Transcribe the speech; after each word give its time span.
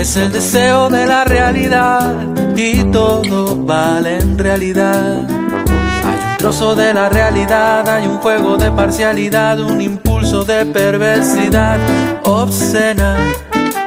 es 0.00 0.16
el 0.16 0.30
deseo 0.30 0.88
de 0.88 1.06
la 1.06 1.24
realidad 1.24 2.14
y 2.56 2.84
todo 2.84 3.56
vale 3.56 4.18
en 4.18 4.38
realidad. 4.38 5.18
Hay 6.04 6.30
un 6.30 6.36
trozo 6.38 6.76
de 6.76 6.94
la 6.94 7.08
realidad, 7.08 7.88
hay 7.88 8.06
un 8.06 8.18
juego 8.18 8.56
de 8.56 8.70
parcialidad, 8.70 9.58
un 9.58 9.80
impulso 9.80 10.44
de 10.44 10.66
perversidad 10.66 11.78
obscena. 12.22 13.16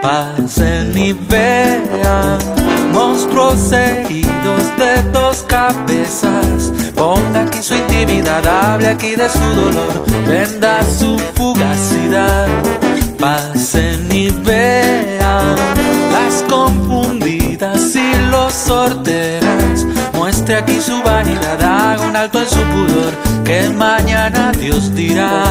Pasen 0.02 0.97
y 0.97 1.13
vean 1.13 2.38
monstruos 2.91 3.71
heridos 3.71 4.77
de 4.77 5.03
dos 5.13 5.45
cabezas. 5.47 6.73
Ponga 6.93 7.43
aquí 7.43 7.59
su 7.61 7.75
intimidad, 7.75 8.45
hable 8.45 8.89
aquí 8.89 9.16
de 9.16 9.30
su 9.30 9.39
dolor, 9.39 10.05
venda 10.27 10.83
su 10.83 11.17
fugacidad. 11.35 12.47
Pasen 13.17 14.11
y 14.11 14.30
vean 14.30 15.20
las 16.23 16.44
confundidas 16.44 17.95
y 17.95 18.30
los 18.30 18.53
sorteras. 18.53 19.86
Muestre 20.14 20.55
aquí 20.55 20.80
su 20.80 21.02
vanidad, 21.03 21.61
haga 21.61 22.08
un 22.08 22.16
alto 22.16 22.39
en 22.39 22.50
su 22.50 22.61
pudor, 22.73 23.14
que 23.44 23.69
mañana 23.69 24.52
Dios 24.52 24.94
dirá. 24.94 25.44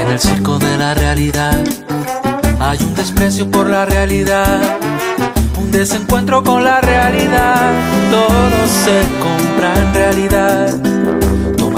En 0.00 0.08
el 0.12 0.18
circo 0.18 0.58
de 0.58 0.76
la 0.76 0.94
realidad 0.94 1.58
hay 2.60 2.78
un 2.80 2.94
desprecio 2.94 3.50
por 3.50 3.68
la 3.68 3.86
realidad, 3.86 4.60
un 5.58 5.70
desencuentro 5.70 6.42
con 6.42 6.64
la 6.64 6.80
realidad. 6.80 7.72
Todo 8.10 8.58
se 8.84 8.98
compra 9.22 9.74
en 9.82 9.94
realidad. 9.94 11.17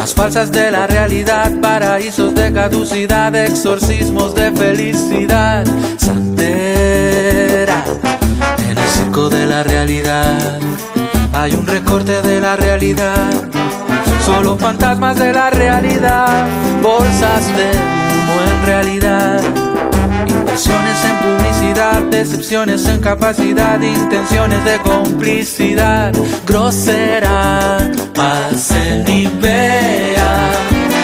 Tomas 0.01 0.15
falsas 0.15 0.51
de 0.51 0.71
la 0.71 0.87
realidad, 0.87 1.53
paraísos 1.61 2.35
de 2.35 2.51
caducidad, 2.51 3.35
exorcismos 3.35 4.35
de 4.35 4.51
felicidad. 4.51 5.63
Santera, 5.99 7.85
en 8.67 8.79
el 8.79 8.89
circo 8.89 9.29
de 9.29 9.45
la 9.45 9.63
realidad 9.63 10.59
hay 11.35 11.53
un 11.53 11.67
recorte 11.67 12.23
de 12.23 12.41
la 12.41 12.57
realidad. 12.57 13.31
Solo 14.25 14.57
fantasmas 14.57 15.19
de 15.19 15.35
la 15.35 15.51
realidad, 15.51 16.47
bolsas 16.81 17.47
de 17.55 17.69
humo 17.69 18.41
en 18.41 18.67
realidad. 18.67 19.43
Inversiones 20.27 21.05
en 21.05 21.19
publicidad, 21.19 22.01
decepciones 22.11 22.87
en 22.87 23.01
capacidad, 23.03 23.79
intenciones 23.79 24.65
de 24.65 24.79
complicidad 24.79 26.15
grosera. 26.47 27.81
Pasen 28.21 29.09
y 29.09 29.27
vean 29.41 30.51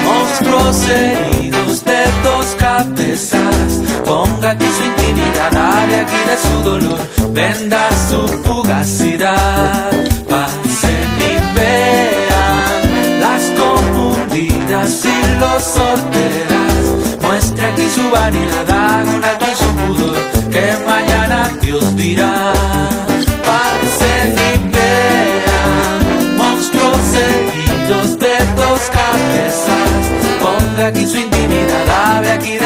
monstruos 0.04 0.86
heridos 0.86 1.82
de 1.82 2.04
dos 2.22 2.54
cabezas. 2.58 3.80
Ponga 4.04 4.50
aquí 4.50 4.66
su 4.66 4.84
intimidad, 4.84 5.56
hable 5.56 6.00
aquí 6.00 6.20
de 6.28 6.36
su 6.36 6.62
dolor, 6.62 6.98
venda 7.30 7.88
su 8.10 8.20
fugacidad. 8.44 9.90
Pasen 10.28 11.08
y 11.30 11.56
vean 11.56 13.20
las 13.22 13.44
confundidas 13.58 15.02
y 15.06 15.40
los 15.40 15.62
sorteras. 15.62 17.22
Muestre 17.22 17.66
aquí 17.66 17.88
su 17.94 18.10
vanidad, 18.10 18.68
haga 18.68 19.10
un 19.16 19.24
alto 19.24 19.46
en 19.46 19.56
su 19.56 19.70
pudor, 19.80 20.16
que 20.50 20.76
mañana 20.84 21.50
Dios 21.62 21.96
dirá. 21.96 23.05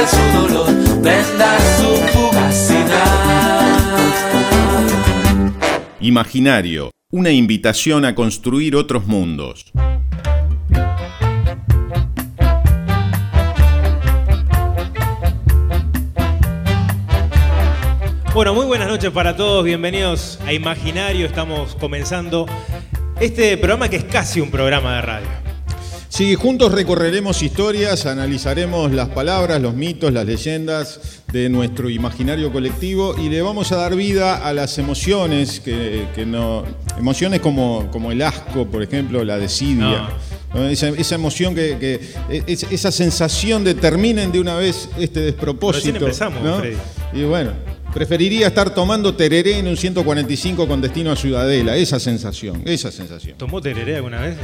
De 0.00 0.06
su 0.06 0.16
dolor, 0.32 0.66
venda 1.02 1.58
su 1.76 1.94
fugacidad. 2.12 3.60
Imaginario. 6.00 6.90
Una 7.12 7.30
invitación 7.30 8.06
a 8.06 8.14
construir 8.14 8.76
otros 8.76 9.06
mundos. 9.06 9.72
Bueno, 18.32 18.54
muy 18.54 18.64
buenas 18.64 18.88
noches 18.88 19.10
para 19.10 19.36
todos, 19.36 19.64
bienvenidos 19.64 20.38
a 20.46 20.52
Imaginario, 20.54 21.26
estamos 21.26 21.74
comenzando 21.74 22.46
este 23.20 23.58
programa 23.58 23.90
que 23.90 23.96
es 23.96 24.04
casi 24.04 24.40
un 24.40 24.50
programa 24.50 24.94
de 24.94 25.02
radio. 25.02 25.49
Sí, 26.12 26.34
juntos 26.34 26.72
recorreremos 26.72 27.40
historias, 27.40 28.04
analizaremos 28.04 28.90
las 28.92 29.08
palabras, 29.10 29.62
los 29.62 29.74
mitos, 29.74 30.12
las 30.12 30.26
leyendas 30.26 31.22
de 31.32 31.48
nuestro 31.48 31.88
imaginario 31.88 32.50
colectivo 32.52 33.14
y 33.16 33.28
le 33.28 33.40
vamos 33.42 33.70
a 33.70 33.76
dar 33.76 33.94
vida 33.94 34.44
a 34.44 34.52
las 34.52 34.76
emociones, 34.78 35.60
que, 35.60 36.08
que 36.12 36.26
no, 36.26 36.64
emociones 36.98 37.38
como, 37.40 37.88
como 37.92 38.10
el 38.10 38.22
asco, 38.22 38.66
por 38.66 38.82
ejemplo, 38.82 39.24
la 39.24 39.38
desidia. 39.38 40.08
¿no? 40.52 40.66
Esa, 40.66 40.88
esa 40.88 41.14
emoción 41.14 41.54
que, 41.54 41.78
que- 41.78 42.00
es- 42.52 42.64
esa 42.64 42.90
sensación 42.90 43.62
de 43.62 43.74
terminen 43.74 44.32
de 44.32 44.40
una 44.40 44.56
vez 44.56 44.88
este 44.98 45.20
despropósito. 45.20 45.92
Recién 45.92 45.96
empezamos. 45.96 46.42
Y 47.12 47.22
bueno, 47.22 47.52
preferiría 47.92 48.46
estar 48.46 48.72
tomando 48.74 49.14
tereré 49.14 49.58
en 49.58 49.66
un 49.66 49.76
145 49.76 50.66
con 50.66 50.80
destino 50.80 51.10
a 51.10 51.16
Ciudadela, 51.16 51.76
esa 51.76 51.98
sensación, 51.98 52.62
esa 52.64 52.90
sensación. 52.90 53.36
¿Tomó 53.36 53.60
tereré 53.60 53.96
alguna 53.96 54.20
vez? 54.20 54.36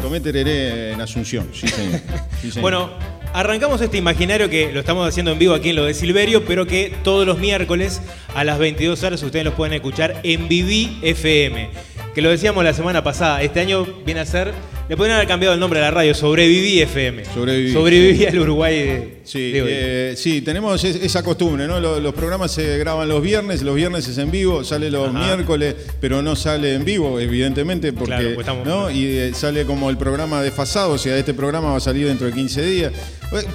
Tomé 0.00 0.20
tereré 0.20 0.92
en 0.92 1.00
Asunción, 1.00 1.48
sí 1.52 1.68
señor. 1.68 2.00
Sí, 2.40 2.50
señor. 2.50 2.62
Bueno, 2.62 2.90
arrancamos 3.32 3.80
este 3.80 3.98
imaginario 3.98 4.48
que 4.48 4.72
lo 4.72 4.80
estamos 4.80 5.08
haciendo 5.08 5.32
en 5.32 5.38
vivo 5.38 5.54
aquí 5.54 5.70
en 5.70 5.76
lo 5.76 5.84
de 5.84 5.94
Silverio, 5.94 6.44
pero 6.44 6.66
que 6.66 6.94
todos 7.02 7.26
los 7.26 7.38
miércoles 7.38 8.00
a 8.34 8.44
las 8.44 8.58
22 8.58 9.02
horas 9.02 9.22
ustedes 9.22 9.44
los 9.44 9.54
pueden 9.54 9.74
escuchar 9.74 10.20
en 10.22 10.48
Viví 10.48 10.98
FM. 11.02 11.70
Que 12.14 12.22
lo 12.22 12.30
decíamos 12.30 12.62
la 12.62 12.74
semana 12.74 13.02
pasada, 13.02 13.42
este 13.42 13.60
año 13.60 13.86
viene 14.04 14.20
a 14.20 14.26
ser, 14.26 14.52
le 14.88 14.96
podrían 14.96 15.16
haber 15.16 15.28
cambiado 15.28 15.54
el 15.54 15.60
nombre 15.60 15.78
a 15.78 15.84
la 15.84 15.90
radio, 15.90 16.12
Sobreviví 16.14 16.80
FM. 16.82 17.24
Sobreviví, 17.24 17.72
Sobreviví 17.72 18.26
al 18.26 18.38
Uruguay 18.38 18.78
de, 18.78 19.12
Sí, 19.24 19.52
de 19.52 19.62
hoy. 19.62 19.70
eh, 19.72 20.14
sí, 20.16 20.42
tenemos 20.42 20.82
es- 20.84 20.96
esa 20.96 21.22
costumbre, 21.22 21.66
¿no? 21.66 21.80
Los, 21.80 22.02
los 22.02 22.12
programas 22.12 22.50
se 22.52 22.76
graban 22.78 23.08
los 23.08 23.22
viernes, 23.22 23.62
los 23.62 23.74
viernes 23.74 24.06
es 24.08 24.18
en 24.18 24.30
vivo, 24.30 24.64
sale 24.64 24.90
los 24.90 25.08
Ajá. 25.08 25.18
miércoles, 25.34 25.76
pero 26.00 26.20
no 26.20 26.36
sale 26.36 26.74
en 26.74 26.84
vivo, 26.84 27.18
evidentemente, 27.20 27.92
porque 27.92 28.06
Claro, 28.16 28.34
pues 28.34 28.46
estamos- 28.46 28.66
¿no? 28.66 28.90
y 28.90 29.06
eh, 29.06 29.32
sale 29.34 29.64
como 29.64 29.88
el 29.88 29.96
programa 29.96 30.42
desfasado, 30.42 30.92
o 30.92 30.98
sea, 30.98 31.16
este 31.16 31.32
programa 31.32 31.70
va 31.70 31.76
a 31.76 31.80
salir 31.80 32.06
dentro 32.08 32.26
de 32.26 32.34
15 32.34 32.62
días, 32.62 32.92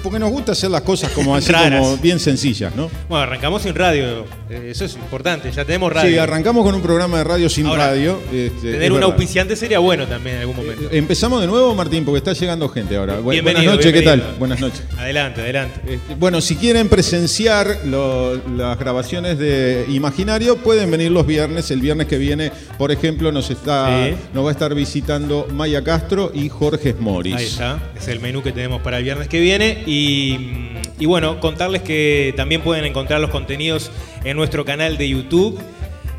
porque 0.02 0.18
nos 0.18 0.30
gusta 0.30 0.52
hacer 0.52 0.70
las 0.70 0.82
cosas 0.82 1.10
como 1.12 1.34
así 1.36 1.52
Raras. 1.52 1.80
como 1.80 1.96
bien 1.98 2.18
sencillas, 2.18 2.74
¿no? 2.74 2.90
Bueno, 3.08 3.22
arrancamos 3.24 3.62
sin 3.62 3.74
radio, 3.74 4.24
eh, 4.50 4.68
eso 4.70 4.84
es 4.84 4.94
importante, 4.94 5.50
ya 5.52 5.64
tenemos 5.64 5.92
radio. 5.92 6.10
Sí, 6.10 6.18
arrancamos 6.18 6.64
con 6.64 6.74
un 6.74 6.82
programa 6.82 7.18
de 7.18 7.24
radio 7.24 7.48
sin 7.48 7.66
Ahora, 7.66 7.88
radio. 7.88 8.20
este, 8.32 8.72
Tener 8.72 8.92
un 8.92 9.02
auspiciante 9.02 9.56
sería 9.56 9.78
bueno 9.78 10.06
también 10.06 10.36
en 10.36 10.40
algún 10.42 10.56
momento. 10.56 10.88
Empezamos 10.90 11.40
de 11.40 11.46
nuevo, 11.46 11.74
Martín, 11.74 12.04
porque 12.04 12.18
está 12.18 12.32
llegando 12.32 12.68
gente 12.68 12.96
ahora. 12.96 13.14
Bienvenido, 13.20 13.42
Buenas 13.44 13.64
noches, 13.76 13.92
¿qué 13.92 14.02
tal? 14.02 14.34
Buenas 14.38 14.60
noches. 14.60 14.82
Adelante, 14.98 15.40
adelante. 15.42 15.80
Este, 15.86 16.14
Bueno, 16.16 16.40
si 16.40 16.56
quieren 16.56 16.88
presenciar 16.88 17.80
lo- 17.86 18.36
las 18.56 18.78
grabaciones 18.78 19.38
de 19.38 19.84
Imaginario, 19.88 20.56
pueden 20.58 20.90
venir 20.90 21.10
los 21.10 21.26
viernes. 21.26 21.70
El 21.70 21.80
viernes 21.80 22.06
que 22.06 22.18
viene, 22.18 22.50
por 22.78 22.90
ejemplo, 22.92 23.30
nos, 23.32 23.50
está, 23.50 24.06
Sí. 24.08 24.14
nos 24.34 24.44
va 24.44 24.48
a 24.48 24.52
estar 24.52 24.74
visitando 24.74 25.46
Maya 25.52 25.82
Castro 25.84 26.30
y 26.34 26.48
Jorge 26.48 26.94
Moris. 26.98 27.34
Ahí 27.36 27.44
está, 27.46 27.78
es 27.96 28.08
el 28.08 28.20
menú 28.20 28.42
que 28.42 28.52
tenemos 28.52 28.80
para 28.82 28.98
el 28.98 29.04
viernes 29.04 29.28
que 29.28 29.40
viene. 29.40 29.67
Y, 29.86 30.78
y 30.98 31.06
bueno, 31.06 31.40
contarles 31.40 31.82
que 31.82 32.32
también 32.36 32.62
pueden 32.62 32.84
encontrar 32.84 33.20
los 33.20 33.30
contenidos 33.30 33.90
en 34.24 34.36
nuestro 34.36 34.64
canal 34.64 34.96
de 34.98 35.08
YouTube 35.08 35.60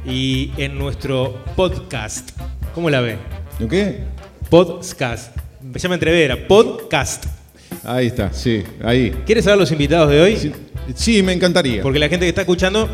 y 0.05 0.51
en 0.57 0.77
nuestro 0.77 1.43
podcast. 1.55 2.31
¿Cómo 2.73 2.89
la 2.89 3.01
ve? 3.01 3.17
¿Lo 3.59 3.67
qué? 3.67 4.03
Podcast. 4.49 5.35
Ya 5.73 5.89
me 5.89 5.95
entrevé, 5.95 6.23
era 6.23 6.47
podcast. 6.47 7.25
Ahí 7.83 8.07
está, 8.07 8.33
sí, 8.33 8.63
ahí. 8.83 9.11
¿Quieres 9.25 9.45
saber 9.45 9.59
los 9.59 9.71
invitados 9.71 10.09
de 10.09 10.21
hoy? 10.21 10.37
Sí, 10.37 10.53
sí, 10.95 11.23
me 11.23 11.33
encantaría. 11.33 11.81
Porque 11.81 11.99
la 11.99 12.09
gente 12.09 12.25
que 12.25 12.29
está 12.29 12.41
escuchando 12.41 12.89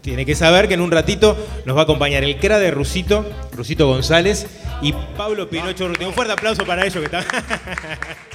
tiene 0.00 0.24
que 0.26 0.34
saber 0.34 0.68
que 0.68 0.74
en 0.74 0.80
un 0.80 0.90
ratito 0.90 1.36
nos 1.64 1.76
va 1.76 1.80
a 1.80 1.84
acompañar 1.84 2.24
el 2.24 2.36
CRA 2.36 2.58
de 2.58 2.70
Rusito, 2.70 3.24
Rusito 3.52 3.86
González, 3.86 4.46
y 4.82 4.92
Pablo 5.16 5.48
Pinocho. 5.48 5.86
Un 5.86 6.12
fuerte 6.12 6.32
aplauso 6.32 6.64
para 6.64 6.84
ellos 6.84 6.98
que 6.98 7.04
están. 7.04 7.24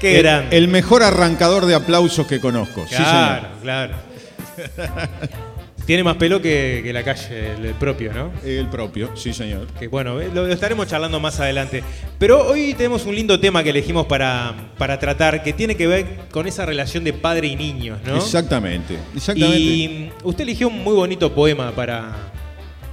Qué 0.00 0.16
el, 0.16 0.22
grande. 0.22 0.56
el 0.56 0.68
mejor 0.68 1.02
arrancador 1.02 1.66
de 1.66 1.74
aplausos 1.74 2.26
que 2.26 2.40
conozco. 2.40 2.86
Sí, 2.88 2.96
Claro, 2.96 3.42
señor. 3.42 3.60
claro. 3.62 3.94
Tiene 5.86 6.04
más 6.04 6.16
pelo 6.16 6.40
que, 6.40 6.82
que 6.84 6.92
la 6.92 7.02
calle, 7.02 7.52
el 7.54 7.74
propio, 7.74 8.12
¿no? 8.12 8.30
El 8.44 8.68
propio, 8.68 9.10
sí, 9.16 9.32
señor. 9.32 9.66
Que 9.78 9.88
bueno, 9.88 10.20
eh, 10.20 10.30
lo, 10.32 10.46
lo 10.46 10.52
estaremos 10.52 10.86
charlando 10.86 11.18
más 11.18 11.40
adelante. 11.40 11.82
Pero 12.18 12.46
hoy 12.46 12.74
tenemos 12.74 13.06
un 13.06 13.14
lindo 13.16 13.40
tema 13.40 13.64
que 13.64 13.70
elegimos 13.70 14.06
para, 14.06 14.54
para 14.78 15.00
tratar, 15.00 15.42
que 15.42 15.52
tiene 15.52 15.76
que 15.76 15.88
ver 15.88 16.06
con 16.30 16.46
esa 16.46 16.64
relación 16.64 17.02
de 17.02 17.12
padre 17.12 17.48
y 17.48 17.56
niños, 17.56 17.98
¿no? 18.06 18.16
Exactamente, 18.18 18.98
exactamente. 19.16 19.58
Y 19.58 20.10
mm, 20.22 20.26
usted 20.28 20.42
eligió 20.44 20.68
un 20.68 20.84
muy 20.84 20.94
bonito 20.94 21.34
poema 21.34 21.72
para, 21.72 22.12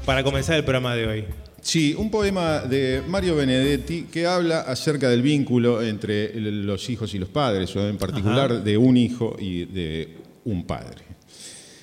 para 0.03 0.23
comenzar 0.23 0.55
el 0.55 0.63
programa 0.63 0.95
de 0.95 1.07
hoy. 1.07 1.25
Sí, 1.67 1.93
un 1.97 2.09
poema 2.09 2.59
de 2.59 3.03
Mario 3.05 3.35
Benedetti 3.35 4.03
que 4.03 4.25
habla 4.25 4.61
acerca 4.61 5.09
del 5.09 5.21
vínculo 5.21 5.83
entre 5.83 6.33
los 6.39 6.89
hijos 6.89 7.13
y 7.13 7.19
los 7.19 7.27
padres, 7.27 7.75
o 7.75 7.85
en 7.85 7.97
particular 7.97 8.53
Ajá. 8.53 8.61
de 8.61 8.77
un 8.77 8.95
hijo 8.95 9.35
y 9.37 9.65
de 9.65 10.15
un 10.45 10.65
padre. 10.65 11.03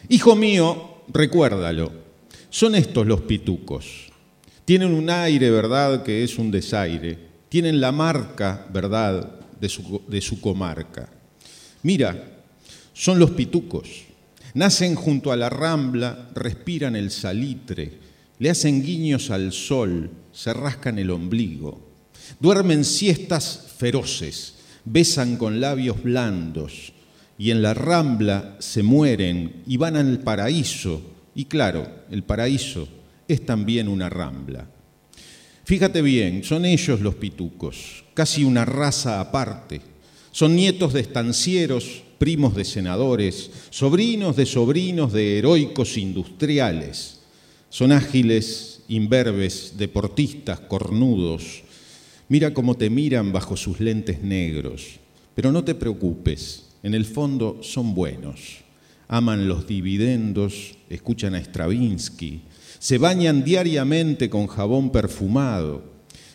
Hijo 0.09 0.37
mío, 0.37 1.03
recuérdalo, 1.09 1.93
son 2.49 2.77
estos 2.77 3.07
los 3.07 3.21
pitucos. 3.21 4.11
Tienen 4.65 4.95
un 4.95 5.11
aire, 5.11 5.51
¿verdad?, 5.51 6.03
que 6.03 6.25
es 6.25 6.39
un 6.39 6.51
desaire. 6.51 7.19
Tienen 7.51 7.79
la 7.79 7.93
marca, 7.93 8.67
¿verdad?, 8.73 9.39
de 9.61 9.69
su, 9.69 10.01
de 10.09 10.23
su 10.23 10.41
comarca. 10.41 11.11
Mira, 11.83 12.41
son 12.95 13.19
los 13.19 13.33
pitucos. 13.33 14.05
Nacen 14.55 14.95
junto 14.95 15.31
a 15.31 15.37
la 15.37 15.51
rambla, 15.51 16.31
respiran 16.35 16.97
el 16.97 17.11
salitre, 17.11 18.04
le 18.45 18.51
hacen 18.51 18.83
guiños 18.83 19.31
al 19.31 19.55
sol, 19.55 20.11
se 20.31 20.53
rascan 20.53 20.99
el 20.99 21.11
ombligo. 21.11 21.81
Duermen 22.39 22.85
siestas 22.85 23.73
feroces, 23.79 24.57
besan 24.85 25.39
con 25.39 25.63
labios 25.63 26.03
blandos 26.03 26.93
y 27.39 27.53
en 27.53 27.63
la 27.63 27.73
rambla 27.73 28.57
se 28.59 28.83
mueren 28.83 29.63
y 29.67 29.79
van 29.79 29.97
al 29.97 30.19
paraíso. 30.19 31.01
Y 31.35 31.47
claro, 31.47 31.89
el 32.11 32.23
paraíso 32.23 32.87
es 33.27 33.47
también 33.47 33.89
una 33.89 34.11
rambla. 34.11 34.69
Fíjate 35.65 36.03
bien, 36.03 36.45
son 36.45 36.67
ellos 36.67 37.01
los 37.01 37.15
pitucos, 37.15 38.05
casi 38.13 38.45
una 38.45 38.67
raza 38.67 39.21
aparte. 39.21 39.81
Son 40.33 40.55
nietos 40.55 40.93
de 40.93 41.01
estancieros, 41.01 42.03
primos 42.19 42.55
de 42.55 42.67
senadores, 42.67 43.51
sobrinos 43.71 44.37
de 44.37 44.45
sobrinos 44.45 45.15
de 45.15 45.39
heroicos 45.39 45.97
industriales. 45.97 47.24
Son 47.75 47.91
ágiles, 47.91 48.83
imberbes, 48.87 49.73
deportistas, 49.77 50.61
cornudos. 50.61 51.65
Mira 52.29 52.55
cómo 52.55 52.77
te 52.77 52.89
miran 52.89 53.33
bajo 53.33 53.57
sus 53.57 53.81
lentes 53.81 54.23
negros. 54.23 55.01
Pero 55.35 55.51
no 55.51 55.65
te 55.65 55.75
preocupes, 55.75 56.67
en 56.85 56.95
el 56.95 57.05
fondo 57.05 57.59
son 57.65 57.93
buenos. 57.93 58.59
Aman 59.09 59.49
los 59.49 59.67
dividendos, 59.67 60.77
escuchan 60.89 61.35
a 61.35 61.41
Stravinsky, 61.41 62.43
se 62.79 62.99
bañan 62.99 63.43
diariamente 63.43 64.31
con 64.31 64.47
jabón 64.47 64.93
perfumado 64.93 65.83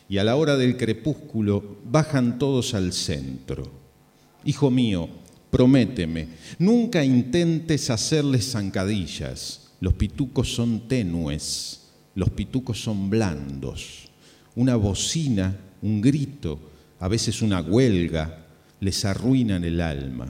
y 0.10 0.18
a 0.18 0.26
la 0.26 0.36
hora 0.36 0.58
del 0.58 0.76
crepúsculo 0.76 1.78
bajan 1.86 2.38
todos 2.38 2.74
al 2.74 2.92
centro. 2.92 3.72
Hijo 4.44 4.70
mío, 4.70 5.08
prométeme, 5.52 6.28
nunca 6.58 7.06
intentes 7.06 7.90
hacerles 7.90 8.52
zancadillas. 8.52 9.69
Los 9.80 9.94
pitucos 9.94 10.54
son 10.54 10.88
tenues, 10.88 11.90
los 12.16 12.30
pitucos 12.30 12.82
son 12.82 13.10
blandos. 13.10 14.10
Una 14.56 14.76
bocina, 14.76 15.56
un 15.82 16.02
grito, 16.02 16.60
a 17.00 17.08
veces 17.08 17.42
una 17.42 17.62
huelga, 17.62 18.46
les 18.82 19.06
arruinan 19.06 19.64
el 19.64 19.80
alma. 19.82 20.28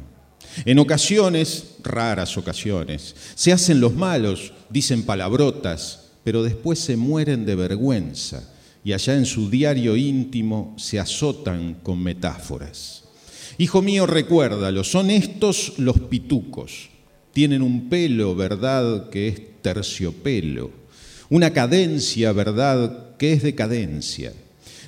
En 0.65 0.79
ocasiones, 0.79 1.77
raras 1.83 2.37
ocasiones, 2.37 3.15
se 3.35 3.51
hacen 3.51 3.79
los 3.79 3.95
malos, 3.95 4.53
dicen 4.69 5.03
palabrotas, 5.03 6.11
pero 6.23 6.43
después 6.43 6.79
se 6.79 6.97
mueren 6.97 7.45
de 7.45 7.55
vergüenza 7.55 8.53
y 8.83 8.93
allá 8.93 9.15
en 9.15 9.25
su 9.25 9.49
diario 9.49 9.95
íntimo 9.95 10.73
se 10.77 10.99
azotan 10.99 11.75
con 11.83 12.01
metáforas. 12.01 13.03
Hijo 13.57 13.81
mío, 13.81 14.05
recuérdalo, 14.05 14.83
son 14.83 15.09
estos 15.09 15.73
los 15.77 15.99
pitucos. 15.99 16.89
Tienen 17.39 17.61
un 17.61 17.87
pelo, 17.87 18.35
¿verdad?, 18.35 19.09
que 19.09 19.29
es 19.29 19.61
terciopelo. 19.61 20.71
Una 21.29 21.53
cadencia, 21.53 22.33
¿verdad?, 22.33 23.15
que 23.17 23.31
es 23.31 23.43
decadencia. 23.43 24.33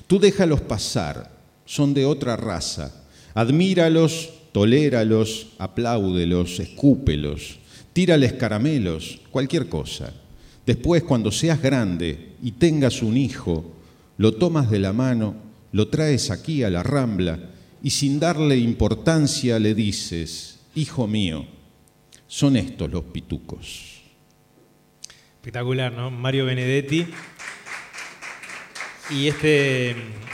Tú 0.06 0.20
déjalos 0.20 0.60
pasar, 0.60 1.30
son 1.64 1.94
de 1.94 2.04
otra 2.04 2.36
raza. 2.36 2.92
Admíralos, 3.32 4.34
toléralos, 4.52 5.46
apláudelos, 5.56 6.60
escúpelos, 6.60 7.56
tírales 7.94 8.34
caramelos, 8.34 9.20
cualquier 9.30 9.70
cosa. 9.70 10.12
Después, 10.66 11.04
cuando 11.04 11.32
seas 11.32 11.62
grande 11.62 12.32
y 12.42 12.52
tengas 12.52 13.00
un 13.00 13.16
hijo, 13.16 13.72
lo 14.18 14.34
tomas 14.34 14.70
de 14.70 14.78
la 14.78 14.92
mano, 14.92 15.36
lo 15.72 15.88
traes 15.88 16.30
aquí 16.30 16.64
a 16.64 16.68
la 16.68 16.82
rambla 16.82 17.48
y 17.82 17.88
sin 17.88 18.20
darle 18.20 18.58
importancia 18.58 19.58
le 19.58 19.74
dices, 19.74 20.58
hijo 20.74 21.06
mío, 21.06 21.46
son 22.34 22.56
estos 22.56 22.90
los 22.90 23.04
pitucos. 23.04 24.00
Espectacular, 25.36 25.92
¿no? 25.92 26.10
Mario 26.10 26.46
Benedetti. 26.46 27.06
Y 29.10 29.28
este, 29.28 29.90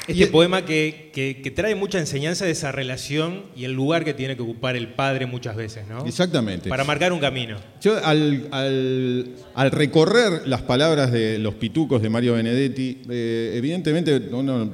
este 0.06 0.24
Y- 0.24 0.26
poema 0.26 0.64
que, 0.64 1.10
que- 1.12 1.40
que 1.42 1.50
trae 1.50 1.74
mucha 1.74 1.98
enseñanza 1.98 2.44
de 2.44 2.52
esa 2.52 2.70
relación 2.70 3.46
y 3.56 3.64
el 3.64 3.72
lugar 3.72 4.04
que 4.04 4.14
tiene 4.14 4.36
que 4.36 4.42
ocupar 4.42 4.76
el 4.76 4.88
padre 4.92 5.26
muchas 5.26 5.56
veces, 5.56 5.88
¿no? 5.88 6.06
Exactamente. 6.06 6.68
Para 6.68 6.84
marcar 6.84 7.12
un 7.12 7.18
camino. 7.18 7.56
Yo 7.80 7.96
al, 8.04 8.46
al- 8.52 9.34
al 9.54 9.70
recorrer 9.72 10.46
las 10.46 10.62
palabras 10.62 11.10
de 11.10 11.38
los 11.40 11.54
pitucos 11.54 12.00
de 12.00 12.10
Mario 12.10 12.34
Benedetti, 12.34 13.02
eh, 13.10 13.54
evidentemente 13.56 14.16
uno, 14.30 14.72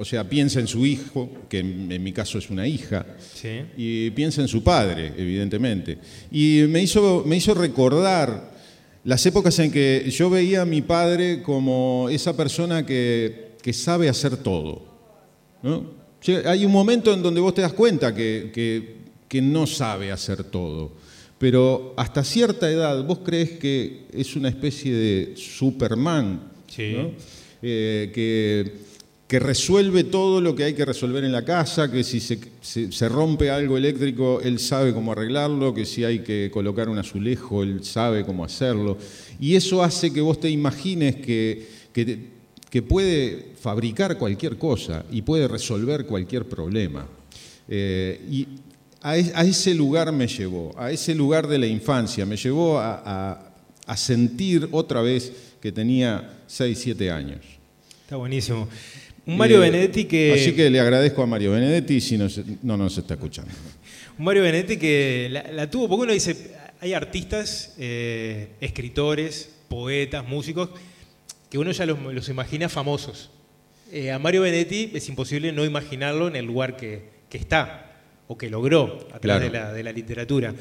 o 0.00 0.04
sea, 0.04 0.26
piensa 0.26 0.60
en 0.60 0.66
su 0.66 0.86
hijo, 0.86 1.28
que 1.48 1.58
en, 1.58 2.02
mi 2.02 2.12
caso 2.12 2.38
es 2.38 2.48
una 2.48 2.66
hija, 2.66 3.04
Sí. 3.34 3.60
y 3.76 4.10
piensa 4.12 4.40
en 4.40 4.48
su 4.48 4.62
padre, 4.64 5.12
evidentemente. 5.16 5.98
Y 6.32 6.62
me 6.68 6.82
hizo, 6.82 7.22
me 7.26 7.36
hizo 7.36 7.52
recordar 7.52 8.50
las 9.04 9.24
épocas 9.26 9.58
en 9.58 9.70
que 9.70 10.10
yo 10.10 10.30
veía 10.30 10.62
a 10.62 10.66
mi 10.66 10.80
padre 10.80 11.42
como 11.42 12.08
esa 12.10 12.34
persona 12.34 12.86
que, 12.86 13.52
que 13.62 13.72
sabe 13.74 14.08
hacer 14.08 14.38
todo. 14.38 14.82
¿no? 15.62 15.84
Hay 16.46 16.64
un 16.64 16.72
momento 16.72 17.12
en 17.12 17.22
donde 17.22 17.40
vos 17.40 17.52
te 17.54 17.60
das 17.62 17.72
cuenta 17.74 18.14
que, 18.14 18.50
que- 18.54 19.00
que 19.28 19.40
no 19.42 19.64
sabe 19.66 20.10
hacer 20.10 20.42
todo, 20.44 20.92
pero 21.38 21.94
hasta 21.96 22.24
cierta 22.24 22.68
edad 22.68 23.04
vos 23.04 23.20
crees 23.24 23.50
que 23.52 24.06
es 24.12 24.34
una 24.34 24.48
especie 24.48 24.92
de 24.92 25.34
Superman, 25.36 26.50
Sí. 26.66 26.94
¿no? 26.96 27.10
Eh, 27.62 28.10
que, 28.14 28.89
que 29.30 29.38
resuelve 29.38 30.02
todo 30.02 30.40
lo 30.40 30.56
que 30.56 30.64
hay 30.64 30.74
que 30.74 30.84
resolver 30.84 31.22
en 31.22 31.30
la 31.30 31.44
casa, 31.44 31.88
que 31.88 32.02
si 32.02 32.18
se, 32.18 32.40
se- 32.60 33.08
rompe 33.08 33.48
algo 33.48 33.76
eléctrico, 33.78 34.40
él 34.42 34.58
sabe 34.58 34.92
cómo 34.92 35.12
arreglarlo, 35.12 35.72
que 35.72 35.86
si 35.86 36.02
hay 36.02 36.18
que 36.18 36.50
colocar 36.52 36.88
un 36.88 36.98
azulejo, 36.98 37.62
él 37.62 37.84
sabe 37.84 38.24
cómo 38.26 38.44
hacerlo. 38.44 38.98
Y 39.38 39.54
eso 39.54 39.84
hace 39.84 40.12
que 40.12 40.20
vos 40.20 40.40
te 40.40 40.50
imagines 40.50 41.14
que, 41.16 41.64
que 41.92 42.40
que 42.70 42.82
puede 42.82 43.46
fabricar 43.60 44.16
cualquier 44.18 44.56
cosa 44.56 45.04
y 45.10 45.22
puede 45.22 45.48
resolver 45.48 46.06
cualquier 46.06 46.44
problema. 46.48 47.04
Eh, 47.68 48.20
y 48.30 48.46
a 49.02 49.16
ese 49.44 49.74
lugar 49.74 50.12
me 50.12 50.26
llevó, 50.28 50.72
a 50.78 50.90
ese 50.92 51.14
lugar 51.14 51.46
de 51.48 51.58
la 51.58 51.66
infancia, 51.66 52.24
me 52.26 52.36
llevó 52.36 52.78
a, 52.78 53.02
a- 53.04 53.52
a 53.86 53.96
sentir 53.96 54.68
otra 54.70 55.02
vez 55.02 55.32
que 55.60 55.72
tenía 55.72 56.42
6, 56.46 56.78
7 56.80 57.10
años. 57.10 57.40
Está 58.04 58.16
buenísimo. 58.16 58.68
Un 59.26 59.36
Mario 59.36 59.58
Eh, 59.62 59.70
Benedetti 59.70 60.04
que. 60.06 60.32
Así 60.34 60.52
que 60.52 60.70
le 60.70 60.80
agradezco 60.80 61.22
a 61.22 61.26
Mario 61.26 61.52
Benedetti 61.52 62.00
si 62.00 62.16
nos- 62.18 62.40
no 62.62 62.76
nos 62.76 62.96
está 62.98 63.14
escuchando. 63.14 63.50
Un 64.18 64.24
Mario 64.24 64.42
Benedetti 64.42 64.76
que 64.76 65.28
la, 65.30 65.44
la 65.52 65.70
tuvo, 65.70 65.88
porque 65.88 66.02
uno 66.04 66.12
dice, 66.12 66.52
hay 66.80 66.92
artistas, 66.92 67.74
eh, 67.78 68.48
escritores, 68.60 69.50
poetas, 69.68 70.26
músicos, 70.26 70.70
que 71.50 71.58
uno 71.58 71.70
ya 71.72 71.86
los, 71.86 71.98
los 72.12 72.28
imagina 72.28 72.68
famosos. 72.68 73.30
Eh, 73.92 74.10
a 74.10 74.18
Mario 74.18 74.42
Benedetti 74.42 74.90
es 74.94 75.08
imposible 75.08 75.52
no 75.52 75.64
imaginarlo 75.64 76.28
en 76.28 76.36
el 76.36 76.44
lugar 76.44 76.76
que, 76.76 77.02
que 77.28 77.38
está 77.38 77.86
o 78.28 78.36
que 78.38 78.48
logró 78.50 79.08
a 79.12 79.18
través 79.18 79.20
Claro. 79.20 79.44
de, 79.44 79.50
la, 79.50 79.72
de 79.72 79.82
la 79.82 79.92
literatura. 79.92 80.54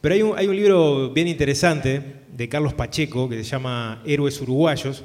Pero 0.00 0.14
hay 0.14 0.22
un, 0.22 0.38
hay 0.38 0.46
un 0.46 0.56
libro 0.56 1.10
bien 1.10 1.26
interesante 1.28 2.00
de 2.36 2.48
Carlos 2.48 2.74
Pacheco 2.74 3.28
que 3.28 3.36
se 3.36 3.44
llama 3.44 4.02
Héroes 4.06 4.40
Uruguayos, 4.40 5.02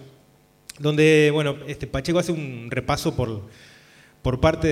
donde, 0.80 1.30
bueno, 1.32 1.56
este 1.68 1.88
Pacheco 1.88 2.20
hace 2.20 2.32
un 2.32 2.68
repaso 2.70 3.16
por, 3.16 3.48
por 4.22 4.40
parte 4.40 4.68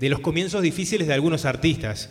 de, 0.00 0.08
los 0.08 0.20
comienzos 0.20 0.62
difíciles 0.62 1.06
de 1.06 1.14
algunos 1.14 1.44
artistas. 1.44 2.10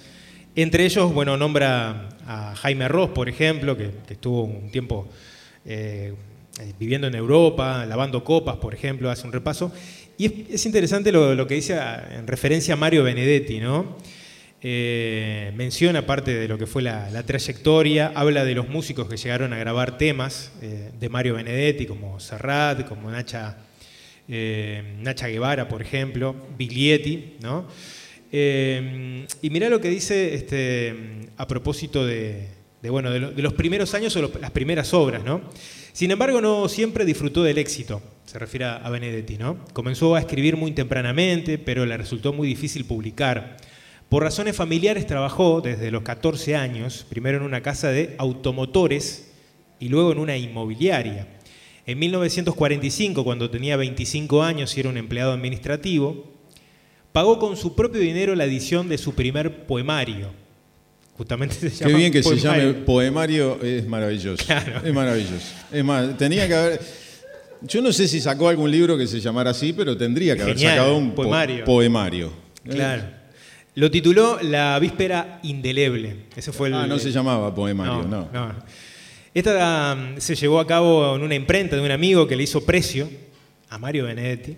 Entre 0.55 0.85
ellos, 0.85 1.13
bueno, 1.13 1.37
nombra 1.37 2.09
a 2.25 2.55
Jaime 2.55 2.87
Ross, 2.87 3.09
por 3.11 3.29
ejemplo, 3.29 3.77
que, 3.77 3.91
estuvo 4.09 4.43
un 4.43 4.71
tiempo 4.71 5.07
eh, 5.65 6.13
eh, 6.59 6.73
viviendo 6.79 7.07
en 7.07 7.15
Europa, 7.15 7.85
lavando 7.85 8.23
copas, 8.23 8.57
por 8.57 8.73
ejemplo, 8.73 9.09
hace 9.11 9.27
un 9.27 9.33
repaso. 9.33 9.71
Y 10.17 10.25
es, 10.25 10.33
es 10.51 10.65
interesante 10.65 11.11
lo, 11.11 11.45
que 11.45 11.55
dice 11.55 11.75
a- 11.75 12.17
en 12.17 12.25
referencia 12.25 12.73
a 12.73 12.77
Mario 12.77 13.03
Benedetti, 13.03 13.59
¿no? 13.59 13.97
Eh, 14.59 15.53
menciona 15.55 16.07
parte 16.07 16.33
de 16.33 16.47
lo 16.47 16.57
que 16.57 16.65
fue 16.65 16.81
la, 16.81 17.23
trayectoria, 17.23 18.11
habla 18.15 18.43
de 18.43 18.55
los 18.55 18.67
músicos 18.67 19.07
que 19.07 19.15
llegaron 19.15 19.53
a 19.53 19.57
grabar 19.57 19.99
temas 19.99 20.51
eh, 20.63 20.89
de 20.99 21.09
Mario 21.09 21.35
Benedetti, 21.35 21.85
como 21.85 22.19
Serrat, 22.19 22.87
como 22.87 23.11
Nacha, 23.11 23.57
eh, 24.27 24.95
Nacha 24.99 25.27
Guevara, 25.27 25.67
por 25.67 25.83
ejemplo, 25.83 26.35
Biglietti, 26.57 27.35
¿no? 27.41 27.67
y 28.29 29.49
mira 29.49 29.69
lo 29.69 29.79
que 29.79 29.89
dice 29.89 30.33
este, 30.33 30.93
a 31.37 31.47
propósito 31.47 32.05
de, 32.05 32.49
bueno, 32.89 33.09
de, 33.09 33.41
los 33.41 33.53
primeros 33.53 33.93
años 33.93 34.13
o 34.17 34.31
las 34.41 34.51
primeras 34.51 34.93
obras, 34.93 35.23
¿no? 35.23 35.41
Sin 35.93 36.11
embargo, 36.11 36.41
no 36.41 36.67
siempre 36.67 37.05
disfrutó 37.05 37.41
del 37.41 37.57
éxito, 37.57 38.01
se 38.25 38.37
refiere 38.37 38.65
a 38.65 38.89
Benedetti, 38.89 39.37
¿no? 39.37 39.63
Comenzó 39.71 40.15
a 40.15 40.19
escribir 40.19 40.57
muy 40.57 40.73
tempranamente, 40.73 41.57
pero 41.57 41.85
le 41.85 41.95
resultó 41.95 42.33
muy 42.33 42.49
difícil 42.49 42.83
publicar. 42.83 43.55
Por 44.09 44.23
razones 44.23 44.55
familiares 44.55 45.05
trabajó 45.05 45.59
desde 45.59 45.91
los 45.91 46.03
14 46.03 46.55
años, 46.55 47.05
primero 47.09 47.37
en 47.37 47.43
una 47.43 47.61
casa 47.61 47.89
de 47.89 48.15
automotores 48.17 49.31
y 49.79 49.89
luego 49.89 50.13
en 50.13 50.19
una 50.19 50.37
inmobiliaria. 50.37 51.27
En 51.85 51.99
1945, 51.99 53.23
cuando 53.23 53.49
tenía 53.49 53.75
25 53.75 54.43
años 54.43 54.75
y 54.75 54.79
era 54.79 54.89
un 54.89 54.97
empleado 54.97 55.33
administrativo, 55.33 56.25
pagó 57.11 57.37
con 57.37 57.57
su 57.57 57.75
propio 57.75 57.99
dinero 57.99 58.33
la 58.35 58.45
edición 58.45 58.87
de 58.87 58.97
su 58.97 59.13
primer 59.13 59.65
poemario. 59.65 60.31
Justamente 61.17 61.55
se 61.55 61.69
llama 61.69 61.91
Qué 61.91 61.97
bien 61.97 62.11
que 62.11 62.23
se 62.23 62.37
llame 62.37 62.73
poemario, 62.73 63.59
es 63.61 63.85
maravilloso. 63.87 64.45
Es 64.85 64.93
maravilloso. 64.93 65.53
Es 65.71 65.83
más, 65.83 66.17
tenía 66.17 66.47
que 66.47 66.55
haber... 66.55 66.81
Yo 67.63 67.81
no 67.81 67.91
sé 67.91 68.07
si 68.07 68.21
sacó 68.21 68.47
algún 68.47 68.69
libro 68.69 68.97
que 68.97 69.07
se 69.07 69.19
llamara 69.19 69.49
así, 69.49 69.73
pero 69.73 69.97
tendría 69.97 70.35
que 70.35 70.43
haber 70.43 70.59
sacado 70.59 70.95
un 70.95 71.11
poemario. 71.15 71.65
poemario. 71.65 72.31
Claro. 72.63 73.16
Lo 73.77 73.91
tituló 73.91 74.39
La 74.41 74.79
Víspera 74.79 75.39
Indeleble. 75.43 76.25
Ese 76.35 76.51
fue 76.51 76.69
el, 76.69 76.73
ah, 76.73 76.87
no 76.87 76.97
se 76.97 77.11
llamaba 77.11 77.53
poemario, 77.53 78.01
no. 78.01 78.27
Esta 79.35 79.95
um, 79.95 80.19
se 80.19 80.33
llevó 80.33 80.59
a 80.59 80.65
cabo 80.65 81.15
en 81.15 81.21
una 81.21 81.35
imprenta 81.35 81.75
de 81.75 81.83
un 81.83 81.91
amigo 81.91 82.27
que 82.27 82.35
le 82.35 82.41
hizo 82.41 82.65
precio 82.65 83.07
a 83.69 83.77
Mario 83.77 84.05
Benedetti. 84.05 84.57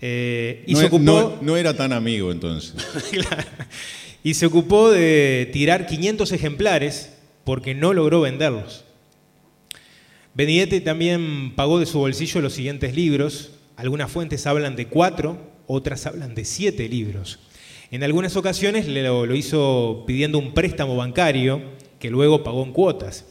Eh, 0.00 0.64
y 0.66 0.72
no, 0.72 0.80
se 0.80 0.86
ocupó, 0.86 1.38
no, 1.42 1.56
era 1.56 1.76
tan 1.76 1.92
amigo 1.92 2.32
entonces. 2.32 2.74
Y 4.24 4.34
se 4.34 4.46
ocupó 4.46 4.90
de 4.90 5.48
tirar 5.52 5.86
500 5.86 6.32
ejemplares 6.32 7.12
porque 7.44 7.72
no 7.76 7.92
logró 7.92 8.22
venderlos. 8.22 8.84
Benedetti 10.34 10.80
también 10.80 11.54
pagó 11.54 11.78
de 11.78 11.86
su 11.86 12.00
bolsillo 12.00 12.40
los 12.40 12.54
siguientes 12.54 12.96
libros. 12.96 13.52
Algunas 13.76 14.10
fuentes 14.10 14.44
hablan 14.48 14.74
de 14.74 14.88
cuatro, 14.88 15.38
otras 15.68 16.04
hablan 16.06 16.34
de 16.34 16.44
siete 16.44 16.88
libros. 16.88 17.38
En 17.94 18.02
algunas 18.02 18.34
ocasiones 18.34 18.88
lo, 18.88 19.36
hizo 19.36 20.02
pidiendo 20.04 20.36
un 20.40 20.52
préstamo 20.52 20.96
bancario 20.96 21.62
que 22.00 22.10
luego 22.10 22.42
pagó 22.42 22.64
en 22.64 22.72
cuotas. 22.72 23.24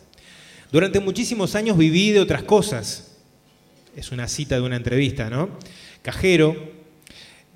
Durante 0.71 1.01
muchísimos 1.01 1.55
años 1.55 1.77
viví 1.77 2.11
de 2.11 2.21
otras 2.21 2.43
cosas. 2.43 3.17
Es 3.93 4.13
una 4.13 4.29
cita 4.29 4.55
de 4.55 4.61
una 4.61 4.77
entrevista, 4.77 5.29
¿no? 5.29 5.49
Cajero, 6.01 6.55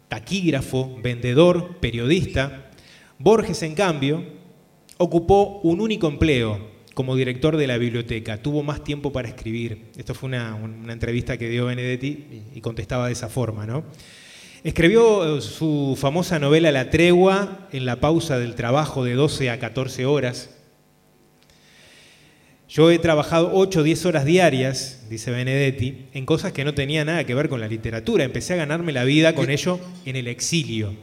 taquígrafo, 0.10 1.00
vendedor, 1.02 1.78
periodista. 1.78 2.72
Borges, 3.20 3.64
en 3.64 3.76
cambio, 3.76 4.26
ocupó 4.98 5.62
un 5.64 5.80
único 5.80 6.10
empleo 6.10 6.72
como 6.94 7.16
director 7.16 7.56
de 7.56 7.68
la 7.68 7.78
biblioteca. 7.78 8.42
Tuvo 8.44 8.64
más 8.64 8.84
tiempo 8.84 9.14
para 9.14 9.30
escribir. 9.30 9.92
Esto 9.96 10.14
fue 10.14 10.28
una, 10.28 10.60
entrevista 10.90 11.38
que 11.38 11.48
dio 11.48 11.68
Benedetti 11.68 12.44
y 12.54 12.60
contestaba 12.60 13.08
de 13.08 13.14
esa 13.14 13.30
forma, 13.30 13.66
¿no? 13.66 13.86
Escribió 14.64 15.38
eh, 15.38 15.42
su 15.42 15.98
famosa 16.00 16.40
novela 16.40 16.72
La 16.72 16.90
tregua 16.90 17.68
en 17.72 17.86
la 17.86 18.00
pausa 18.00 18.40
del 18.40 18.56
trabajo 18.56 19.04
de 19.04 19.14
12 19.14 19.50
a 19.50 19.60
14 19.60 20.06
horas. 20.06 20.50
Yo 22.70 22.92
he 22.92 23.00
trabajado 23.00 23.52
8 23.54 23.80
o 23.80 23.84
10 23.84 24.06
horas 24.08 24.26
diarias, 24.26 25.06
dice 25.10 25.32
Benedetti, 25.32 26.08
en 26.14 26.26
cosas 26.26 26.52
que 26.52 26.66
no 26.66 26.74
tenían 26.74 27.08
nada 27.08 27.24
que 27.24 27.34
ver 27.34 27.48
con 27.48 27.62
la 27.62 27.68
literatura. 27.68 28.26
Empecé 28.26 28.54
a 28.54 28.58
ganarme 28.58 28.92
la 28.92 29.06
vida 29.06 29.36
con 29.36 29.50
ello 29.50 29.80
en 30.06 30.18
el 30.18 30.28
exilio. 30.28 30.94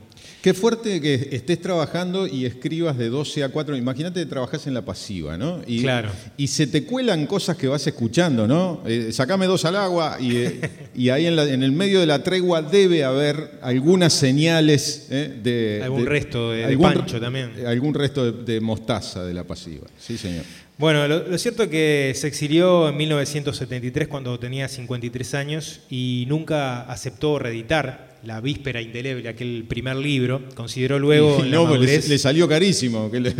Qué 0.44 0.52
fuerte 0.52 1.00
que 1.00 1.30
estés 1.32 1.58
trabajando 1.58 2.26
y 2.26 2.44
escribas 2.44 2.98
de 2.98 3.08
12 3.08 3.44
a 3.44 3.48
4. 3.48 3.78
Imagínate 3.78 4.20
que 4.20 4.26
trabajás 4.26 4.66
en 4.66 4.74
la 4.74 4.84
pasiva, 4.84 5.38
¿no? 5.38 5.62
Y, 5.66 5.80
claro. 5.80 6.10
Y 6.36 6.48
se 6.48 6.66
te 6.66 6.84
cuelan 6.84 7.24
cosas 7.24 7.56
que 7.56 7.66
vas 7.66 7.86
escuchando, 7.86 8.46
¿no? 8.46 8.82
Eh, 8.84 9.10
sacame 9.10 9.46
dos 9.46 9.64
al 9.64 9.76
agua 9.76 10.18
y, 10.20 10.36
eh, 10.36 10.60
ahí 11.10 11.24
en, 11.24 11.62
el 11.62 11.72
medio 11.72 11.98
de 11.98 12.04
la 12.04 12.22
tregua 12.22 12.60
debe 12.60 13.04
haber 13.04 13.52
algunas 13.62 14.12
señales 14.12 15.06
eh, 15.08 15.34
de. 15.42 15.80
Algún 15.82 16.04
resto 16.04 16.50
de, 16.50 16.76
pancho 16.76 17.18
también. 17.18 17.66
Algún 17.66 17.94
resto 17.94 18.30
de, 18.30 18.60
mostaza 18.60 19.24
de 19.24 19.32
la 19.32 19.44
pasiva. 19.44 19.86
Sí, 19.98 20.18
señor. 20.18 20.44
Bueno, 20.76 21.08
lo, 21.08 21.26
lo, 21.26 21.38
cierto 21.38 21.62
es 21.62 21.68
que 21.70 22.12
se 22.14 22.26
exilió 22.26 22.90
en 22.90 22.98
1973 22.98 24.08
cuando 24.08 24.38
tenía 24.38 24.68
53 24.68 25.32
años 25.32 25.80
y 25.88 26.26
nunca 26.28 26.82
aceptó 26.82 27.38
reeditar 27.38 28.13
la 28.25 28.40
Víspera 28.40 28.81
Indeleble, 28.81 29.28
aquel 29.28 29.64
primer 29.69 29.97
libro, 29.97 30.43
consideró 30.54 30.99
luego... 30.99 31.43
no, 31.45 31.66
pues 31.69 32.09
le, 32.09 32.19
salió 32.19 32.49
carísimo, 32.49 33.11
que 33.11 33.21
le, 33.21 33.35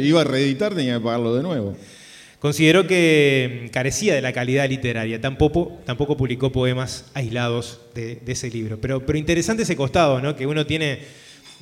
iba 0.06 0.20
a 0.20 0.24
reeditar 0.24 0.74
tenía 0.74 0.98
que 0.98 1.04
pagarlo 1.04 1.34
de 1.34 1.42
nuevo. 1.42 1.76
Consideró 2.38 2.86
que 2.86 3.64
mm, 3.64 3.68
carecía 3.70 4.14
de 4.14 4.22
la 4.22 4.32
calidad 4.32 4.68
literaria, 4.68 5.20
tampoco, 5.20 5.80
tampoco 5.84 6.16
publicó 6.16 6.52
poemas 6.52 7.06
aislados 7.14 7.80
de, 7.94 8.20
ese 8.26 8.50
libro. 8.50 8.80
Pero, 8.80 9.04
pero 9.04 9.18
interesante 9.18 9.62
ese 9.62 9.76
costado 9.76 10.20
¿no? 10.20 10.36
que 10.36 10.46
uno 10.46 10.66
tiene 10.66 11.00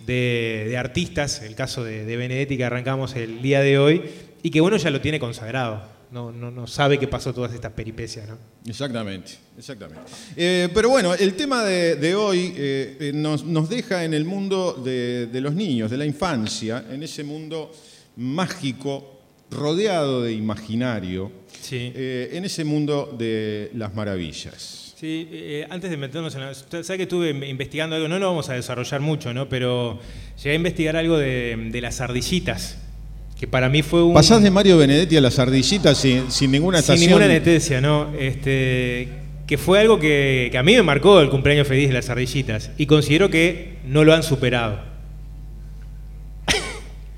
de, 0.07 0.75
artistas, 0.79 1.43
el 1.43 1.55
caso 1.55 1.85
de, 1.85 2.05
de 2.05 2.17
Benedetti 2.17 2.57
que 2.57 2.65
arrancamos 2.65 3.15
el 3.17 3.41
día 3.41 3.61
de 3.61 3.79
hoy, 3.79 4.03
y 4.43 4.51
que 4.51 4.61
uno 4.61 4.77
ya 4.77 4.91
lo 4.91 5.01
tiene 5.01 5.19
consagrado 5.19 5.94
no, 6.15 6.51
no, 6.51 6.67
sabe 6.67 6.99
qué 6.99 7.09
pasó 7.09 7.35
todas 7.35 7.53
estas 7.53 7.73
peripecias. 7.73 8.29
¿no? 8.29 8.39
Exactamente, 8.67 9.33
exactamente. 9.59 10.03
Eh, 10.37 10.69
pero 10.73 10.89
bueno, 10.89 11.13
el 11.15 11.35
tema 11.35 11.65
de, 11.65 12.15
hoy 12.15 12.55
eh, 12.57 12.97
eh, 13.01 13.13
nos, 13.13 13.69
deja 13.69 14.05
en 14.05 14.15
el 14.15 14.25
mundo 14.25 14.75
de, 14.75 15.29
los 15.41 15.55
niños, 15.55 15.91
de 15.91 15.97
la 15.97 16.07
infancia, 16.07 16.85
en 16.89 17.03
ese 17.03 17.25
mundo 17.25 17.73
mágico, 18.17 19.23
rodeado 19.51 20.23
de 20.23 20.33
imaginario, 20.33 21.33
en 21.71 22.45
ese 22.45 22.65
mundo 22.65 23.15
de 23.19 23.71
las 23.75 23.95
maravillas. 23.95 24.95
Sí, 24.97 25.29
antes 25.69 25.91
de 25.91 25.97
meternos 25.97 26.35
en 26.37 26.43
la... 26.43 26.55
¿Sabes 26.55 26.87
que 26.87 27.03
estuve 27.03 27.31
investigando 27.31 27.97
algo? 27.97 28.09
No 28.09 28.19
lo 28.19 28.29
vamos 28.29 28.49
a 28.49 28.55
desarrollar 28.55 29.01
mucho, 29.01 29.35
¿no? 29.35 29.49
Pero 29.49 29.99
llegué 30.37 30.53
a 30.53 30.55
investigar 30.55 30.97
algo 30.97 31.19
de, 31.19 31.71
de 31.73 31.81
las 31.81 32.01
ardillitas 32.01 32.79
que 33.39 33.47
para 33.47 33.69
mí 33.69 33.83
fue 33.83 34.03
un... 34.03 34.15
Pasás 34.15 34.43
de 34.43 34.51
Mario 34.51 34.79
Benedetti 34.79 35.17
a 35.17 35.21
las 35.21 35.39
ardillitas 35.39 35.99
sin, 35.99 36.31
sin 36.31 36.51
ninguna 36.51 36.79
estación. 36.79 36.99
Sin 36.99 37.09
ninguna 37.09 37.25
anestesia, 37.27 37.81
¿no? 37.81 38.13
Este, 38.19 39.09
que 39.47 39.59
fue 39.59 39.81
algo 39.81 39.99
que, 39.99 40.53
a 40.57 40.63
mí 40.63 40.75
me 40.75 40.83
marcó 40.83 41.21
el 41.21 41.31
cumpleaños 41.31 41.67
feliz 41.67 41.89
de 41.89 41.95
las 41.95 42.09
ardillitas 42.09 42.71
y 42.79 42.87
considero 42.87 43.31
que 43.31 43.79
no 43.87 44.05
lo 44.05 44.15
han 44.15 44.23
superado. 44.23 44.94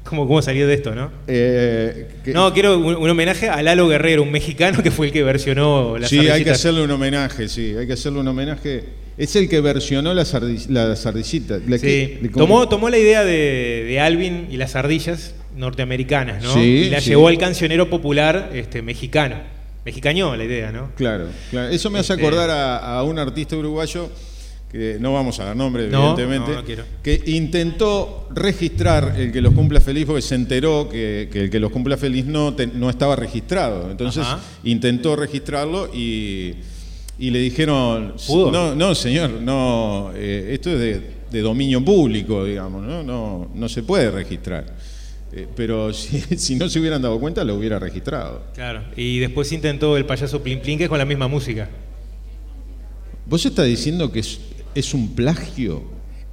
¿Cómo, 0.09 0.27
¿Cómo 0.27 0.41
salió 0.41 0.67
de 0.67 0.75
esto, 0.75 0.95
no? 0.95 1.11
Eh, 1.27 2.09
no, 2.27 2.53
quiero 2.53 2.79
un, 2.79 3.11
homenaje 3.11 3.49
a 3.49 3.63
Lalo 3.63 3.89
Guerrero, 3.89 4.23
un 4.23 4.31
mexicano 4.31 4.83
que 4.83 4.91
fue 4.91 5.07
el 5.07 5.13
que 5.13 5.23
versionó 5.23 5.99
las 5.99 6.09
sí, 6.09 6.17
ardillitas. 6.19 6.37
Sí, 6.37 6.39
hay 6.39 6.45
que 6.45 6.51
hacerle 6.51 6.83
un 6.83 6.91
homenaje, 6.91 7.49
sí, 7.49 7.75
hay 7.77 7.87
que 7.87 7.93
hacerle 7.95 8.21
un 8.21 8.29
homenaje. 8.29 8.85
Es 9.19 9.35
el 9.35 9.49
que 9.49 9.61
versionó 9.61 10.15
las, 10.15 10.35
ardillitas. 10.35 11.63
sí. 11.81 12.21
tomó, 12.35 12.69
tomó 12.69 12.91
la 12.91 12.99
idea 12.99 13.25
de, 13.25 13.85
de 13.89 14.01
Alvin 14.01 14.49
y 14.51 14.57
las 14.59 14.77
ardillas 14.77 15.35
norteamericanas, 15.57 16.43
¿no? 16.43 16.63
y 16.63 16.91
la 16.91 16.99
llevó 16.99 17.29
al 17.29 17.39
cancionero 17.39 17.89
popular 17.91 18.51
este, 18.53 18.83
mexicano. 18.83 19.37
Mexicañó 19.85 20.35
la 20.37 20.45
idea, 20.45 20.73
¿no? 20.73 20.91
Claro, 20.97 21.29
claro. 21.51 21.69
Eso 21.73 21.91
me 21.91 22.01
hace 22.01 22.15
este, 22.15 22.27
acordar 22.27 22.51
a, 22.51 23.03
un 23.05 23.19
artista 23.19 23.57
uruguayo, 23.57 24.11
que 24.71 24.99
no 25.01 25.13
vamos 25.13 25.39
a 25.41 25.45
dar 25.45 25.57
nombre, 25.57 25.85
evidentemente, 25.85 26.53
que 27.03 27.23
intentó 27.27 28.29
registrar 28.35 29.15
el 29.17 29.33
que 29.33 29.41
los 29.41 29.55
cumpla 29.55 29.81
feliz 29.81 30.07
porque 30.07 30.23
se 30.23 30.35
enteró 30.35 30.89
que, 30.89 31.29
el 31.33 31.51
que 31.51 31.61
los 31.61 31.71
cumpla 31.71 31.97
feliz 31.97 32.27
no, 32.27 32.55
no 32.75 32.91
estaba 32.91 33.17
registrado. 33.17 33.91
Entonces 33.91 34.27
intentó 34.65 35.17
registrarlo 35.17 35.89
y, 35.95 36.57
le 37.19 37.39
dijeron, 37.39 38.15
no, 38.29 38.75
no, 38.75 38.95
señor, 38.95 39.31
no, 39.31 40.13
eh, 40.15 40.51
esto 40.53 40.71
es 40.71 40.79
de, 40.79 41.11
de, 41.31 41.41
dominio 41.41 41.85
público, 41.85 42.45
digamos, 42.45 42.85
¿no? 42.85 43.03
No, 43.03 43.49
no 43.55 43.69
se 43.69 43.83
puede 43.83 44.11
registrar. 44.11 44.67
Eh, 45.33 45.47
pero 45.55 45.93
si, 45.93 46.57
no 46.57 46.69
se 46.69 46.81
hubieran 46.81 47.03
dado 47.03 47.21
cuenta, 47.21 47.45
lo 47.45 47.55
hubiera 47.55 47.79
registrado. 47.79 48.43
Claro, 48.55 48.83
y 48.97 49.19
después 49.19 49.53
intentó 49.53 49.97
el 49.97 50.07
payaso 50.07 50.43
Plin 50.43 50.61
Plin, 50.61 50.79
que 50.79 50.85
es 50.85 50.91
con 50.91 50.99
la 50.99 51.05
misma 51.05 51.29
música. 51.29 51.69
¿Vos 53.27 53.45
estás 53.45 53.67
diciendo 53.67 54.11
que 54.11 54.21
es, 54.21 54.41
un 54.95 55.15
plagio? 55.15 55.83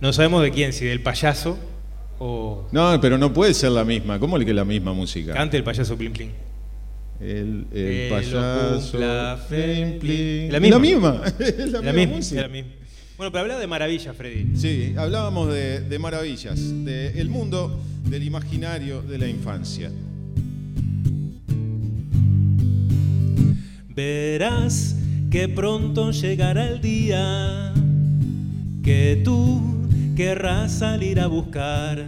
No 0.01 0.12
sabemos 0.13 0.43
de 0.43 0.51
quién, 0.51 0.73
si 0.73 0.85
del 0.85 1.01
payaso 1.01 1.57
o... 2.19 2.67
No, 2.71 3.00
pero 3.01 3.17
no 3.17 3.33
puede 3.33 3.53
ser 3.53 3.71
la 3.71 3.83
misma. 3.83 4.19
¿Cómo 4.19 4.38
le 4.38 4.45
que 4.45 4.53
la 4.53 4.65
misma 4.65 4.93
música? 4.93 5.33
Cante 5.33 5.57
el 5.57 5.63
payaso 5.63 5.97
Plin 5.97 6.12
Plin. 6.12 6.31
El, 7.19 7.65
el 7.73 8.09
payaso 8.09 8.97
Plin 9.50 10.00
Plin. 10.00 10.51
La 10.51 10.59
misma. 10.59 10.77
La 10.77 10.79
misma, 10.79 11.21
es 11.39 11.71
la, 11.71 11.93
misma, 11.93 12.15
música. 12.15 12.47
Bueno, 13.17 13.31
pero 13.31 13.39
habla 13.39 13.59
de 13.59 13.67
maravillas, 13.67 14.15
Freddy. 14.15 14.57
Sí, 14.57 14.93
hablábamos 14.97 15.53
de, 15.53 15.81
de 15.81 16.00
maravillas, 16.00 16.59
del 16.83 17.29
mundo 17.29 17.79
del 18.05 18.23
imaginario 18.23 19.01
de 19.01 19.17
la 19.17 19.27
infancia. 19.27 19.91
Verás 23.89 24.95
que 25.29 25.47
pronto 25.47 26.12
llegará 26.12 26.67
el 26.67 26.81
día 26.81 27.73
que 28.84 29.22
tú 29.24 29.62
querrás 30.16 30.74
salir 30.74 31.20
a 31.20 31.28
buscar 31.28 32.04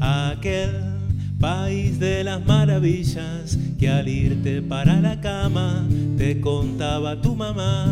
aquel 0.00 0.70
país 1.40 1.98
de 1.98 2.22
las 2.22 2.46
maravillas 2.46 3.58
que 3.78 3.88
al 3.90 4.08
irte 4.08 4.62
para 4.62 5.00
la 5.00 5.20
cama 5.20 5.84
te 6.16 6.40
contaba 6.40 7.20
tu 7.20 7.34
mamá. 7.34 7.86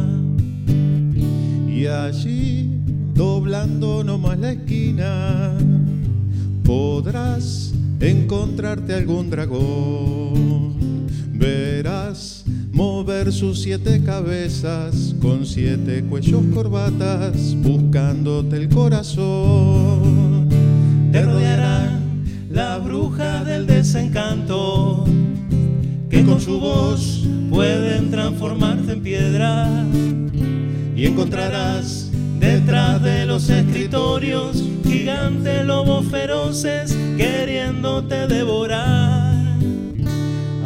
Y 1.68 1.86
allí, 1.86 2.70
doblando 3.14 4.04
nomás 4.04 4.38
la 4.38 4.52
esquina, 4.52 5.54
podrás 6.64 7.74
encontrarte 8.00 8.94
algún 8.94 9.28
dragón. 9.28 10.93
Verás 11.36 12.44
mover 12.72 13.32
sus 13.32 13.62
siete 13.62 14.02
cabezas 14.04 15.14
con 15.20 15.44
siete 15.44 16.04
cuellos 16.04 16.42
corbatas, 16.54 17.56
buscándote 17.56 18.56
el 18.56 18.68
corazón. 18.68 20.48
Te 21.10 21.22
rodeará 21.22 21.98
la 22.50 22.78
bruja 22.78 23.44
del 23.44 23.66
desencanto, 23.66 25.04
que 26.08 26.24
con 26.24 26.40
su 26.40 26.60
voz 26.60 27.26
pueden 27.50 28.10
transformarse 28.10 28.92
en 28.92 29.02
piedra. 29.02 29.84
Y 30.96 31.06
encontrarás 31.06 32.10
detrás 32.38 33.02
de 33.02 33.26
los 33.26 33.50
escritorios 33.50 34.62
gigantes 34.84 35.64
lobos 35.66 36.06
feroces 36.06 36.96
queriéndote 37.16 38.28
devorar. 38.28 39.13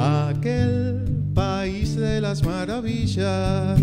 Aquel 0.08 1.04
país 1.34 1.94
de 1.94 2.22
las 2.22 2.42
maravillas 2.42 3.78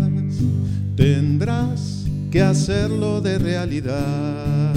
tendrás 0.96 2.04
que 2.32 2.42
hacerlo 2.42 3.20
de 3.20 3.38
realidad. 3.38 4.74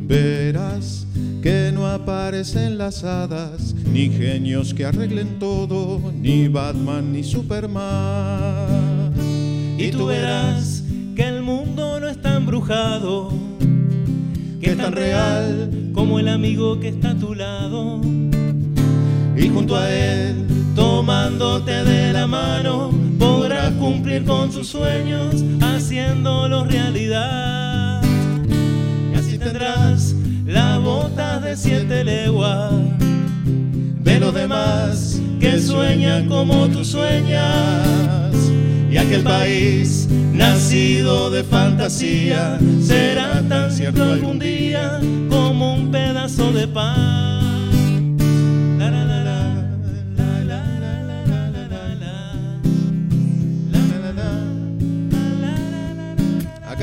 Verás 0.00 1.06
que 1.42 1.70
no 1.74 1.86
aparecen 1.86 2.78
las 2.78 3.04
hadas, 3.04 3.74
ni 3.92 4.08
genios 4.08 4.72
que 4.72 4.86
arreglen 4.86 5.38
todo, 5.38 6.00
ni 6.22 6.48
Batman 6.48 7.12
ni 7.12 7.22
Superman. 7.22 9.12
Y 9.76 9.90
tú 9.90 10.06
verás 10.06 10.82
que 11.14 11.22
el 11.22 11.42
mundo 11.42 12.00
no 12.00 12.08
está 12.08 12.34
embrujado, 12.34 13.30
que 14.60 14.70
es 14.70 14.76
tan 14.78 14.92
real 14.92 15.90
como 15.92 16.18
el 16.18 16.28
amigo 16.28 16.80
que 16.80 16.88
está 16.88 17.10
a 17.10 17.16
tu 17.18 17.34
lado. 17.34 18.00
Y 19.36 19.48
junto 19.48 19.76
a 19.76 19.90
él, 19.90 20.46
tomándote 20.74 21.84
de 21.84 22.12
la 22.12 22.26
mano, 22.26 22.90
podrás 23.18 23.70
cumplir 23.72 24.24
con 24.24 24.50
sus 24.50 24.68
sueños, 24.68 25.44
haciéndolos 25.60 26.68
realidad. 26.68 28.02
Y 29.12 29.18
así 29.18 29.38
tendrás 29.38 30.14
la 30.46 30.78
bota 30.78 31.38
de 31.40 31.56
siete 31.56 32.04
leguas 32.04 32.72
de 34.02 34.20
los 34.20 34.32
demás 34.32 35.20
que 35.38 35.60
sueñan 35.60 36.28
como 36.28 36.68
tú 36.68 36.84
sueñas. 36.84 38.32
Y 38.90 38.96
aquel 38.96 39.22
país 39.22 40.08
nacido 40.32 41.30
de 41.30 41.44
fantasía 41.44 42.58
será 42.80 43.42
tan 43.46 43.70
cierto 43.70 44.02
algún 44.04 44.38
día 44.38 45.00
como 45.28 45.74
un 45.74 45.90
pedazo 45.90 46.52
de 46.52 46.66
pan. 46.66 47.45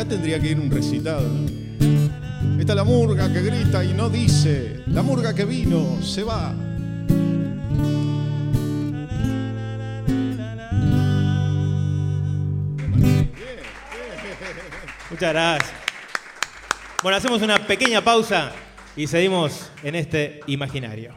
Acá 0.03 0.09
tendría 0.09 0.37
que 0.37 0.49
ir 0.49 0.59
un 0.59 0.69
recitado. 0.69 1.21
¿no? 1.21 2.59
Esta 2.59 2.73
es 2.73 2.75
la 2.75 2.83
murga 2.83 3.31
que 3.31 3.41
grita 3.41 3.85
y 3.85 3.93
no 3.93 4.09
dice. 4.09 4.83
La 4.87 5.01
murga 5.01 5.33
que 5.33 5.45
vino 5.45 6.01
se 6.01 6.23
va. 6.23 6.53
Muchas 15.09 15.33
gracias. 15.33 15.71
Bueno, 17.01 17.17
hacemos 17.17 17.41
una 17.41 17.59
pequeña 17.65 18.03
pausa 18.03 18.51
y 18.97 19.07
seguimos 19.07 19.71
en 19.83 19.95
este 19.95 20.41
imaginario. 20.47 21.13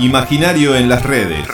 Imaginario 0.00 0.74
en 0.74 0.88
las 0.88 1.04
redes. 1.04 1.46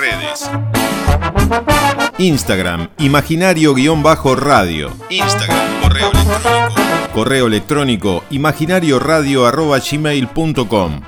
Instagram, 2.19 2.89
imaginario-radio. 2.99 4.93
Instagram, 5.11 5.83
correo 5.83 6.11
electrónico. 6.13 6.81
Correo 7.13 7.47
electrónico, 7.47 8.25
imaginarioradio.gmail.com 8.31 11.01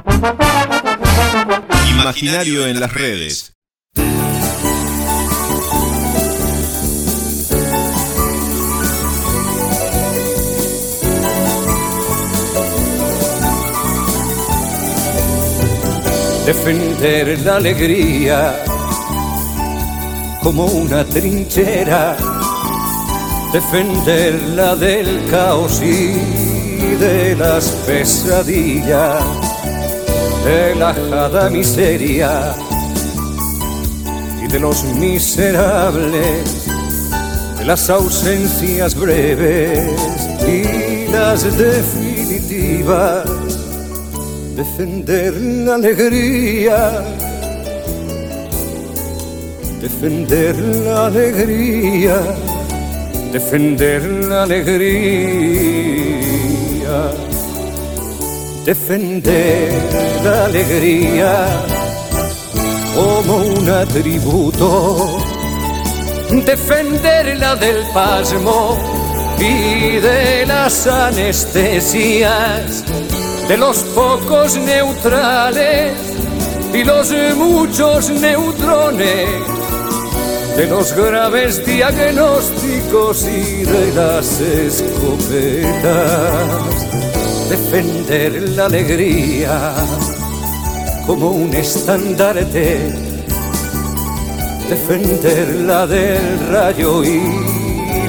Imaginario 1.90 2.66
en 2.66 2.80
las 2.80 2.92
redes. 2.92 3.52
defender 16.46 17.40
la 17.40 17.56
alegría 17.56 18.62
como 20.46 20.66
una 20.66 21.04
trinchera, 21.04 22.16
defenderla 23.52 24.76
del 24.76 25.28
caos 25.28 25.82
y 25.82 26.12
de 27.00 27.34
las 27.34 27.70
pesadillas, 27.84 29.24
de 30.44 30.76
la 30.76 30.94
jada 30.94 31.50
miseria 31.50 32.54
y 34.40 34.46
de 34.46 34.60
los 34.60 34.84
miserables, 34.84 36.68
de 37.58 37.64
las 37.64 37.90
ausencias 37.90 38.94
breves 38.94 39.90
y 40.46 41.10
las 41.10 41.42
definitivas. 41.58 43.24
Defender 44.54 45.34
la 45.34 45.74
alegría, 45.74 47.02
defender 49.80 50.56
la 50.58 51.06
alegría, 51.06 52.20
defender 53.32 54.02
la 54.02 54.42
alegría, 54.44 55.80
defender 58.64 59.72
la 60.24 60.44
alegría 60.46 61.46
como 62.94 63.36
un 63.36 63.68
atributo, 63.68 65.18
defenderla 66.30 67.56
del 67.56 67.84
pasmo 67.92 68.78
y 69.38 69.98
de 69.98 70.46
las 70.46 70.86
anestesias. 70.86 72.84
De 73.48 73.56
los 73.56 73.78
pocos 73.94 74.56
neutrales 74.56 75.92
y 76.74 76.82
los 76.82 77.12
muchos 77.36 78.10
neutrones, 78.10 79.28
de 80.56 80.66
los 80.66 80.92
graves 80.94 81.64
diagnósticos 81.64 83.24
y 83.24 83.64
de 83.64 83.92
las 83.94 84.40
escopetas. 84.40 85.90
Defender 87.48 88.48
la 88.50 88.66
alegría 88.66 89.74
como 91.06 91.30
un 91.30 91.54
estandarte, 91.54 92.92
defenderla 94.68 95.86
del 95.86 96.48
rayo 96.50 97.04
y 97.04 97.22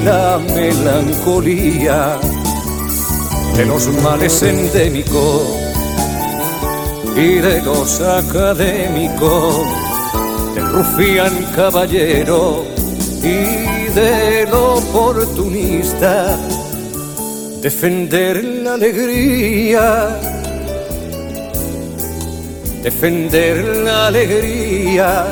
la 0.04 0.40
melancolía 0.54 2.18
de 3.56 3.64
los 3.66 3.88
males 4.02 4.42
endémicos 4.42 5.42
y 7.16 7.34
de 7.36 7.62
los 7.62 8.00
académicos, 8.00 9.66
del 10.58 10.68
rufián 10.72 11.34
caballero 11.54 12.64
y 13.22 13.92
del 13.94 14.52
oportunista, 14.52 16.36
defender 17.62 18.42
la 18.44 18.74
alegría, 18.74 20.18
defender 22.82 23.64
la 23.84 24.08
alegría, 24.08 25.26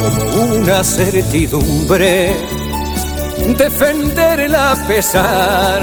como 0.02 0.54
una 0.56 0.82
certidumbre, 0.82 2.34
defenderla 3.54 4.72
a 4.72 4.76
pesar 4.86 5.80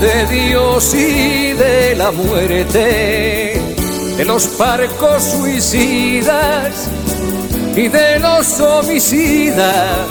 de 0.00 0.26
Dios 0.26 0.94
y 0.94 1.52
de 1.52 1.94
la 1.96 2.10
muerte, 2.10 3.62
de 4.16 4.24
los 4.24 4.46
parcos 4.46 5.22
suicidas 5.22 6.88
y 7.74 7.88
de 7.88 8.20
los 8.20 8.60
homicidas 8.60 10.06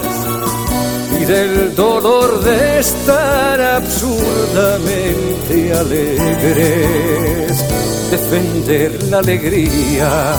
y 1.20 1.26
del 1.26 1.76
dolor 1.76 2.44
de 2.44 2.80
estar 2.80 3.62
absurdamente 3.62 5.74
alegres, 5.74 7.64
defender 8.10 9.04
la 9.04 9.20
alegría 9.20 10.36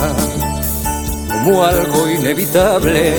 como 1.29 1.63
algo 1.63 2.09
inevitable, 2.09 3.13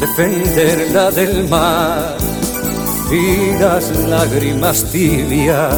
defenderla 0.00 1.10
del 1.10 1.48
mar. 1.48 2.16
Y 3.10 3.58
las 3.60 3.90
lágrimas 4.08 4.84
tibias 4.90 5.74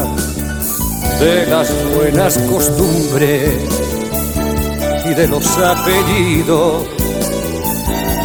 de 1.19 1.45
las 1.45 1.69
buenas 1.93 2.37
costumbres 2.49 3.53
y 5.05 5.13
de 5.13 5.27
los 5.27 5.45
apellidos 5.57 6.87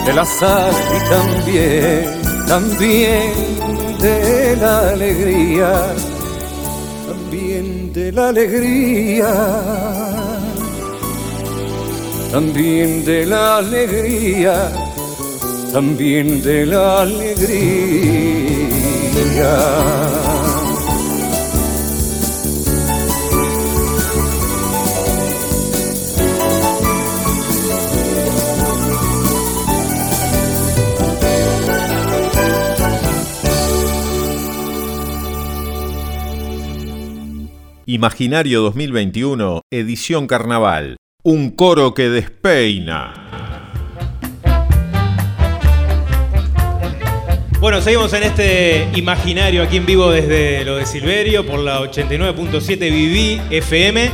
del 0.07 0.19
azar 0.19 0.73
y 0.95 1.09
también, 1.09 2.23
también 2.47 3.33
de 4.01 4.57
la 4.57 4.91
alegría, 4.91 5.73
también 7.09 7.93
de 7.93 8.13
la 8.13 8.29
alegría, 8.29 9.35
también 12.31 13.05
de 13.05 13.27
la 13.27 13.57
alegría, 13.59 14.71
también 15.75 16.41
de 16.41 16.67
la 16.67 17.03
alegría. 17.03 17.75
Imaginario 37.87 38.61
2021, 38.63 39.63
edición 39.73 40.29
carnaval. 40.29 40.99
Un 41.25 41.51
coro 41.51 41.95
que 41.95 42.09
despeina. 42.09 43.34
Bueno, 47.65 47.81
seguimos 47.81 48.13
en 48.13 48.25
este 48.25 48.91
imaginario 48.95 49.63
aquí 49.63 49.79
en 49.79 49.87
vivo 49.87 50.11
desde 50.11 50.67
lo 50.67 50.77
de 50.77 50.85
Silverio 50.85 51.47
por 51.47 51.61
la 51.61 51.81
89.7 51.81 52.79
Viví 52.79 53.41
FM. 53.51 54.11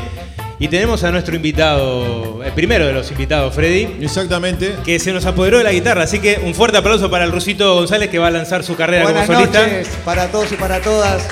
Y 0.60 0.68
tenemos 0.68 1.02
a 1.02 1.10
nuestro 1.10 1.34
invitado, 1.34 2.44
el 2.44 2.52
primero 2.52 2.86
de 2.86 2.92
los 2.92 3.10
invitados, 3.10 3.52
Freddy. 3.52 4.04
Exactamente. 4.04 4.76
Que 4.84 5.00
se 5.00 5.12
nos 5.12 5.26
apoderó 5.26 5.58
de 5.58 5.64
la 5.64 5.72
guitarra. 5.72 6.04
Así 6.04 6.20
que 6.20 6.40
un 6.44 6.54
fuerte 6.54 6.78
aplauso 6.78 7.10
para 7.10 7.24
el 7.24 7.32
Rusito 7.32 7.74
González 7.74 8.08
que 8.08 8.20
va 8.20 8.28
a 8.28 8.30
lanzar 8.30 8.62
su 8.62 8.76
carrera 8.76 9.02
Buenas 9.02 9.26
como 9.26 9.40
solista. 9.40 9.62
noches 9.66 9.88
para 10.04 10.28
todos 10.28 10.52
y 10.52 10.54
para 10.54 10.80
todas. 10.80 11.26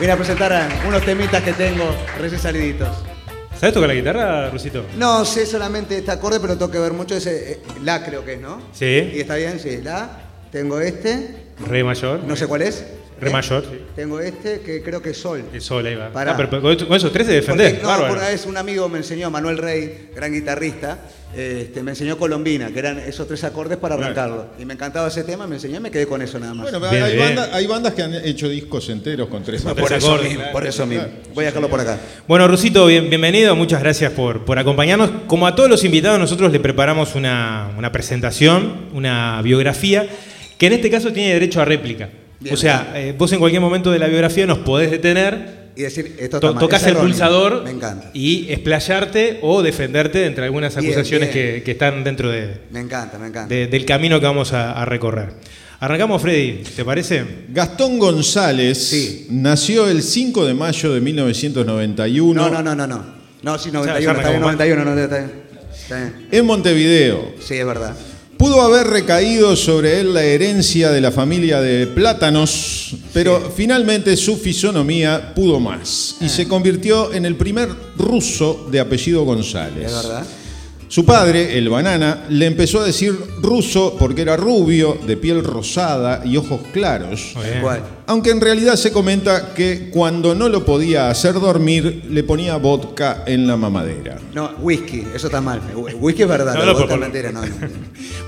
Vine 0.00 0.10
a 0.10 0.16
presentar 0.16 0.68
unos 0.88 1.04
temitas 1.04 1.40
que 1.44 1.52
tengo 1.52 1.84
recién 2.18 2.40
saliditos. 2.40 2.88
¿Sabes 3.56 3.74
tocar 3.74 3.90
la 3.90 3.94
guitarra, 3.94 4.50
Rusito? 4.50 4.84
No 4.96 5.24
sé 5.24 5.46
solamente 5.46 5.98
este 5.98 6.10
acorde, 6.10 6.40
pero 6.40 6.54
tengo 6.58 6.72
que 6.72 6.80
ver 6.80 6.94
mucho 6.94 7.14
ese. 7.14 7.52
eh, 7.52 7.60
La 7.84 8.04
creo 8.04 8.24
que 8.24 8.32
es, 8.32 8.40
¿no? 8.40 8.60
Sí. 8.72 9.12
¿Y 9.14 9.20
está 9.20 9.36
bien? 9.36 9.60
Sí, 9.60 9.78
la. 9.84 10.18
Tengo 10.50 10.80
este. 10.80 11.43
Re 11.66 11.84
mayor. 11.84 12.20
No 12.24 12.36
sé 12.36 12.46
cuál 12.46 12.62
es. 12.62 12.84
Re 13.20 13.30
¿Eh? 13.30 13.32
mayor, 13.32 13.62
sí. 13.62 13.78
Tengo 13.94 14.18
este 14.20 14.60
que 14.60 14.82
creo 14.82 15.00
que 15.00 15.10
es 15.10 15.18
sol. 15.18 15.42
El 15.52 15.60
sol, 15.60 15.86
ahí 15.86 15.94
va. 15.94 16.10
Pará. 16.10 16.32
Ah, 16.32 16.36
pero 16.36 16.60
con, 16.60 16.96
esos 16.96 17.12
tres 17.12 17.26
de 17.28 17.34
defender. 17.34 17.80
Porque, 17.80 17.86
no, 17.86 18.08
por 18.08 18.16
una 18.18 18.28
vez 18.28 18.44
un 18.46 18.56
amigo 18.56 18.88
me 18.88 18.98
enseñó, 18.98 19.30
Manuel 19.30 19.58
Rey, 19.58 20.10
gran 20.14 20.32
guitarrista, 20.32 20.98
este, 21.34 21.82
me 21.84 21.92
enseñó 21.92 22.18
Colombina, 22.18 22.70
que 22.72 22.78
eran 22.80 22.98
esos 22.98 23.26
tres 23.28 23.44
acordes 23.44 23.78
para 23.78 23.94
arrancarlo. 23.94 24.46
Y 24.58 24.64
me 24.64 24.74
encantaba 24.74 25.06
ese 25.08 25.22
tema, 25.22 25.46
me 25.46 25.54
enseñó 25.56 25.76
y 25.76 25.80
me 25.80 25.90
quedé 25.92 26.06
con 26.08 26.22
eso 26.22 26.40
nada 26.40 26.54
más. 26.54 26.70
Bueno, 26.70 26.90
Bien, 26.90 27.02
hay, 27.04 27.12
bien. 27.14 27.24
bandas, 27.26 27.50
hay 27.52 27.66
bandas 27.68 27.94
que 27.94 28.02
han 28.02 28.14
hecho 28.14 28.48
discos 28.48 28.88
enteros 28.88 29.28
con 29.28 29.44
tres 29.44 29.62
por 29.62 29.72
acordes. 29.72 29.98
eso 29.98 30.06
acordes, 30.08 30.28
mismo, 30.28 30.40
claro. 30.42 30.52
por 30.52 30.66
eso 30.66 30.86
mismo. 30.86 31.04
Voy 31.34 31.44
a 31.44 31.46
dejarlo 31.48 31.68
por 31.70 31.80
acá. 31.80 31.98
Bueno, 32.26 32.48
Rusito, 32.48 32.86
bien- 32.86 33.08
bienvenido. 33.08 33.54
Muchas 33.54 33.80
gracias 33.80 34.10
por, 34.12 34.44
por 34.44 34.58
acompañarnos. 34.58 35.10
Como 35.28 35.46
a 35.46 35.54
todos 35.54 35.70
los 35.70 35.84
invitados, 35.84 36.18
nosotros 36.18 36.50
le 36.52 36.58
preparamos 36.58 37.14
una, 37.14 37.70
una 37.78 37.92
presentación, 37.92 38.88
una 38.92 39.40
biografía, 39.42 40.08
que 40.58 40.66
en 40.66 40.72
este 40.74 40.90
caso 40.90 41.12
tiene 41.12 41.32
derecho 41.34 41.60
a 41.60 41.64
réplica. 41.64 42.08
Bien, 42.40 42.54
o 42.54 42.56
sea, 42.58 42.92
eh, 42.94 43.14
vos 43.16 43.32
en 43.32 43.38
cualquier 43.38 43.60
momento 43.62 43.90
de 43.90 43.98
la 43.98 44.06
biografía 44.08 44.46
nos 44.46 44.58
podés 44.58 44.90
detener, 44.90 45.64
Y 45.76 45.82
decir, 45.82 46.16
esto 46.20 46.38
to- 46.40 46.54
tocas 46.54 46.82
Es 46.82 46.88
el 46.88 46.96
pulsador 46.96 47.64
Me 47.64 47.70
encanta. 47.70 48.10
y 48.12 48.46
explayarte 48.52 49.38
o 49.42 49.62
defenderte 49.62 50.26
entre 50.26 50.44
algunas 50.44 50.74
Bien, 50.76 50.92
acusaciones 50.92 51.32
bien. 51.34 51.54
Que, 51.56 51.62
que 51.62 51.70
están 51.72 52.04
dentro 52.04 52.30
de- 52.30 52.58
Me 52.70 52.80
encanta, 52.80 53.18
me 53.18 53.26
encanta. 53.28 53.52
de- 53.52 53.66
del 53.66 53.84
camino 53.84 54.20
que 54.20 54.26
vamos 54.26 54.52
a, 54.52 54.72
a 54.72 54.84
recorrer. 54.84 55.30
Arrancamos, 55.80 56.22
Freddy, 56.22 56.62
¿te 56.76 56.84
parece? 56.84 57.24
Gastón 57.48 57.98
González 57.98 58.78
Sí. 58.88 59.26
nació 59.30 59.88
el 59.88 60.02
5 60.02 60.46
de 60.46 60.54
mayo 60.54 60.92
de 60.94 61.00
1991 61.00 62.34
No, 62.42 62.50
no, 62.50 62.62
no, 62.62 62.74
no, 62.74 62.86
no. 62.86 63.04
No, 63.42 63.58
sí, 63.58 63.70
Ya, 63.70 63.78
91, 63.78 63.84
ya 63.84 63.90
está 63.90 63.98
bien, 63.98 64.10
arrancamos 64.10 64.40
91, 64.42 64.84
no, 64.84 64.98
está 65.00 65.18
bien. 65.18 65.32
Está 65.74 65.96
bien. 65.96 66.26
en 66.30 66.46
Montevideo. 66.46 67.32
Sí, 67.40 67.54
es 67.54 67.66
verdad. 67.66 67.94
Pudo 68.44 68.60
haber 68.60 68.88
recaído 68.88 69.56
sobre 69.56 70.00
él 70.00 70.12
la 70.12 70.22
herencia 70.22 70.90
de 70.90 71.00
la 71.00 71.10
familia 71.10 71.62
de 71.62 71.86
plátanos, 71.86 72.94
pero 73.14 73.50
finalmente 73.56 74.18
su 74.18 74.36
fisonomía 74.36 75.32
pudo 75.34 75.58
más 75.58 76.16
Ah. 76.20 76.26
y 76.26 76.28
se 76.28 76.46
convirtió 76.46 77.10
en 77.14 77.24
el 77.24 77.36
primer 77.36 77.70
ruso 77.96 78.68
de 78.70 78.80
apellido 78.80 79.24
González. 79.24 79.86
Es 79.86 79.92
verdad. 79.94 80.26
Su 80.94 81.04
padre, 81.04 81.58
el 81.58 81.68
banana, 81.70 82.22
le 82.28 82.46
empezó 82.46 82.78
a 82.78 82.84
decir 82.86 83.12
ruso 83.42 83.96
porque 83.98 84.22
era 84.22 84.36
rubio, 84.36 84.96
de 85.04 85.16
piel 85.16 85.42
rosada 85.42 86.22
y 86.24 86.36
ojos 86.36 86.60
claros. 86.72 87.34
Aunque 88.06 88.30
en 88.30 88.40
realidad 88.40 88.76
se 88.76 88.92
comenta 88.92 89.54
que 89.54 89.90
cuando 89.90 90.36
no 90.36 90.48
lo 90.48 90.64
podía 90.64 91.10
hacer 91.10 91.34
dormir, 91.34 92.04
le 92.08 92.22
ponía 92.22 92.54
vodka 92.58 93.24
en 93.26 93.48
la 93.48 93.56
mamadera. 93.56 94.18
No, 94.32 94.52
whisky, 94.60 95.02
eso 95.12 95.26
está 95.26 95.40
mal. 95.40 95.60
Whisky 95.98 96.22
es 96.22 96.28
verdad, 96.28 96.54
No, 96.54 96.60
la 96.60 96.66
no, 96.66 96.72
vodka 96.74 96.90
por- 96.90 97.00
mentira, 97.00 97.32
no, 97.32 97.44
no. 97.44 97.52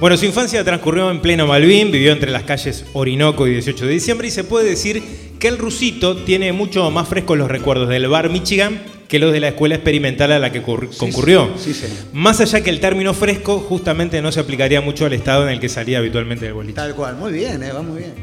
Bueno, 0.01 0.17
su 0.17 0.25
infancia 0.27 0.65
transcurrió 0.65 1.09
en 1.13 1.21
pleno 1.23 1.47
Malvin, 1.47 1.93
vivió 1.93 2.11
entre 2.11 2.33
las 2.33 2.43
calles 2.43 2.85
Orinoco 2.95 3.47
y 3.47 3.53
18 3.53 3.87
de 3.87 3.93
diciembre 3.93 4.27
y 4.27 4.33
se 4.33 4.43
puede 4.43 4.69
decir 4.69 5.01
que 5.39 5.47
el 5.47 5.59
rusito 5.59 6.17
tiene 6.17 6.53
mucho 6.53 6.91
más 6.91 7.07
frescos 7.09 7.39
los 7.39 7.49
recuerdos 7.49 7.89
del 7.89 8.09
bar 8.09 8.29
Michigan 8.29 8.81
que 9.09 9.19
los 9.21 9.33
de 9.33 9.39
la 9.41 9.49
escuela 9.49 9.75
experimental 9.77 10.33
a 10.33 10.39
la 10.39 10.51
que 10.51 10.63
cur- 10.63 10.89
concurrió. 10.97 11.51
sí, 11.57 11.73
señor. 11.73 11.97
Más 12.13 12.41
allá 12.41 12.61
que 12.63 12.71
el 12.71 12.81
término 12.81 13.15
fresco 13.15 13.59
justamente 13.61 14.21
no 14.21 14.33
se 14.33 14.41
aplicaría 14.41 14.81
mucho 14.81 15.07
al 15.07 15.13
estado 15.13 15.45
en 15.47 15.51
el 15.55 15.61
que 15.61 15.69
salía 15.69 15.99
habitualmente 15.99 16.47
del 16.47 16.55
boliche. 16.55 16.75
Tal 16.75 16.95
cual, 16.95 17.17
muy 17.17 17.33
bien, 17.33 17.63
eh, 17.63 17.73
va 17.73 17.83
muy 17.83 17.99
bien. 18.01 18.15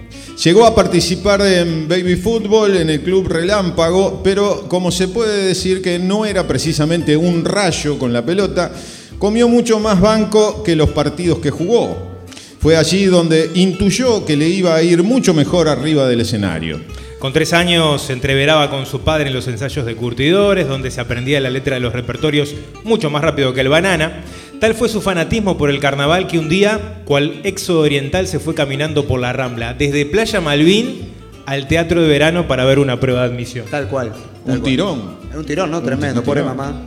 Llegó 0.43 0.65
a 0.65 0.75
participar 0.75 1.41
en 1.41 1.87
baby 1.87 2.15
fútbol 2.15 2.75
en 2.75 2.89
el 2.89 3.01
club 3.01 3.27
Relámpago, 3.27 4.21
pero 4.23 4.67
como 4.67 4.91
se 4.91 5.07
puede 5.07 5.45
decir 5.45 5.81
que 5.81 5.99
no 5.99 6.25
era 6.25 6.47
precisamente 6.47 7.15
un 7.15 7.45
rayo 7.45 7.97
con 7.97 8.11
la 8.11 8.25
pelota, 8.25 8.71
comió 9.19 9.47
mucho 9.47 9.79
más 9.79 10.01
banco 10.01 10.63
que 10.63 10.75
los 10.75 10.89
partidos 10.89 11.39
que 11.39 11.49
jugó. 11.51 12.11
Fue 12.59 12.75
allí 12.77 13.05
donde 13.05 13.51
intuyó 13.55 14.25
que 14.25 14.35
le 14.35 14.47
iba 14.49 14.75
a 14.75 14.81
ir 14.83 15.03
mucho 15.03 15.33
mejor 15.33 15.67
arriba 15.69 16.07
del 16.07 16.21
escenario. 16.21 16.81
Con 17.23 17.31
tres 17.31 17.53
años 17.53 18.01
se 18.01 18.11
entreveraba 18.11 18.69
con 18.69 18.85
su 18.85 18.99
padre 18.99 19.27
en 19.29 19.33
los 19.33 19.47
ensayos 19.47 19.85
de 19.85 19.95
curtidores, 19.95 20.67
donde 20.67 20.91
se 20.91 20.99
aprendía 20.99 21.39
la 21.39 21.49
letra 21.49 21.75
de 21.75 21.79
los 21.79 21.93
repertorios 21.93 22.53
mucho 22.83 23.09
más 23.09 23.21
rápido 23.21 23.53
que 23.53 23.61
el 23.61 23.69
banana. 23.69 24.25
Tal 24.59 24.75
fue 24.75 24.89
su 24.89 24.99
fanatismo 24.99 25.57
por 25.57 25.69
el 25.69 25.79
carnaval 25.79 26.27
que 26.27 26.37
un 26.37 26.49
día, 26.49 27.01
cual 27.05 27.39
éxodo 27.45 27.79
oriental, 27.79 28.27
se 28.27 28.39
fue 28.39 28.55
caminando 28.55 29.07
por 29.07 29.21
la 29.21 29.31
rambla, 29.31 29.73
desde 29.73 30.05
Playa 30.05 30.41
Malvin 30.41 31.13
al 31.45 31.69
Teatro 31.69 32.01
de 32.01 32.09
Verano 32.09 32.45
para 32.45 32.65
ver 32.65 32.77
una 32.77 32.99
prueba 32.99 33.21
de 33.21 33.27
admisión. 33.33 33.67
Tal 33.71 33.87
cual. 33.87 34.11
tal 34.11 34.55
Un 34.55 34.59
cual. 34.59 34.61
tirón. 34.61 35.15
Un 35.33 35.45
tirón, 35.45 35.71
¿no? 35.71 35.81
Tremendo, 35.81 36.19
un 36.19 36.25
pobre 36.25 36.41
tirón. 36.41 36.57
mamá. 36.57 36.81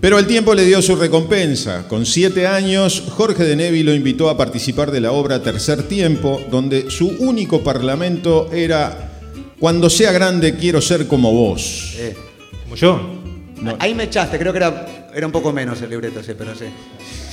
Pero 0.00 0.18
el 0.18 0.26
tiempo 0.26 0.52
le 0.52 0.64
dio 0.64 0.82
su 0.82 0.96
recompensa. 0.96 1.86
Con 1.86 2.06
siete 2.06 2.48
años, 2.48 3.04
Jorge 3.08 3.44
de 3.44 3.54
Nevi 3.54 3.84
lo 3.84 3.94
invitó 3.94 4.30
a 4.30 4.36
participar 4.36 4.90
de 4.90 5.00
la 5.00 5.12
obra 5.12 5.44
Tercer 5.44 5.84
Tiempo, 5.84 6.40
donde 6.50 6.90
su 6.90 7.06
único 7.20 7.62
parlamento 7.62 8.50
era 8.52 9.09
Cuando 9.60 9.90
sea 9.90 10.10
grande 10.10 10.56
quiero 10.56 10.80
ser 10.80 11.06
como 11.06 11.32
vos. 11.32 11.94
Eh, 11.98 12.16
Como 12.64 12.76
yo. 12.76 13.20
Ahí 13.78 13.94
me 13.94 14.04
echaste, 14.04 14.38
creo 14.38 14.52
que 14.52 14.56
era, 14.56 14.86
era 15.14 15.26
un 15.26 15.32
poco 15.32 15.52
menos 15.52 15.82
el 15.82 15.90
libreto 15.90 16.20
ese, 16.20 16.34
pero 16.34 16.54
sí. 16.54 16.64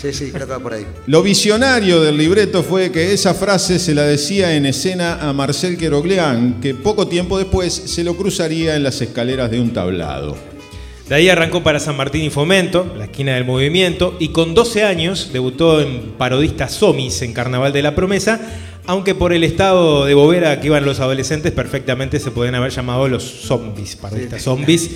Sí, 0.02 0.12
sí, 0.12 0.30
creo 0.32 0.46
que 0.46 0.52
va 0.52 0.60
por 0.60 0.74
ahí. 0.74 0.86
Lo 1.08 1.24
visionario 1.24 2.02
del 2.02 2.18
libreto 2.18 2.64
fue 2.64 2.92
que 2.92 3.14
esa 3.14 3.34
frase 3.34 3.80
se 3.80 3.96
la 3.96 4.04
decía 4.04 4.56
en 4.56 4.66
escena 4.66 5.20
a 5.22 5.32
Marcel 5.32 5.78
Queroglián, 5.78 6.60
que 6.60 6.76
poco 6.76 7.08
tiempo 7.08 7.38
después 7.38 7.74
se 7.74 8.04
lo 8.04 8.16
cruzaría 8.18 8.76
en 8.76 8.84
las 8.84 9.02
escaleras 9.02 9.50
de 9.50 9.62
un 9.62 9.72
tablado. 9.72 10.36
De 11.08 11.16
ahí 11.16 11.30
arrancó 11.30 11.64
para 11.64 11.80
San 11.80 11.96
Martín 11.96 12.24
y 12.24 12.30
Fomento, 12.30 12.94
la 12.98 13.06
esquina 13.06 13.36
del 13.36 13.46
movimiento, 13.46 14.18
y 14.20 14.28
con 14.30 14.54
12 14.54 14.84
años 14.84 15.30
debutó 15.32 15.80
en 15.80 16.12
Parodista 16.18 16.68
Somis 16.68 17.22
en 17.22 17.32
Carnaval 17.32 17.72
de 17.72 17.82
la 17.82 17.96
Promesa, 17.96 18.42
aunque 18.88 19.14
por 19.14 19.34
el 19.34 19.44
estado 19.44 20.06
de 20.06 20.14
bobera 20.14 20.60
que 20.60 20.68
iban 20.68 20.86
los 20.86 21.00
adolescentes 21.00 21.52
perfectamente 21.52 22.20
se 22.20 22.32
pueden 22.32 22.56
haber 22.56 22.72
llamado 22.72 23.08
los 23.08 23.24
zombies, 23.24 23.96
parodistas 23.96 24.42
zombies. 24.42 24.90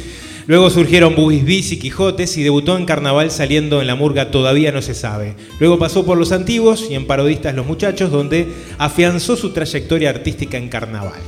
Luego 0.47 0.69
surgieron 0.69 1.15
Bubis 1.15 1.45
Bis 1.45 1.71
y 1.71 1.77
Quijotes 1.77 2.35
y 2.37 2.43
debutó 2.43 2.75
en 2.77 2.85
Carnaval 2.85 3.29
saliendo 3.29 3.79
en 3.79 3.87
la 3.87 3.95
murga 3.95 4.31
Todavía 4.31 4.71
no 4.71 4.81
se 4.81 4.95
sabe. 4.95 5.35
Luego 5.59 5.77
pasó 5.77 6.03
por 6.05 6.17
Los 6.17 6.31
Antiguos 6.31 6.87
y 6.89 6.95
en 6.95 7.05
Parodistas 7.05 7.53
Los 7.53 7.67
Muchachos, 7.67 8.11
donde 8.11 8.47
afianzó 8.77 9.35
su 9.35 9.51
trayectoria 9.51 10.09
artística 10.09 10.57
en 10.57 10.69
Carnaval. 10.69 11.21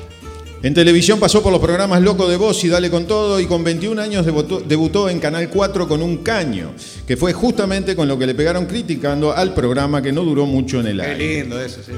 En 0.64 0.74
televisión 0.74 1.20
pasó 1.20 1.44
por 1.44 1.52
los 1.52 1.60
programas 1.60 2.02
Loco 2.02 2.26
de 2.26 2.38
Voz 2.38 2.64
y 2.64 2.70
Dale 2.70 2.90
con 2.90 3.06
Todo 3.06 3.42
y 3.42 3.48
con 3.48 3.66
21 3.66 4.02
años 4.02 4.26
debutó, 4.26 4.62
debutó, 4.62 5.10
en 5.10 5.20
Canal 5.20 5.50
4 5.50 5.90
con 5.90 6.02
Un 6.02 6.20
Caño, 6.20 6.72
que 7.06 7.18
fue 7.18 7.34
justamente 7.34 7.98
con 7.98 8.08
lo 8.08 8.18
que 8.18 8.26
le 8.26 8.34
pegaron 8.34 8.66
criticando 8.66 9.34
al 9.36 9.54
programa 9.54 10.02
que 10.02 10.14
no 10.14 10.24
duró 10.24 10.46
mucho 10.46 10.80
en 10.80 10.88
el 10.88 11.02
aire. 11.02 11.18
Qué 11.18 11.42
lindo 11.42 11.62
eso, 11.62 11.82
sí. 11.86 11.92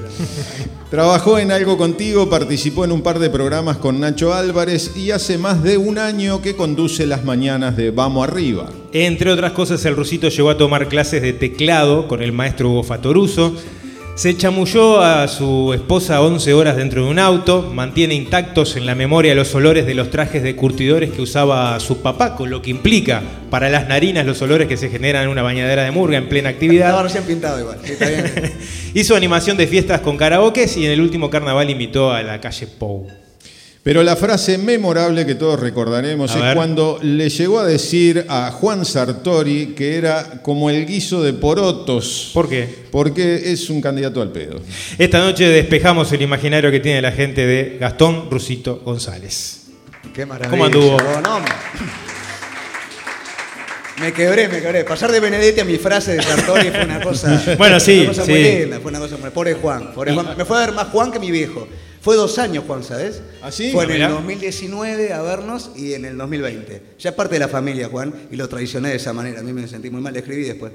Trabajó 0.89 1.38
en 1.38 1.51
Algo 1.51 1.78
Contigo, 1.78 2.28
participó 2.28 2.86
en 2.86 2.91
un 2.91 3.04
par 3.04 3.19
de 3.19 3.30
programas 3.30 3.78
con 3.78 3.99
Nacho 3.99 4.34
Álvarez 4.34 4.97
y 4.97 5.12
hace 5.12 5.38
más 5.38 5.62
de 5.62 5.78
un 5.78 5.99
año 5.99 6.41
que 6.41 6.56
conduce 6.56 7.06
las 7.06 7.23
mañanas 7.23 7.78
de 7.78 7.91
Vamos 7.91 8.28
Arriba. 8.28 8.71
Entre 8.93 9.30
otras 9.30 9.51
cosas, 9.51 9.86
el 9.86 9.95
rusito 9.95 10.28
llegó 10.30 10.49
a 10.49 10.58
tomar 10.58 10.88
clases 10.88 11.21
de 11.21 11.34
teclado 11.34 12.08
con 12.08 12.23
el 12.23 12.32
maestro 12.32 12.71
Hugo 12.71 12.82
Fatoruso. 12.82 13.54
Se 14.15 14.38
chamulló 14.38 15.01
a 15.01 15.28
su 15.28 15.73
esposa 15.73 16.21
11 16.21 16.54
horas 16.54 16.78
dentro 16.78 17.04
de 17.04 17.12
un 17.12 17.19
auto, 17.19 17.69
mantiene 17.73 18.13
intactos 18.15 18.78
en 18.78 18.86
la 18.86 18.95
memoria 18.95 19.36
los 19.36 19.54
olores 19.56 19.86
de 19.86 19.93
los 19.93 20.10
trajes 20.10 20.41
de 20.41 20.56
curtidores 20.56 21.12
que 21.12 21.21
usaba 21.21 21.78
su 21.82 22.01
papá, 22.01 22.38
con 22.38 22.49
lo 22.49 22.62
que 22.62 22.69
implica 22.69 23.21
para 23.49 23.69
las 23.69 23.89
narinas 23.89 24.25
los 24.25 24.41
olores 24.41 24.69
que 24.69 24.78
se 24.78 24.89
generan 24.89 25.23
en 25.23 25.30
una 25.30 25.41
bañadera 25.41 25.84
de 25.84 25.91
murga 25.91 26.17
en 26.17 26.30
plena 26.30 26.47
actividad. 26.47 26.88
Estaba 26.88 27.04
recién 27.04 27.25
pintado 27.25 27.60
igual, 27.60 27.78
está 27.84 28.08
bien. 28.08 28.54
Hizo 28.93 29.17
animación 29.17 29.58
de 29.58 29.67
fiestas 29.67 29.99
con 29.99 30.15
karaokes 30.15 30.78
y 30.78 30.86
en 30.86 30.91
el 30.91 31.01
último 31.01 31.30
carnaval 31.30 31.69
invitó 31.69 32.13
a 32.13 32.23
la 32.23 32.39
calle 32.39 32.67
Pou. 32.67 33.25
Pero 33.86 34.02
la 34.02 34.15
frase 34.15 34.58
memorable 34.58 35.28
que 35.28 35.36
todos 35.36 35.60
recordaremos 35.60 36.32
A 36.32 36.38
es 36.38 36.41
ver. 36.41 36.56
cuando 36.56 36.98
le 37.04 37.30
llegó 37.30 37.60
a 37.60 37.65
decir 37.67 38.26
a 38.28 38.50
Juan 38.50 38.84
Sartori 38.84 39.76
que 39.78 39.95
era 39.95 40.41
como 40.41 40.71
el 40.71 40.88
guiso 40.88 41.21
de 41.21 41.34
porotos. 41.34 42.32
¿Por 42.34 42.50
qué? 42.50 42.67
Porque 42.89 43.52
es 43.52 43.69
un 43.69 43.82
candidato 43.82 44.24
al 44.24 44.32
pedo. 44.32 44.60
Esta 44.98 45.19
noche 45.19 45.48
despejamos 45.50 46.12
el 46.13 46.24
imaginario 46.24 46.71
que 46.71 46.80
tiene 46.80 47.00
la 47.00 47.12
gente 47.12 47.45
de 47.45 47.78
Gastón 47.80 48.32
Rusito 48.32 48.82
González. 48.84 49.67
Qué 50.15 50.26
maravilla. 50.26 50.50
¿Cómo 50.50 50.65
anduvo? 50.65 50.98
no, 51.24 51.39
me- 54.02 54.13
quebré, 54.13 54.48
me 54.48 54.62
quebré. 54.63 54.84
Pasar 54.84 55.12
de 55.12 55.19
Benedetti 55.19 55.60
a 55.60 55.63
mi 55.65 55.78
frase 55.78 56.15
de 56.15 56.24
Sartori 56.24 56.71
fue 56.71 56.86
una 56.86 57.02
cosa. 57.02 57.39
Bueno, 57.60 57.80
sí, 57.80 58.00
Una 58.00 58.08
cosa 58.10 58.26
muy 58.26 58.34
sí. 58.43 58.43
linda, 58.62 58.80
fue 58.80 58.89
una 58.89 59.00
cosa 59.00 59.17
muy. 59.17 59.30
Pobre 59.30 59.54
Juan. 59.54 59.93
pobre 59.93 60.12
Juan. 60.13 60.36
Me 60.36 60.43
fue 60.43 60.58
a 60.58 60.65
ver 60.65 60.74
más 60.74 60.88
Juan 60.88 61.12
que 61.12 61.19
mi 61.19 61.30
viejo. 61.30 61.67
Fue 62.06 62.15
dos 62.18 62.38
años, 62.38 62.65
Juan, 62.68 62.84
¿sabes? 62.84 63.24
¿Ah, 63.41 63.52
sí? 63.52 63.72
Fue 63.72 63.84
en 63.86 63.89
Ah, 63.89 63.94
el 63.94 64.00
mirá. 64.00 64.10
2019 64.10 65.12
a 65.12 65.24
vernos 65.24 65.72
y 65.76 65.96
en 65.96 66.06
el 66.06 66.15
2020. 66.20 66.82
Ya 67.00 67.10
es 67.10 67.15
parte 67.15 67.34
de 67.34 67.39
la 67.39 67.48
familia, 67.48 67.89
Juan, 67.89 68.13
y 68.30 68.36
lo 68.36 68.48
traicioné 68.48 68.89
de 68.89 68.98
esa 68.98 69.12
manera. 69.12 69.39
A 69.39 69.44
mí 69.44 69.52
me 69.52 69.68
sentí 69.68 69.89
muy 69.89 70.02
mal, 70.02 70.13
le 70.13 70.20
escribí 70.20 70.44
después. 70.44 70.72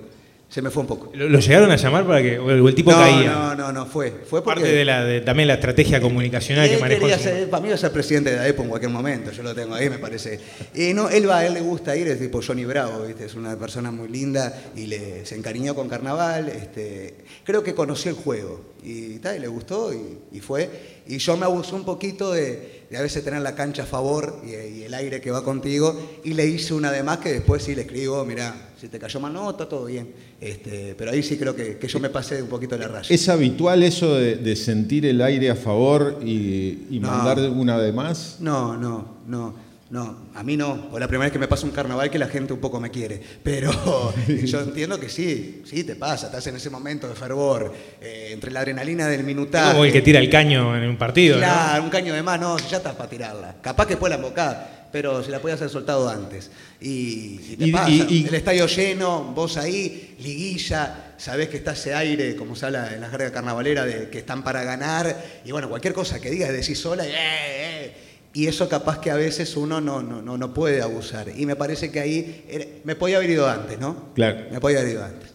Se 0.51 0.61
me 0.61 0.71
fue 0.71 0.81
un 0.81 0.89
poco. 0.89 1.13
¿Lo, 1.15 1.29
lo 1.29 1.39
llegaron 1.39 1.71
a 1.71 1.77
llamar 1.77 2.05
para 2.05 2.21
que 2.21 2.37
o 2.37 2.51
el, 2.51 2.75
tipo 2.75 2.91
no, 2.91 2.99
caía? 2.99 3.31
no, 3.31 3.55
no, 3.55 3.73
no, 3.73 3.87
fue. 3.87 4.11
Fue 4.11 4.43
porque. 4.43 4.63
Parte 4.63 4.75
de, 4.75 4.85
la, 4.85 5.05
de 5.05 5.21
también 5.21 5.47
la 5.47 5.55
estrategia 5.55 6.01
comunicacional 6.01 6.69
que 6.69 6.77
manejó. 6.77 7.03
quería 7.03 7.21
ser, 7.21 7.49
para 7.49 7.63
mí 7.63 7.69
va 7.69 7.77
a 7.77 7.79
ser 7.79 7.93
presidente 7.93 8.33
de 8.33 8.37
la 8.37 8.49
EPO 8.49 8.65
en 8.65 8.69
cualquier 8.69 8.91
momento, 8.91 9.31
yo 9.31 9.45
lo 9.45 9.55
tengo 9.55 9.77
ahí, 9.77 9.89
me 9.89 9.99
parece. 9.99 10.41
Y 10.75 10.93
no, 10.93 11.09
él 11.09 11.29
va, 11.29 11.39
a 11.39 11.47
él 11.47 11.55
le 11.55 11.61
gusta 11.61 11.97
ir, 11.97 12.09
es 12.09 12.19
tipo 12.19 12.41
Johnny 12.45 12.65
Bravo, 12.65 13.05
¿viste? 13.07 13.27
es 13.27 13.37
una 13.37 13.57
persona 13.57 13.93
muy 13.93 14.09
linda 14.09 14.53
y 14.75 14.87
le, 14.87 15.25
se 15.25 15.37
encariñó 15.37 15.77
con 15.77 15.89
Carnaval. 15.89 16.49
Este, 16.49 17.15
creo 17.45 17.63
que 17.63 17.73
conoció 17.73 18.11
el 18.11 18.17
juego 18.17 18.73
y, 18.83 19.21
tal, 19.21 19.37
y 19.37 19.39
le 19.39 19.47
gustó 19.47 19.95
y, 19.95 20.19
y 20.33 20.41
fue. 20.41 20.69
Y 21.07 21.19
yo 21.19 21.37
me 21.37 21.45
abusé 21.45 21.77
un 21.77 21.85
poquito 21.85 22.33
de, 22.33 22.87
de 22.91 22.99
a 22.99 23.03
veces 23.03 23.23
tener 23.23 23.43
la 23.43 23.55
cancha 23.55 23.85
a 23.85 23.87
favor 23.87 24.41
y, 24.45 24.51
y 24.81 24.83
el 24.83 24.95
aire 24.95 25.21
que 25.21 25.31
va 25.31 25.45
contigo 25.45 26.21
y 26.25 26.35
le 26.35 26.47
hice 26.47 26.75
una 26.75 26.91
de 26.91 27.05
más 27.05 27.19
que 27.19 27.31
después 27.31 27.63
sí 27.63 27.77
le 27.77 27.83
escribo, 27.83 28.25
mira, 28.25 28.70
si 28.81 28.89
te 28.89 28.99
cayó 28.99 29.21
mal, 29.21 29.33
no, 29.33 29.51
está 29.51 29.69
todo 29.69 29.85
bien. 29.87 30.13
Este, 30.41 30.95
pero 30.97 31.11
ahí 31.11 31.23
sí 31.23 31.37
creo 31.37 31.55
que, 31.55 31.77
que 31.77 31.87
yo 31.89 32.01
me 32.01 32.09
pasé 32.09 32.43
un 32.43 32.49
poquito 32.49 32.77
de 32.77 32.83
la 32.83 32.89
raya. 32.89 33.09
¿Es 33.15 33.29
habitual 33.29 33.83
eso 33.83 34.15
de, 34.15 34.37
de 34.37 34.57
sentir 34.57 35.05
el 35.07 35.21
aire 35.21 35.51
a 35.51 35.57
favor 35.57 36.19
y, 36.25 36.87
y 36.91 36.99
No. 37.01 37.09
mandar 37.09 37.39
una 37.51 37.79
de 37.79 37.93
más? 37.93 38.37
No, 38.41 38.77
no, 38.77 39.17
no, 39.27 39.55
no. 39.91 40.17
A 40.35 40.43
mí 40.43 40.57
no. 40.57 40.89
O 40.93 40.99
la 40.99 41.09
primera 41.09 41.27
vez 41.27 41.33
que 41.33 41.39
me 41.39 41.49
pasa 41.49 41.67
un 41.67 41.73
carnaval 41.73 42.11
que 42.11 42.19
la 42.19 42.29
gente 42.29 42.53
un 42.55 42.61
poco 42.61 42.81
me 42.81 42.91
quiere. 42.91 43.21
Pero 43.43 43.71
yo 44.45 44.61
entiendo 44.61 44.99
que 44.99 45.09
sí, 45.09 45.63
sí 45.67 45.85
te 45.85 45.97
pasa. 45.97 46.27
Estás 46.27 46.47
en 46.47 46.57
ese 46.57 46.71
momento 46.71 47.07
de 47.09 47.15
fervor, 47.15 47.75
eh, 48.01 48.31
entre 48.33 48.51
la 48.51 48.61
adrenalina 48.61 49.09
del 49.09 49.21
Es 49.21 49.27
minutaje. 49.27 49.73
como 49.73 49.85
el 49.85 49.93
que 49.93 50.01
tira 50.01 50.21
el 50.21 50.31
caño 50.31 50.75
en 50.77 50.89
un 50.89 50.97
partido, 50.97 51.35
¿no? 51.37 51.43
Claro, 51.43 51.83
un 51.85 51.91
caño 51.91 52.15
de 52.15 52.23
más, 52.23 52.41
no, 52.41 52.57
ya 52.59 52.79
estás 52.79 52.95
para 52.95 53.11
tirarla. 53.11 53.57
Capaz 53.61 53.85
que 53.87 53.95
después 53.95 54.09
la 54.11 54.17
embocada, 54.17 54.80
pero 54.93 55.23
se 55.23 55.31
la 55.31 55.41
podías 55.41 55.61
haber 55.61 55.71
soltado 55.73 56.09
antes. 56.09 56.51
Y, 56.81 57.41
y 57.53 57.57
te 57.59 57.67
Y- 57.67 57.73
pasa. 57.73 57.91
y- 57.91 58.27
El 58.29 58.35
estadio 58.35 58.67
lleno, 58.67 59.33
vos 59.35 59.57
ahí, 59.57 60.15
liguilla, 60.21 61.13
sabés 61.17 61.49
que 61.49 61.57
está 61.59 61.73
ese 61.73 61.95
aire, 61.95 62.35
como 62.37 62.57
se 62.57 62.67
habla 62.67 62.93
en 62.95 63.01
la 63.01 63.09
jerga 63.11 63.31
carnavalera, 63.33 63.85
de 63.85 64.09
que 64.11 64.19
están 64.19 64.43
para 64.43 64.65
ganar. 64.65 65.17
Y 65.45 65.53
bueno, 65.53 65.69
cualquier 65.69 65.95
cosa 65.95 66.21
que 66.21 66.31
digas, 66.31 66.53
decís 66.53 66.79
sola, 66.79 67.07
y, 67.07 67.11
eh, 67.11 67.15
eh. 67.15 67.93
Y 68.33 68.47
eso 68.47 68.69
capaz 68.69 69.01
que 69.01 69.11
a 69.11 69.17
veces 69.17 69.57
uno 69.57 69.81
no, 69.81 70.03
no, 70.03 70.23
no, 70.23 70.39
no 70.39 70.55
puede 70.55 70.81
abusar. 70.83 71.27
Y 71.37 71.47
me 71.47 71.57
parece 71.57 71.91
que 71.91 71.99
ahí 72.01 72.45
era- 72.49 72.65
me 72.85 72.95
podía 72.95 73.17
haber 73.17 73.31
ido 73.31 73.49
antes, 73.49 73.79
¿no? 73.81 74.11
Claro. 74.15 74.39
Me 74.53 74.61
podía 74.61 74.79
haber 74.81 74.93
ido 74.93 75.05
antes. 75.05 75.31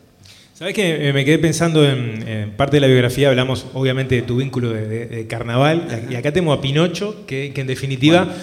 ¿Sabés 0.54 0.74
que 0.74 1.10
eh, 1.10 1.12
me 1.12 1.26
quedé 1.26 1.38
pensando 1.38 1.86
en, 1.86 2.26
en 2.26 2.52
parte 2.56 2.78
de 2.78 2.80
la 2.80 2.88
biografía? 2.88 3.28
Hablamos 3.28 3.66
obviamente 3.74 4.16
de 4.16 4.22
tu 4.22 4.38
vínculo 4.38 4.70
de, 4.70 4.88
de- 4.88 5.06
de 5.08 5.28
carnaval. 5.28 6.08
Y 6.10 6.16
acá 6.16 6.32
tenemos 6.32 6.58
a 6.58 6.62
Pinocho, 6.62 7.26
que, 7.28 7.52
que 7.54 7.60
en 7.60 7.68
definitiva, 7.68 8.34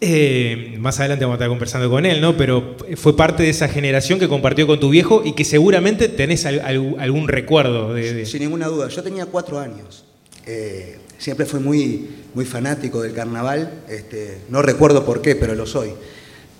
eh, 0.00 0.76
más 0.78 0.98
adelante 1.00 1.24
vamos 1.24 1.34
a 1.34 1.38
estar 1.38 1.48
conversando 1.48 1.90
con 1.90 2.06
él, 2.06 2.20
¿no? 2.20 2.36
Pero 2.36 2.76
fue 2.96 3.16
parte 3.16 3.42
de 3.42 3.50
esa 3.50 3.68
generación 3.68 4.18
que 4.18 4.28
compartió 4.28 4.66
con 4.66 4.80
tu 4.80 4.90
viejo 4.90 5.22
y 5.24 5.32
que 5.34 5.44
seguramente 5.44 6.08
tenés 6.08 6.46
al- 6.46 6.60
al- 6.60 6.96
algún 6.98 7.28
recuerdo 7.28 7.92
de. 7.94 8.14
de- 8.14 8.26
Sin 8.26 8.40
ninguna 8.40 8.66
duda. 8.68 8.88
Yo 8.88 9.02
tenía 9.02 9.26
cuatro 9.26 9.58
años. 9.58 10.04
Eh, 10.46 10.98
siempre 11.18 11.44
fui 11.46 11.60
muy, 11.60 12.08
muy 12.34 12.44
fanático 12.46 13.02
del 13.02 13.12
carnaval. 13.12 13.82
Este, 13.88 14.38
no 14.48 14.62
recuerdo 14.62 15.04
por 15.04 15.20
qué, 15.20 15.36
pero 15.36 15.54
lo 15.54 15.66
soy. 15.66 15.90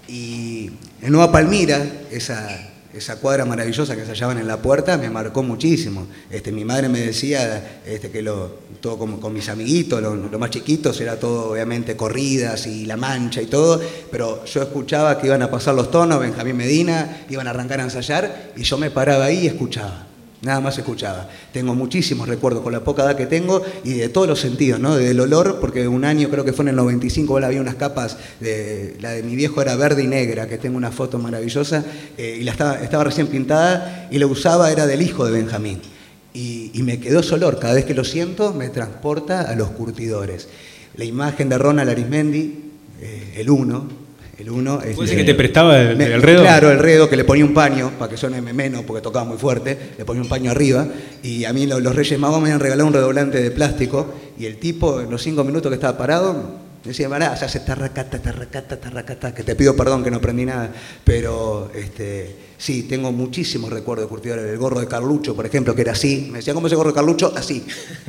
Y 0.07 0.71
en 1.03 1.13
Nueva 1.13 1.33
Palmira, 1.33 1.85
esa, 2.11 2.70
esa 2.93 3.17
cuadra 3.17 3.45
maravillosa 3.45 3.95
que 3.95 4.05
se 4.05 4.11
hallaban 4.11 4.39
en 4.39 4.47
la 4.47 4.61
puerta, 4.61 4.99
me 4.99 5.11
marcó 5.11 5.43
muchísimo. 5.43 6.07
Este, 6.31 6.53
mi 6.53 6.65
madre 6.65 6.89
me 6.89 7.01
decía 7.01 7.81
este, 7.87 8.11
que 8.11 8.23
lo, 8.23 8.59
todo 8.81 8.99
como 8.99 9.21
con 9.21 9.33
mis 9.33 9.49
amiguitos, 9.49 10.03
los 10.03 10.41
más 10.41 10.51
chiquitos, 10.51 11.01
era 11.01 11.19
todo 11.19 11.53
obviamente 11.53 11.97
corridas 11.97 12.67
y 12.67 12.87
la 12.87 12.97
mancha 12.97 13.41
y 13.41 13.47
todo, 13.47 13.81
pero 14.11 14.45
yo 14.45 14.63
escuchaba 14.63 15.19
que 15.19 15.29
iban 15.29 15.43
a 15.43 15.51
pasar 15.51 15.75
los 15.75 15.91
tonos, 15.91 16.21
Benjamín 16.21 16.57
Medina, 16.57 17.25
iban 17.31 17.47
a 17.47 17.51
arrancar 17.51 17.81
a 17.81 17.85
ensayar, 17.85 18.53
y 18.57 18.63
yo 18.63 18.77
me 18.79 18.91
paraba 18.91 19.27
ahí 19.27 19.45
y 19.45 19.47
escuchaba. 19.47 20.10
Nada 20.43 20.61
más 20.61 20.79
escuchaba. 20.79 21.29
Tengo 21.53 21.75
muchísimos 21.75 22.27
recuerdos 22.27 22.63
con 22.63 22.73
la 22.73 22.83
poca 22.83 23.03
edad 23.03 23.17
que 23.17 23.27
tengo 23.27 23.63
y 23.85 23.95
de 23.95 24.09
todos 24.09 24.27
los 24.27 24.41
sentidos, 24.41 24.81
¿no? 24.81 24.97
Del 24.97 25.21
olor, 25.21 25.59
porque 25.61 25.87
un 25.87 26.05
año, 26.05 26.31
creo 26.31 26.47
que 26.47 26.55
fue 26.55 26.65
en 26.65 26.71
el 26.71 26.77
95, 26.77 27.35
ahora 27.35 27.49
había 27.49 27.61
unas 27.61 27.75
capas, 27.75 28.17
de, 28.41 28.97
la 29.01 29.11
de 29.11 29.23
mi 29.23 29.37
viejo 29.37 29.61
era 29.61 29.77
verde 29.77 30.03
y 30.03 30.07
negra, 30.07 30.49
que 30.49 30.57
tengo 30.57 30.79
una 30.79 30.93
foto 30.93 31.19
maravillosa, 31.19 31.85
eh, 32.17 32.39
y 32.41 32.45
la 32.45 32.53
estaba, 32.53 33.05
recién 33.05 33.27
pintada 33.27 34.09
y 34.11 34.19
la 34.19 34.27
usaba, 34.27 34.73
era 34.73 34.87
del 34.87 35.03
hijo 35.03 35.27
de 35.27 35.33
Benjamín. 35.33 35.81
Y, 36.33 36.71
y 36.73 36.83
me 36.85 37.01
quedó 37.01 37.21
ese 37.21 37.35
olor, 37.35 37.59
cada 37.59 37.75
vez 37.75 37.85
que 37.85 37.93
lo 37.93 38.05
siento 38.05 38.55
me 38.55 38.71
transporta 38.71 39.43
a 39.43 39.55
los 39.57 39.69
curtidores. 39.71 40.49
La 40.97 41.05
imagen 41.05 41.51
de 41.51 41.59
Ronald 41.59 41.91
Arismendi, 41.91 42.71
eh, 43.03 43.35
el 43.37 43.51
uno, 43.51 43.89
el 44.41 44.51
uno... 44.51 44.79
¿Puede 44.79 44.91
este, 44.93 45.07
ser 45.09 45.17
que 45.19 45.25
te 45.25 45.35
prestaba 45.35 45.79
el, 45.81 45.97
me- 45.97 46.07
el 46.07 46.23
redo? 46.23 46.43
Claro, 46.43 46.71
el 46.71 46.79
redo 46.79 47.09
que 47.09 47.17
le 47.17 47.25
ponía 47.25 47.45
un 47.45 47.55
paño, 47.55 47.93
para 47.99 48.11
que 48.11 48.17
suene 48.17 48.41
menos, 48.41 48.83
porque 48.85 49.03
tocaba 49.03 49.25
muy 49.25 49.37
fuerte, 49.39 49.77
le 49.99 50.05
ponía 50.05 50.23
un 50.23 50.29
paño 50.29 50.51
arriba, 50.51 50.87
y 51.23 51.45
a 51.45 51.53
mí 51.53 51.67
lo- 51.67 51.81
los 51.81 51.95
Reyes 51.95 52.19
Magos 52.19 52.39
me 52.41 52.49
habían 52.49 52.61
regalado 52.61 52.87
un 52.89 52.95
redoblante 52.95 53.41
de 53.43 53.51
plástico, 53.51 54.13
y 54.39 54.47
el 54.47 54.57
tipo, 54.59 55.01
en 55.01 55.11
los 55.11 55.23
cinco 55.23 55.45
minutos 55.45 55.71
que 55.71 55.75
estaba 55.75 55.99
parado, 55.99 56.70
Decía, 56.85 57.11
pará, 57.11 57.37
se 57.37 57.45
hace 57.45 57.61
tarracata, 57.61 58.23
tarracata, 58.23 58.81
tarracata, 58.81 59.35
que 59.35 59.43
te 59.43 59.55
pido 59.55 59.77
perdón 59.77 60.03
que 60.03 60.11
no 60.11 60.17
aprendí 60.17 60.47
nada, 60.47 60.73
pero 61.05 61.71
este, 61.75 62.35
sí, 62.57 62.85
tengo 62.85 63.13
muchísimos 63.13 63.71
recuerdos 63.71 64.07
de 64.07 64.09
curtidores. 64.09 64.47
El 64.47 64.57
gorro 64.57 64.81
de 64.81 64.87
Carlucho, 64.87 65.37
por 65.37 65.45
ejemplo, 65.45 65.75
que 65.75 65.83
era 65.83 65.93
así. 65.93 66.29
Me 66.33 66.39
decía, 66.39 66.55
¿cómo 66.55 66.69
es 66.69 66.73
el 66.73 66.79
gorro 66.79 66.89
de 66.91 66.95
Carlucho? 66.95 67.35
Así. 67.37 67.67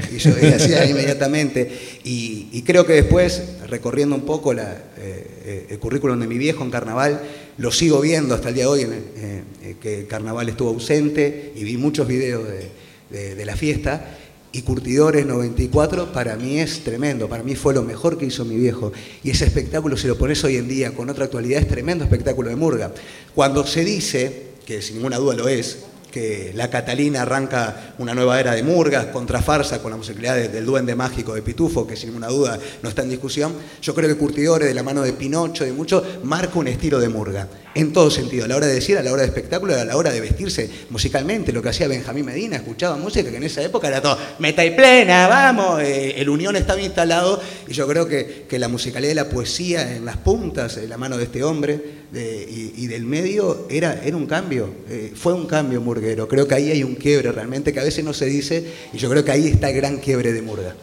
Y 0.10 0.18
yo 0.20 0.32
hacía 0.56 0.86
inmediatamente. 0.90 1.70
Y, 2.06 2.48
y 2.54 2.62
creo 2.62 2.86
que 2.86 2.94
después, 2.94 3.44
recorriendo 3.68 4.16
un 4.16 4.22
poco 4.22 4.54
eh, 4.54 4.58
eh, 4.98 5.68
el 5.70 5.78
currículum 5.80 6.18
de 6.22 6.28
mi 6.28 6.38
viejo 6.38 6.64
en 6.64 6.72
carnaval, 6.72 7.22
lo 7.58 7.72
sigo 7.74 8.00
viendo 8.00 8.36
hasta 8.36 8.50
el 8.50 8.56
día 8.56 8.64
de 8.64 8.70
hoy, 8.70 8.88
eh, 8.90 9.76
que 9.82 10.00
el 10.00 10.08
carnaval 10.08 10.48
estuvo 10.48 10.70
ausente 10.70 11.52
y 11.58 11.66
vi 11.66 11.76
muchos 11.76 12.08
videos 12.08 12.48
de, 12.48 12.70
de- 13.10 13.36
de 13.36 13.46
la 13.46 13.58
fiesta. 13.58 14.18
Y 14.54 14.64
Curtidores 14.64 15.26
94 15.26 16.12
para 16.12 16.36
mí 16.36 16.60
es 16.60 16.84
tremendo, 16.84 17.30
para 17.30 17.42
mí 17.42 17.56
fue 17.56 17.74
lo 17.74 17.84
mejor 17.84 18.18
que 18.18 18.26
hizo 18.26 18.44
mi 18.44 18.58
viejo. 18.58 18.92
Y 19.24 19.30
ese 19.30 19.46
espectáculo, 19.46 19.96
si 19.96 20.08
lo 20.08 20.18
pones 20.18 20.44
hoy 20.44 20.58
en 20.58 20.68
día 20.68 20.92
con 20.94 21.10
otra 21.10 21.26
actualidad, 21.26 21.62
es 21.62 21.68
tremendo 21.70 22.04
espectáculo 22.04 22.50
de 22.50 22.58
Murga. 22.58 22.92
Cuando 23.34 23.66
se 23.66 23.86
dice, 23.86 24.48
que 24.66 24.82
sin 24.82 24.98
ninguna 24.98 25.18
duda 25.18 25.36
lo 25.36 25.48
es, 25.48 25.86
que 26.12 26.52
la 26.54 26.70
Catalina 26.70 27.22
arranca 27.22 27.94
una 27.98 28.14
nueva 28.14 28.38
era 28.42 28.54
de 28.54 28.64
murgas, 28.64 29.06
contra 29.08 29.42
farsa 29.42 29.82
con 29.82 29.92
la 29.92 29.98
musicalidad 29.98 30.36
de- 30.36 30.50
del 30.50 30.66
duende 30.66 30.94
mágico 30.94 31.34
de 31.34 31.42
Pitufo, 31.42 31.88
que 31.88 31.96
sin 31.96 32.10
ninguna 32.10 32.28
duda 32.28 32.60
no 32.84 32.90
está 32.90 33.04
en 33.04 33.10
discusión. 33.10 33.54
Yo 33.82 33.96
creo 33.96 34.10
que 34.10 34.16
Curtidores, 34.18 34.68
de 34.68 34.74
la 34.74 34.84
mano 34.84 35.04
de 35.04 35.14
Pinocho, 35.14 35.64
de 35.64 35.72
mucho, 35.72 36.04
marca 36.24 36.60
un 36.60 36.68
estilo 36.68 37.00
de 37.00 37.08
murga. 37.08 37.48
En 37.74 37.94
todo 37.94 38.12
sentido, 38.12 38.46
a 38.46 38.48
la 38.48 38.58
hora 38.58 38.68
de 38.68 38.74
decir, 38.74 38.98
a 38.98 39.04
la 39.04 39.14
hora 39.14 39.22
de 39.22 39.30
espectáculo, 39.30 39.74
a 39.74 39.86
la 39.86 39.96
hora 39.96 40.12
de 40.12 40.20
vestirse 40.20 40.70
musicalmente, 40.90 41.54
lo 41.54 41.62
que 41.62 41.70
hacía 41.70 41.88
Benjamín 41.88 42.26
Medina, 42.26 42.58
escuchaba 42.58 42.98
música 42.98 43.30
que 43.30 43.38
en 43.38 43.44
esa 43.44 43.64
época 43.64 43.88
era 43.88 44.02
todo 44.02 44.18
meta 44.40 44.66
y 44.66 44.72
plena, 44.72 45.28
vamos, 45.28 45.82
eh, 45.82 46.16
el 46.18 46.28
unión 46.28 46.56
estaba 46.58 46.82
instalado 46.82 47.42
y 47.68 47.74
yo 47.74 47.88
creo 47.88 48.08
que, 48.08 48.46
que 48.50 48.60
la 48.60 48.68
musicalidad 48.68 49.12
y 49.12 49.16
la 49.16 49.30
poesía 49.30 49.96
en 49.96 50.04
las 50.04 50.18
puntas, 50.18 50.76
en 50.78 50.90
la 50.90 50.98
mano 50.98 51.18
de 51.18 51.24
este 51.24 51.44
hombre 51.44 52.02
y 52.14 52.88
del 52.88 53.06
medio, 53.06 53.68
era, 53.70 54.02
era 54.04 54.18
un 54.18 54.26
cambio, 54.26 54.70
eh, 54.90 55.14
fue 55.16 55.34
un 55.34 55.46
cambio 55.46 55.80
murguero. 55.80 56.28
Creo 56.28 56.46
que 56.48 56.56
ahí 56.56 56.72
hay 56.72 56.84
un 56.84 56.96
quiebre 56.96 57.32
realmente 57.32 57.72
que 57.72 57.80
a 57.80 57.84
veces 57.84 58.04
no 58.04 58.14
se 58.14 58.26
dice 58.26 58.66
y 58.92 58.98
yo 58.98 59.10
creo 59.10 59.24
que 59.24 59.32
ahí 59.32 59.48
está 59.48 59.70
el 59.70 59.78
gran 59.78 59.98
quiebre 59.98 60.34
de 60.34 60.42
Murga. 60.42 60.76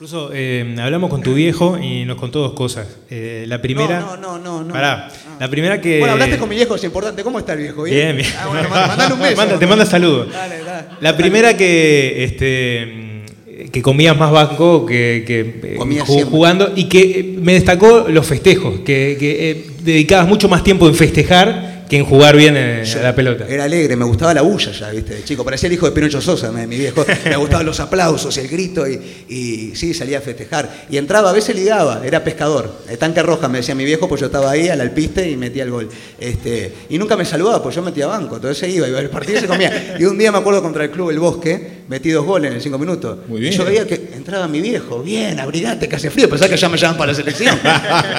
Incluso 0.00 0.30
eh, 0.32 0.76
hablamos 0.80 1.10
con 1.10 1.20
tu 1.22 1.34
viejo 1.34 1.78
y 1.78 2.06
nos 2.06 2.16
contó 2.16 2.38
dos 2.40 2.54
cosas. 2.54 2.86
Eh, 3.10 3.44
la 3.46 3.60
primera. 3.60 4.00
No, 4.00 4.16
no, 4.16 4.38
no, 4.38 4.64
no. 4.64 4.72
Pará. 4.72 5.08
Ah. 5.12 5.36
La 5.40 5.50
primera 5.50 5.78
que. 5.78 5.98
Bueno, 5.98 6.14
hablaste 6.14 6.38
con 6.38 6.48
mi 6.48 6.56
viejo, 6.56 6.74
es 6.76 6.84
importante. 6.84 7.22
¿Cómo 7.22 7.38
está 7.38 7.52
el 7.52 7.58
viejo? 7.58 7.82
Bien, 7.82 8.16
bien. 8.16 8.26
Ah, 8.38 8.46
bueno, 8.46 8.66
manda- 8.70 8.86
mandale 8.86 9.12
un 9.12 9.20
beso. 9.24 9.36
Manda- 9.36 9.58
te 9.58 9.66
manda 9.66 9.84
saludos. 9.84 10.32
Dale, 10.32 10.60
dale. 10.64 10.86
La 11.02 11.14
primera 11.18 11.54
que. 11.54 12.24
Este, 12.24 13.68
que 13.70 13.82
comías 13.82 14.16
más 14.16 14.30
banco 14.32 14.86
que, 14.86 15.22
que, 15.26 15.74
eh, 15.74 15.76
Comía 15.76 16.02
ju- 16.02 16.06
siempre. 16.06 16.30
jugando 16.30 16.72
y 16.74 16.84
que 16.84 17.00
eh, 17.20 17.36
me 17.38 17.52
destacó 17.52 18.06
los 18.08 18.26
festejos, 18.26 18.80
que, 18.80 19.18
que, 19.20 19.50
eh, 19.50 19.66
dedicabas 19.82 20.26
mucho 20.26 20.48
más 20.48 20.64
tiempo 20.64 20.88
en 20.88 20.94
festejar 20.94 21.69
que 21.90 21.96
en 21.96 22.04
jugar 22.04 22.36
bien 22.36 22.54
eh, 22.56 22.84
a 22.98 23.02
la 23.02 23.14
pelota. 23.16 23.46
Era 23.48 23.64
alegre, 23.64 23.96
me 23.96 24.04
gustaba 24.04 24.32
la 24.32 24.42
bulla 24.42 24.70
ya, 24.70 24.90
viste, 24.90 25.12
de 25.12 25.24
chico. 25.24 25.44
Parecía 25.44 25.66
el 25.66 25.72
hijo 25.72 25.86
de 25.86 25.92
Pinocho 25.92 26.20
Sosa, 26.20 26.52
mi 26.52 26.78
viejo. 26.78 27.04
Me 27.24 27.34
gustaban 27.34 27.66
los 27.66 27.80
aplausos, 27.80 28.36
el 28.38 28.46
grito 28.46 28.86
y, 28.86 28.94
y 29.28 29.72
sí, 29.74 29.92
salía 29.92 30.18
a 30.18 30.20
festejar. 30.20 30.86
Y 30.88 30.98
entraba, 30.98 31.30
a 31.30 31.32
veces 31.32 31.56
ligaba, 31.56 32.00
era 32.06 32.22
pescador. 32.22 32.82
Tanque 32.96 33.22
roja 33.24 33.48
me 33.48 33.58
decía 33.58 33.74
mi 33.74 33.84
viejo, 33.84 34.08
pues 34.08 34.20
yo 34.20 34.28
estaba 34.28 34.52
ahí 34.52 34.68
al 34.68 34.80
alpiste 34.80 35.28
y 35.28 35.36
metía 35.36 35.64
el 35.64 35.72
gol. 35.72 35.88
Este, 36.20 36.72
y 36.90 36.96
nunca 36.96 37.16
me 37.16 37.24
saludaba, 37.24 37.60
pues 37.60 37.74
yo 37.74 37.82
metía 37.82 38.06
banco. 38.06 38.36
Entonces 38.36 38.72
iba, 38.72 38.86
iba 38.86 39.00
al 39.00 39.10
partido 39.10 39.38
y 39.38 39.40
se 39.40 39.48
comía. 39.48 39.96
Y 39.98 40.04
un 40.04 40.16
día 40.16 40.30
me 40.30 40.38
acuerdo 40.38 40.62
contra 40.62 40.84
el 40.84 40.92
club 40.92 41.10
El 41.10 41.18
Bosque, 41.18 41.79
metí 41.90 42.10
dos 42.10 42.24
goles 42.24 42.54
en 42.54 42.60
cinco 42.60 42.78
minutos. 42.78 43.18
Muy 43.28 43.40
bien. 43.40 43.52
Y 43.52 43.56
yo 43.56 43.64
veía 43.64 43.84
que 43.86 44.12
entraba 44.14 44.46
mi 44.46 44.60
viejo, 44.60 45.02
bien, 45.02 45.40
abrigate, 45.40 45.88
que 45.88 45.96
hace 45.96 46.08
frío, 46.08 46.28
pensaba 46.30 46.48
que 46.48 46.56
ya 46.56 46.68
me 46.68 46.78
llaman 46.78 46.96
para 46.96 47.10
la 47.12 47.16
selección. 47.16 47.58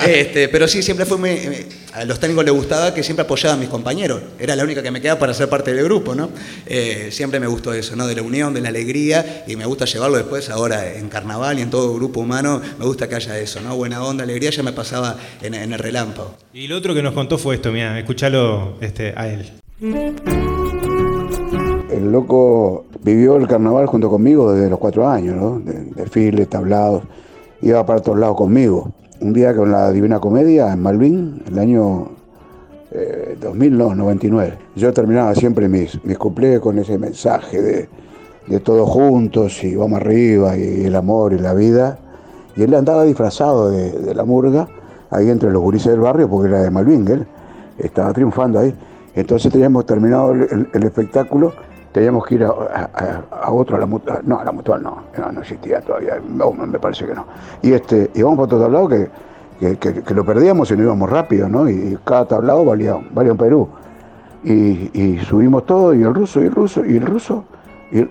Este, 0.06 0.50
pero 0.50 0.68
sí, 0.68 0.82
siempre 0.84 1.06
fue 1.06 1.18
muy. 1.18 1.30
eh, 1.30 1.68
A 1.94 2.04
los 2.06 2.20
técnicos 2.20 2.44
les 2.44 2.54
gustaba 2.54 2.94
que 2.94 3.02
siempre 3.04 3.24
apoyaba 3.24 3.54
a 3.56 3.58
mis 3.58 3.70
compañeros. 3.70 4.22
Era 4.40 4.56
la 4.56 4.64
única 4.64 4.84
que 4.84 4.92
me 4.92 5.00
quedaba 5.02 5.20
para 5.20 5.34
ser 5.34 5.48
parte 5.48 5.74
del 5.74 5.86
grupo, 5.86 6.14
¿no? 6.16 6.30
Eh, 6.66 7.10
siempre 7.12 7.40
me 7.40 7.48
gustó 7.48 7.74
eso, 7.74 7.96
¿no? 7.96 8.08
De 8.08 8.16
la 8.16 8.22
unión, 8.24 8.54
de 8.54 8.60
la 8.62 8.70
alegría, 8.70 9.46
y 9.48 9.56
me 9.56 9.66
gusta 9.66 9.86
llevarlo 9.86 10.18
después 10.18 10.50
ahora 10.50 10.94
en 10.94 11.08
carnaval 11.08 11.60
y 11.60 11.62
en 11.62 11.70
todo 11.70 11.94
grupo 11.94 12.20
humano. 12.20 12.62
Me 12.78 12.86
gusta 12.86 13.08
que 13.08 13.16
haya 13.16 13.40
eso, 13.40 13.62
¿no? 13.62 13.76
Buena 13.78 14.04
onda, 14.04 14.24
alegría, 14.26 14.50
ya 14.50 14.64
me 14.64 14.74
pasaba 14.74 15.16
en, 15.42 15.54
en 15.54 15.72
el 15.72 15.80
relámpago. 15.80 16.36
Y 16.54 16.68
lo 16.68 16.76
otro 16.78 16.94
que 16.94 17.02
nos 17.02 17.14
contó 17.14 17.38
fue 17.38 17.56
esto, 17.56 17.72
mira, 17.72 17.98
escuchalo 17.98 18.78
este, 18.82 19.14
a 19.16 19.28
él. 19.30 19.52
El 22.02 22.12
loco 22.12 22.86
vivió 23.04 23.36
el 23.36 23.48
carnaval 23.48 23.86
junto 23.86 24.10
conmigo 24.10 24.52
desde 24.54 24.72
los 24.72 24.80
cuatro 24.80 25.08
años, 25.08 25.36
¿no? 25.36 25.60
De- 25.60 25.84
Desfiles, 25.96 26.50
tablados, 26.50 27.04
iba 27.62 27.86
para 27.86 28.00
todos 28.02 28.18
lados 28.18 28.38
conmigo. 28.38 28.92
Un 29.20 29.34
día 29.34 29.56
con 29.56 29.72
la 29.72 29.92
Divina 29.92 30.20
Comedia 30.20 30.74
en 30.74 30.82
Malvin, 30.82 31.44
el 31.48 31.60
año 31.60 32.08
eh, 32.92 33.38
2000, 33.40 33.78
no, 33.78 33.94
99. 33.94 34.58
Yo 34.76 34.92
terminaba 34.94 35.36
siempre 35.36 35.70
mis, 35.70 36.04
mis 36.04 36.18
con 36.60 36.80
ese 36.80 36.98
mensaje 36.98 37.62
de, 37.62 37.90
de 38.48 38.60
todos 38.62 38.90
juntos 38.90 39.64
y 39.64 39.76
vamos 39.76 40.02
arriba 40.02 40.58
y 40.58 40.86
el 40.86 40.96
amor 40.96 41.34
y 41.34 41.38
la 41.38 41.54
vida. 41.54 42.00
Y 42.56 42.64
él 42.64 42.74
andaba 42.74 43.04
disfrazado 43.04 43.70
de, 43.70 44.16
la 44.16 44.26
murga 44.26 44.68
ahí 45.12 45.30
entre 45.30 45.52
los 45.52 45.62
gurises 45.62 45.92
del 45.92 46.02
barrio 46.02 46.28
porque 46.28 46.50
era 46.50 46.64
de 46.64 46.72
Malvin, 46.72 47.08
él 47.08 47.28
estaba 47.78 48.12
triunfando 48.12 48.58
ahí. 48.58 48.74
Entonces 49.14 49.52
teníamos 49.52 49.86
terminado 49.86 50.32
el 50.34 50.84
espectáculo, 50.84 51.54
teníamos 51.92 52.26
que 52.26 52.36
ir 52.36 52.44
a, 52.46 52.50
a- 53.44 53.52
otro, 53.52 53.76
a 53.76 53.80
la 53.80 53.86
mutual, 53.86 54.22
no, 54.24 54.40
a 54.40 54.44
la 54.46 54.52
mutual 54.52 54.82
no, 54.84 54.98
no, 55.18 55.32
no 55.32 55.42
existía 55.42 55.82
todavía, 55.82 56.20
no, 56.28 56.52
me 56.54 56.80
parece 56.80 57.06
que 57.06 57.14
no. 57.14 57.26
Y 57.62 57.74
este, 57.74 58.10
íbamos 58.14 58.38
por 58.38 58.46
otro 58.46 58.60
tablado 58.60 58.88
que, 58.88 59.10
que, 59.60 59.78
que- 59.78 60.02
que 60.02 60.14
lo 60.14 60.26
perdíamos 60.26 60.72
y 60.72 60.78
no 60.78 60.84
íbamos 60.84 61.10
rápido, 61.10 61.48
¿no? 61.50 61.70
Y 61.70 61.98
cada 62.04 62.26
tablado 62.26 62.64
valía, 62.66 62.98
valía 63.14 63.32
un 63.34 63.38
Perú. 63.38 63.68
Y, 64.44 64.90
y 65.00 65.20
subimos 65.20 65.66
todo, 65.66 65.94
y 65.94 66.02
el 66.02 66.14
ruso, 66.16 66.42
y 66.42 66.46
el 66.46 66.52
ruso, 66.56 66.84
y 66.86 66.98
el 66.98 67.06
ruso, 67.06 67.44
y, 67.92 68.08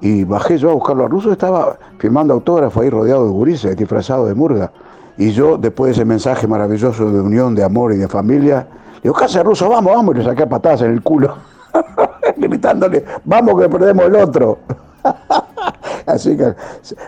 y- 0.00 0.24
bajé 0.24 0.58
yo 0.58 0.70
a 0.70 0.74
buscarlo 0.74 1.04
al 1.04 1.10
ruso, 1.10 1.30
estaba 1.32 1.76
firmando 1.98 2.34
autógrafo 2.34 2.80
ahí 2.80 2.90
rodeado 2.90 3.24
de 3.24 3.30
gurises, 3.30 3.76
disfrazado 3.76 4.26
de 4.26 4.34
murga. 4.34 4.72
Y 5.18 5.30
yo, 5.30 5.56
después 5.56 5.90
de 5.90 5.92
ese 5.92 6.04
mensaje 6.04 6.46
maravilloso 6.46 7.10
de 7.10 7.20
unión, 7.20 7.54
de 7.54 7.62
amor 7.64 7.92
y 7.92 7.96
de 7.96 8.08
familia, 8.08 8.66
digo, 9.02 9.14
¿qué 9.14 9.24
hace 9.24 9.42
ruso? 9.42 9.68
Vamos, 9.68 9.94
vamos, 9.94 10.14
y 10.14 10.18
le 10.18 10.24
saqué 10.24 10.42
a 10.42 10.48
patadas 10.48 10.82
en 10.82 10.90
el 10.92 11.02
culo, 11.02 11.34
gritándole, 12.36 13.04
vamos 13.24 13.60
que 13.60 13.68
perdemos 13.68 14.06
el 14.06 14.16
otro. 14.16 14.58
Así 16.06 16.36
que 16.36 16.54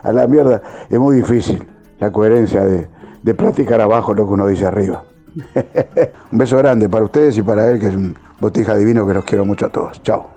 a 0.03 0.13
la 0.13 0.27
mierda 0.27 0.61
es 0.89 0.99
muy 0.99 1.17
difícil 1.17 1.67
la 2.01 2.11
coherencia 2.11 2.65
de, 2.65 2.89
de 3.23 3.35
practicar 3.35 3.81
abajo 3.81 4.15
lo 4.15 4.27
que 4.27 4.33
uno 4.35 4.47
dice 4.47 4.67
arriba. 4.67 5.05
un 6.33 6.39
beso 6.39 6.57
grande 6.59 6.89
para 6.89 7.05
ustedes 7.05 7.37
y 7.39 7.43
para 7.43 7.71
él, 7.71 7.79
que 7.79 7.89
es 7.89 7.95
un 7.95 8.17
botija 8.41 8.75
divino 8.75 9.07
que 9.07 9.15
los 9.15 9.25
quiero 9.25 9.45
mucho 9.45 9.67
a 9.67 9.69
todos. 9.71 10.03
Chao. 10.03 10.31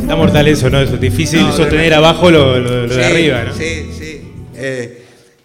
Está 0.00 0.16
mortal 0.16 0.48
eso, 0.48 0.70
¿no? 0.70 0.80
Es 0.80 1.00
difícil 1.00 1.40
No, 1.42 1.52
sostener 1.52 1.94
abajo 1.94 2.30
lo, 2.30 2.58
lo- 2.58 2.86
lo 2.86 2.94
de 2.94 3.04
arriba, 3.04 3.44
¿no? 3.44 3.52
Sí, 3.54 3.90
sí. 3.96 4.32
Eh, 4.54 4.99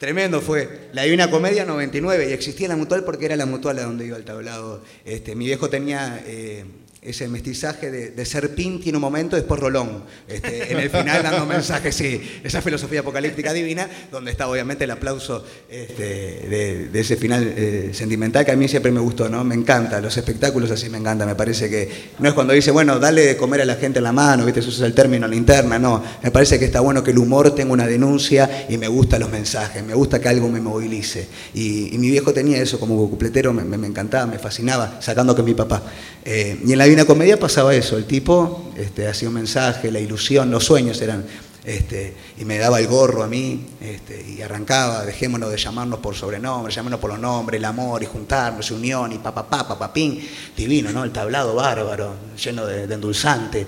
tremendo 0.06 0.40
fue. 0.40 0.90
La 0.94 1.02
Divina 1.02 1.32
Comedia 1.32 1.66
99 1.66 2.30
y 2.30 2.34
existía 2.34 2.68
la 2.68 2.76
mutual 2.76 3.04
porque 3.04 3.26
era 3.26 3.36
la 3.36 3.48
mutual 3.48 3.80
a 3.80 3.86
donde 3.86 4.06
iba 4.06 4.16
el 4.16 4.24
tablado. 4.24 4.84
Este, 5.04 5.36
mi 5.36 5.48
viejo 5.48 5.68
tenía 5.68 6.22
eh, 6.28 6.64
ese 7.06 7.28
mestizaje 7.28 7.92
de, 7.92 8.10
de 8.12 8.26
ser 8.26 8.56
Pinti 8.56 8.90
en 8.90 8.96
un 8.96 9.02
momento, 9.02 9.36
después 9.36 9.60
Rolón. 9.60 10.04
Este, 10.28 10.72
en 10.72 10.80
el 10.80 10.90
final 10.90 11.24
dando 11.24 11.46
mensajes, 11.56 11.96
sí, 11.96 12.22
esa 12.44 12.62
filosofía 12.62 13.02
apocalíptica 13.02 13.54
divina, 13.54 13.88
donde 14.12 14.32
está 14.32 14.48
obviamente 14.48 14.84
el 14.86 14.92
aplauso 14.92 15.44
este, 15.70 16.04
de, 16.04 16.90
de 16.90 17.00
ese 17.00 17.16
final 17.18 17.54
eh, 17.56 17.90
sentimental 17.94 18.46
que 18.46 18.52
a 18.52 18.56
mí 18.56 18.68
siempre 18.68 18.92
me 18.92 19.00
gustó, 19.00 19.30
¿no? 19.30 19.44
Me 19.44 19.56
encanta, 19.56 20.02
los 20.02 20.16
espectáculos 20.18 20.72
así 20.72 20.90
me 20.90 20.98
encanta, 20.98 21.26
me 21.26 21.36
parece 21.36 21.70
que 21.70 21.90
no 22.20 22.28
es 22.30 22.34
cuando 22.34 22.54
dice, 22.54 22.72
bueno, 22.72 23.00
dale 23.00 23.26
de 23.26 23.38
comer 23.38 23.62
a 23.62 23.66
la 23.66 23.76
gente 23.76 24.00
en 24.00 24.04
la 24.04 24.12
mano, 24.12 24.46
¿viste? 24.46 24.60
Eso 24.62 24.70
es 24.70 24.80
el 24.82 24.94
término 24.94 25.28
linterna, 25.28 25.78
no. 25.80 26.04
Me 26.24 26.32
parece 26.32 26.58
que 26.60 26.66
está 26.66 26.80
bueno 26.80 27.04
que 27.04 27.12
el 27.12 27.18
humor 27.20 27.54
tenga 27.54 27.74
una 27.74 27.88
denuncia 27.88 28.66
y 28.70 28.78
me 28.78 28.88
gustan 28.88 29.20
los 29.22 29.30
mensajes, 29.30 29.84
me 29.84 29.94
gusta 29.94 30.20
que 30.20 30.30
algo 30.30 30.50
me 30.50 30.60
movilice. 30.62 31.28
Y, 31.54 31.94
y 31.94 31.98
mi 31.98 32.10
viejo 32.10 32.34
tenía 32.34 32.58
eso 32.62 32.80
como 32.80 33.10
cupletero, 33.10 33.54
me, 33.54 33.64
me- 33.64 33.78
me 33.78 33.88
encantaba, 33.88 34.26
me 34.26 34.40
fascinaba, 34.40 35.00
sacando 35.02 35.36
que 35.36 35.44
mi 35.44 35.54
papá. 35.54 35.84
Eh, 36.24 36.58
y 36.66 36.72
en 36.72 36.78
la 36.80 36.86
Divina 36.96 37.08
Comedia 37.08 37.38
pasaba 37.38 37.76
eso, 37.76 37.98
el 37.98 38.06
tipo 38.06 38.72
este, 38.78 39.06
hacía 39.06 39.28
un 39.28 39.34
mensaje, 39.34 39.92
la 39.92 40.00
ilusión, 40.00 40.50
los 40.50 40.64
sueños 40.64 41.02
eran 41.02 41.26
este, 41.66 42.16
y 42.38 42.46
me 42.46 42.58
daba 42.58 42.80
el 42.80 42.88
gorro 42.88 43.22
a 43.22 43.28
mí, 43.28 43.66
este, 43.82 44.26
y 44.26 44.42
arrancaba, 44.42 45.04
dejémonos 45.04 45.52
de 45.52 45.58
llamarnos 45.58 46.00
por 46.00 46.16
sobrenombres, 46.16 46.74
llamémonos 46.74 47.02
por 47.02 47.10
los 47.10 47.20
nombres, 47.20 47.60
el 47.60 47.66
amor, 47.66 48.02
y 48.02 48.06
juntarnos, 48.06 48.72
unión, 48.72 49.12
y 49.12 49.18
papá, 49.18 49.46
papá, 49.50 49.78
papín, 49.78 50.26
divino, 50.56 50.94
¿no? 50.94 51.04
El 51.04 51.12
tablado 51.12 51.54
bárbaro, 51.54 52.14
lleno 52.42 52.66
de, 52.66 52.88
de 52.88 52.94
endulzante. 52.94 53.68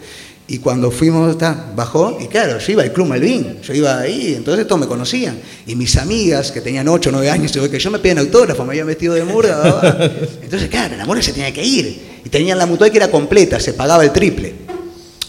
Y 0.50 0.60
cuando 0.60 0.92
fuimos, 0.92 1.38
ta, 1.38 1.72
bajó, 1.76 2.18
y 2.22 2.28
claro, 2.28 2.58
yo 2.58 2.72
iba 2.72 2.82
al 2.82 2.94
Club 2.94 3.08
Malvin, 3.08 3.62
yo 3.62 3.74
iba 3.74 4.00
ahí, 4.00 4.34
entonces 4.34 4.66
todos 4.66 4.80
me 4.80 4.88
conocían. 4.88 5.38
Y 5.66 5.76
mis 5.76 5.98
amigas, 5.98 6.54
que 6.54 6.62
tenían 6.62 6.88
8 6.88 7.10
o 7.10 7.12
9 7.12 7.30
años, 7.30 7.52
que 7.52 7.80
yo 7.80 7.92
me 7.92 8.00
pedían 8.00 8.20
autógrafo, 8.20 8.64
me 8.64 8.72
habían 8.72 8.88
vestido 8.88 9.14
de 9.14 9.26
murga. 9.26 10.10
Entonces, 10.42 10.70
claro, 10.70 10.96
la 10.96 11.06
murga 11.06 11.22
se 11.22 11.34
tenía 11.34 11.54
que 11.54 11.66
ir. 11.66 12.22
Y 12.24 12.30
tenían 12.30 12.58
la 12.58 12.66
mutual 12.66 12.90
que 12.92 12.98
era 12.98 13.12
completa, 13.12 13.60
se 13.60 13.74
pagaba 13.74 14.06
el 14.06 14.12
triple. 14.12 14.54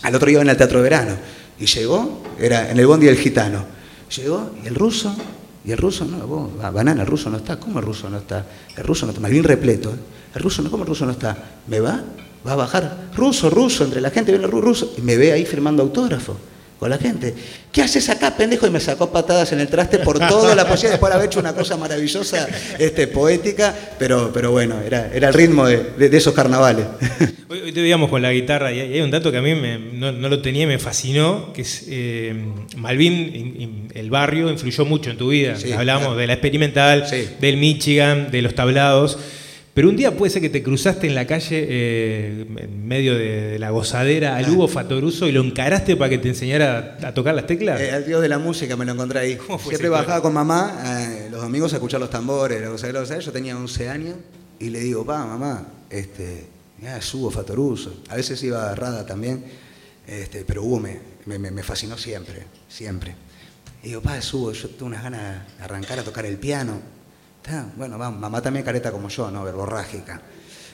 al 0.02 0.14
otro 0.14 0.26
día 0.26 0.34
iba 0.34 0.42
en 0.42 0.50
el 0.50 0.56
Teatro 0.56 0.82
Verano. 0.82 1.16
Y 1.58 1.66
llegó, 1.66 2.22
era 2.38 2.70
en 2.70 2.78
el 2.78 2.86
Bondi 2.86 3.06
del 3.06 3.16
Gitano. 3.16 3.64
Llegó, 4.16 4.52
y 4.62 4.68
el 4.68 4.76
ruso, 4.76 5.16
y 5.64 5.72
el 5.72 5.78
ruso, 5.78 6.04
no, 6.04 6.26
vos, 6.28 6.72
banana, 6.72 7.02
el 7.02 7.08
ruso 7.08 7.28
no 7.28 7.38
está. 7.38 7.58
¿Cómo 7.58 7.80
el 7.80 7.84
ruso 7.84 8.08
no 8.08 8.18
está? 8.18 8.46
El 8.76 8.84
ruso 8.84 9.04
no 9.04 9.12
está, 9.12 9.26
bien 9.28 9.42
repleto. 9.42 9.90
¿eh? 9.90 9.98
El 10.36 10.42
ruso 10.42 10.62
no, 10.62 10.70
¿cómo 10.70 10.84
el 10.84 10.88
ruso 10.88 11.04
no 11.04 11.12
está? 11.12 11.36
¿Me 11.66 11.80
va? 11.80 12.04
Va 12.46 12.52
a 12.52 12.56
bajar. 12.56 13.08
Ruso, 13.16 13.50
ruso, 13.50 13.84
entre 13.84 14.00
la 14.00 14.10
gente 14.10 14.32
viene 14.32 14.46
ruso. 14.46 14.94
Y 14.96 15.00
me 15.02 15.16
ve 15.16 15.32
ahí 15.32 15.44
firmando 15.44 15.82
autógrafo 15.82 16.36
con 16.78 16.88
la 16.90 16.98
gente. 16.98 17.34
¿Qué 17.72 17.82
haces 17.82 18.08
acá, 18.08 18.36
pendejo? 18.36 18.64
Y 18.66 18.70
me 18.70 18.78
sacó 18.78 19.10
patadas 19.10 19.50
en 19.52 19.58
el 19.58 19.66
traste 19.66 19.98
por 19.98 20.20
toda 20.20 20.54
la 20.54 20.64
poesía, 20.66 20.90
después 20.90 21.10
de 21.10 21.16
haber 21.16 21.26
hecho 21.26 21.40
una 21.40 21.52
cosa 21.52 21.76
maravillosa, 21.76 22.46
este, 22.78 23.08
poética, 23.08 23.74
pero, 23.98 24.30
pero 24.32 24.52
bueno, 24.52 24.76
era, 24.86 25.10
era 25.12 25.26
el 25.28 25.34
ritmo 25.34 25.66
de, 25.66 25.78
de- 25.98 26.08
de 26.08 26.16
esos 26.16 26.32
carnavales. 26.34 26.86
Hoy, 27.50 27.60
hoy 27.62 27.72
te 27.72 27.80
veíamos 27.80 28.10
con 28.10 28.20
la 28.22 28.30
guitarra 28.30 28.70
y 28.72 28.78
hay 28.80 29.00
un 29.00 29.10
dato 29.10 29.32
que 29.32 29.38
a 29.38 29.42
mí 29.42 29.54
me- 29.54 29.78
no, 29.78 30.12
no 30.12 30.28
lo 30.28 30.40
tenía 30.42 30.64
y 30.64 30.66
me 30.66 30.78
fascinó, 30.78 31.50
que 31.54 31.62
es 31.62 31.84
eh, 31.88 32.34
Malvin, 32.76 33.12
in- 33.12 33.60
in- 33.60 33.88
el 33.94 34.10
barrio, 34.10 34.50
influyó 34.50 34.84
mucho 34.84 35.10
en 35.10 35.16
tu 35.16 35.30
vida. 35.30 35.56
Sí, 35.56 35.72
Hablábamos 35.72 36.08
claro. 36.08 36.20
de 36.20 36.26
la 36.28 36.32
experimental, 36.34 37.06
Sí. 37.08 37.26
del 37.40 37.56
Michigan, 37.56 38.30
de 38.30 38.42
los 38.42 38.54
tablados. 38.54 39.18
Pero 39.78 39.90
un 39.90 39.96
día 39.96 40.16
puede 40.16 40.28
ser 40.32 40.42
que 40.42 40.50
te 40.50 40.60
cruzaste 40.60 41.06
en 41.06 41.14
la 41.14 41.24
calle, 41.24 41.64
eh, 41.70 42.46
en 42.56 42.88
medio 42.88 43.14
de, 43.16 43.42
de 43.52 43.58
la 43.60 43.70
gozadera, 43.70 44.34
Ah. 44.34 44.38
al 44.38 44.50
Hugo 44.50 44.66
Fatoruso 44.66 45.28
y 45.28 45.30
lo 45.30 45.40
encaraste 45.40 45.94
para 45.94 46.10
que 46.10 46.18
te 46.18 46.30
enseñara 46.30 46.98
a 47.00 47.14
tocar 47.14 47.32
las 47.36 47.46
teclas. 47.46 47.80
Eh, 47.80 47.92
al 47.92 48.04
dios 48.04 48.20
de 48.20 48.28
la 48.28 48.40
música 48.40 48.76
me 48.76 48.84
lo 48.84 48.90
encontré 48.94 49.20
ahí. 49.20 49.36
¿Cómo 49.36 49.56
fue 49.56 49.70
Siempre 49.70 49.88
bajaba 49.88 50.20
con 50.20 50.32
mamá 50.34 50.82
eh, 50.84 51.28
los 51.30 51.40
domingos 51.40 51.72
a 51.74 51.76
escuchar 51.76 52.00
los 52.00 52.10
tambores, 52.10 52.60
la 52.60 52.70
cosa. 52.70 53.18
Yo 53.20 53.30
tenía 53.30 53.56
11 53.56 53.88
años 53.88 54.16
y 54.58 54.70
le 54.70 54.80
digo, 54.80 55.06
pa, 55.06 55.24
mamá, 55.24 55.68
este, 55.90 56.46
mirá, 56.80 56.96
es 56.98 57.14
Hugo 57.14 57.30
Fatoruso. 57.30 58.02
A 58.08 58.16
veces 58.16 58.42
iba 58.42 58.60
agarrada 58.64 59.06
también, 59.06 59.44
este, 60.08 60.44
pero 60.44 60.64
Hugo 60.64 60.80
me, 60.80 60.98
me- 61.26 61.38
me- 61.38 61.52
me 61.52 61.62
fascinó 61.62 61.96
siempre, 61.96 62.42
siempre. 62.68 63.14
Y 63.84 63.90
digo, 63.90 64.00
pa, 64.00 64.18
es 64.18 64.34
Hugo, 64.34 64.50
yo 64.50 64.70
tengo 64.70 64.86
unas 64.86 65.04
ganas 65.04 65.46
de 65.56 65.62
arrancar 65.62 66.00
a 66.00 66.02
tocar 66.02 66.26
el 66.26 66.36
piano. 66.36 66.80
Está, 67.48 67.66
Bueno, 67.76 67.96
vamos, 67.96 68.20
mamá 68.20 68.42
también 68.42 68.62
careta 68.64 68.92
como 68.92 69.08
yo, 69.08 69.30
¿no? 69.30 69.42
Verborrágica. 69.42 70.20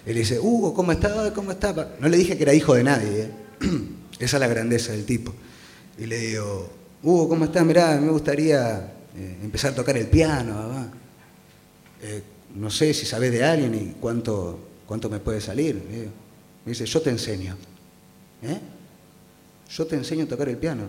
Le 0.06 0.12
dice, 0.12 0.38
Hugo, 0.40 0.74
¿cómo 0.74 0.90
está? 0.92 1.32
¿Cómo 1.32 1.52
está? 1.52 1.74
pa?". 1.74 1.88
No 2.00 2.08
le 2.08 2.16
dije 2.16 2.36
que 2.36 2.42
era 2.42 2.52
hijo 2.52 2.74
de 2.74 2.82
nadie, 2.82 3.20
¿eh? 3.22 3.30
Esa 4.18 4.36
es 4.36 4.40
la 4.40 4.48
grandeza 4.48 4.92
del 4.92 5.04
tipo. 5.04 5.32
Y 5.98 6.06
le 6.06 6.18
digo, 6.18 6.68
Hugo, 7.02 7.28
¿cómo 7.28 7.44
estás? 7.44 7.64
Mirá, 7.64 7.96
me 8.00 8.10
gustaría 8.10 8.92
eh, 9.16 9.38
empezar 9.42 9.72
a 9.72 9.74
tocar 9.76 9.96
el 9.96 10.08
piano. 10.08 10.88
Eh, 12.02 12.22
no 12.56 12.70
sé 12.70 12.92
si 12.92 13.06
sabes 13.06 13.30
de 13.32 13.44
alguien 13.44 13.74
y 13.74 13.94
cuánto, 14.00 14.58
cuánto 14.86 15.08
me 15.08 15.20
puede 15.20 15.40
salir. 15.40 15.76
Me 16.64 16.70
dice, 16.72 16.86
yo 16.86 17.00
te 17.00 17.10
enseño. 17.10 17.56
¿Eh? 18.42 18.58
Yo 19.70 19.86
te 19.86 19.94
enseño 19.96 20.24
a 20.24 20.28
tocar 20.28 20.48
el 20.48 20.56
piano. 20.58 20.82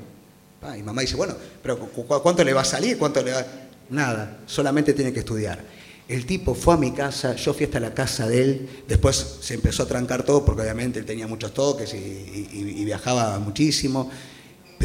Y 0.77 0.81
mamá 0.81 1.01
dice, 1.01 1.15
bueno, 1.15 1.35
pero 1.61 1.77
cu- 1.77 2.03
cu- 2.05 2.21
¿cuánto 2.23 2.43
le 2.43 2.51
va 2.53 2.61
a 2.61 2.65
salir? 2.65 2.97
¿Cuánto 2.97 3.21
le 3.21 3.31
va? 3.33 3.45
Nada, 3.89 4.39
solamente 4.45 4.93
tiene 4.93 5.13
que 5.13 5.19
estudiar. 5.19 5.63
El 6.07 6.25
tipo 6.25 6.53
fue 6.53 6.75
a 6.75 6.77
mi 6.77 6.91
casa, 6.91 7.35
yo 7.35 7.53
fui 7.53 7.65
hasta 7.65 7.79
la 7.79 7.93
casa 7.93 8.27
de 8.27 8.41
él, 8.41 8.69
después 8.87 9.37
se 9.41 9.55
empezó 9.55 9.83
a 9.83 9.87
trancar 9.87 10.23
todo 10.23 10.45
porque 10.45 10.61
obviamente 10.61 10.99
él 10.99 11.05
tenía 11.05 11.27
muchos 11.27 11.53
toques 11.53 11.93
y, 11.93 11.97
y- 11.97 12.85
viajaba 12.85 13.39
muchísimo. 13.39 14.11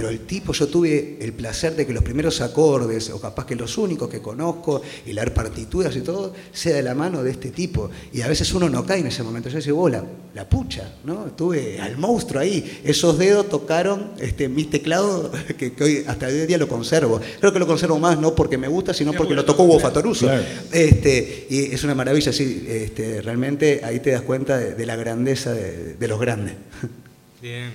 Pero 0.01 0.09
el 0.09 0.21
tipo, 0.21 0.55
yo 0.55 0.67
tuve 0.67 1.19
el 1.21 1.35
placer 1.35 1.77
de 1.77 1.87
que 1.87 1.93
los 1.93 2.03
primeros 2.03 2.41
acordes, 2.41 3.11
o 3.11 3.21
capaz 3.21 3.45
que 3.45 3.55
los 3.55 3.77
únicos 3.77 4.09
que 4.09 4.23
conozco, 4.23 4.81
y 5.05 5.13
leer 5.13 5.35
partituras 5.35 5.95
y 5.95 6.01
todo, 6.01 6.33
sea 6.55 6.77
de 6.77 6.83
la 6.83 6.95
mano 6.95 7.23
de 7.23 7.33
este 7.33 7.51
tipo. 7.51 7.91
Y 8.11 8.23
a 8.23 8.27
veces 8.27 8.51
uno 8.55 8.71
no 8.71 8.87
cae 8.87 9.01
en 9.01 9.09
ese 9.09 9.23
momento. 9.23 9.51
Yo 9.51 9.57
decía, 9.57 9.75
vos, 9.75 9.91
la, 9.91 10.03
la 10.35 10.49
pucha, 10.49 10.95
¿no? 11.05 11.25
Tuve 11.37 11.79
al 11.79 11.99
monstruo 11.99 12.41
ahí. 12.41 12.81
Esos 12.83 13.19
dedos 13.19 13.51
tocaron 13.51 14.13
este, 14.19 14.49
mis 14.49 14.71
teclados, 14.71 15.33
que, 15.59 15.75
que 15.75 15.85
hoy 15.85 16.05
hasta 16.07 16.29
hoy 16.29 16.39
en 16.39 16.47
día 16.47 16.57
lo 16.57 16.67
conservo. 16.67 17.21
Creo 17.39 17.53
que 17.53 17.59
lo 17.59 17.67
conservo 17.67 17.99
más 17.99 18.19
no 18.19 18.35
porque 18.35 18.57
me 18.57 18.69
gusta, 18.69 18.95
sino 18.95 19.13
porque 19.13 19.35
lo 19.35 19.45
tocó 19.45 19.65
Hugo 19.65 19.81
Fatoruso. 19.81 20.25
Claro. 20.25 20.43
Este, 20.73 21.47
y 21.51 21.75
es 21.75 21.85
una 21.85 21.95
maravilla, 21.95 22.33
sí, 22.33 22.65
este, 22.67 23.21
realmente 23.21 23.83
ahí 23.85 24.01
te 24.01 24.13
das 24.13 24.23
cuenta 24.23 24.57
de, 24.57 24.75
de 24.75 24.87
la 24.87 24.97
grandeza 24.97 25.53
de, 25.53 25.93
de 25.93 26.09
los 26.09 26.19
grandes. 26.19 26.55
Bien. 27.43 27.73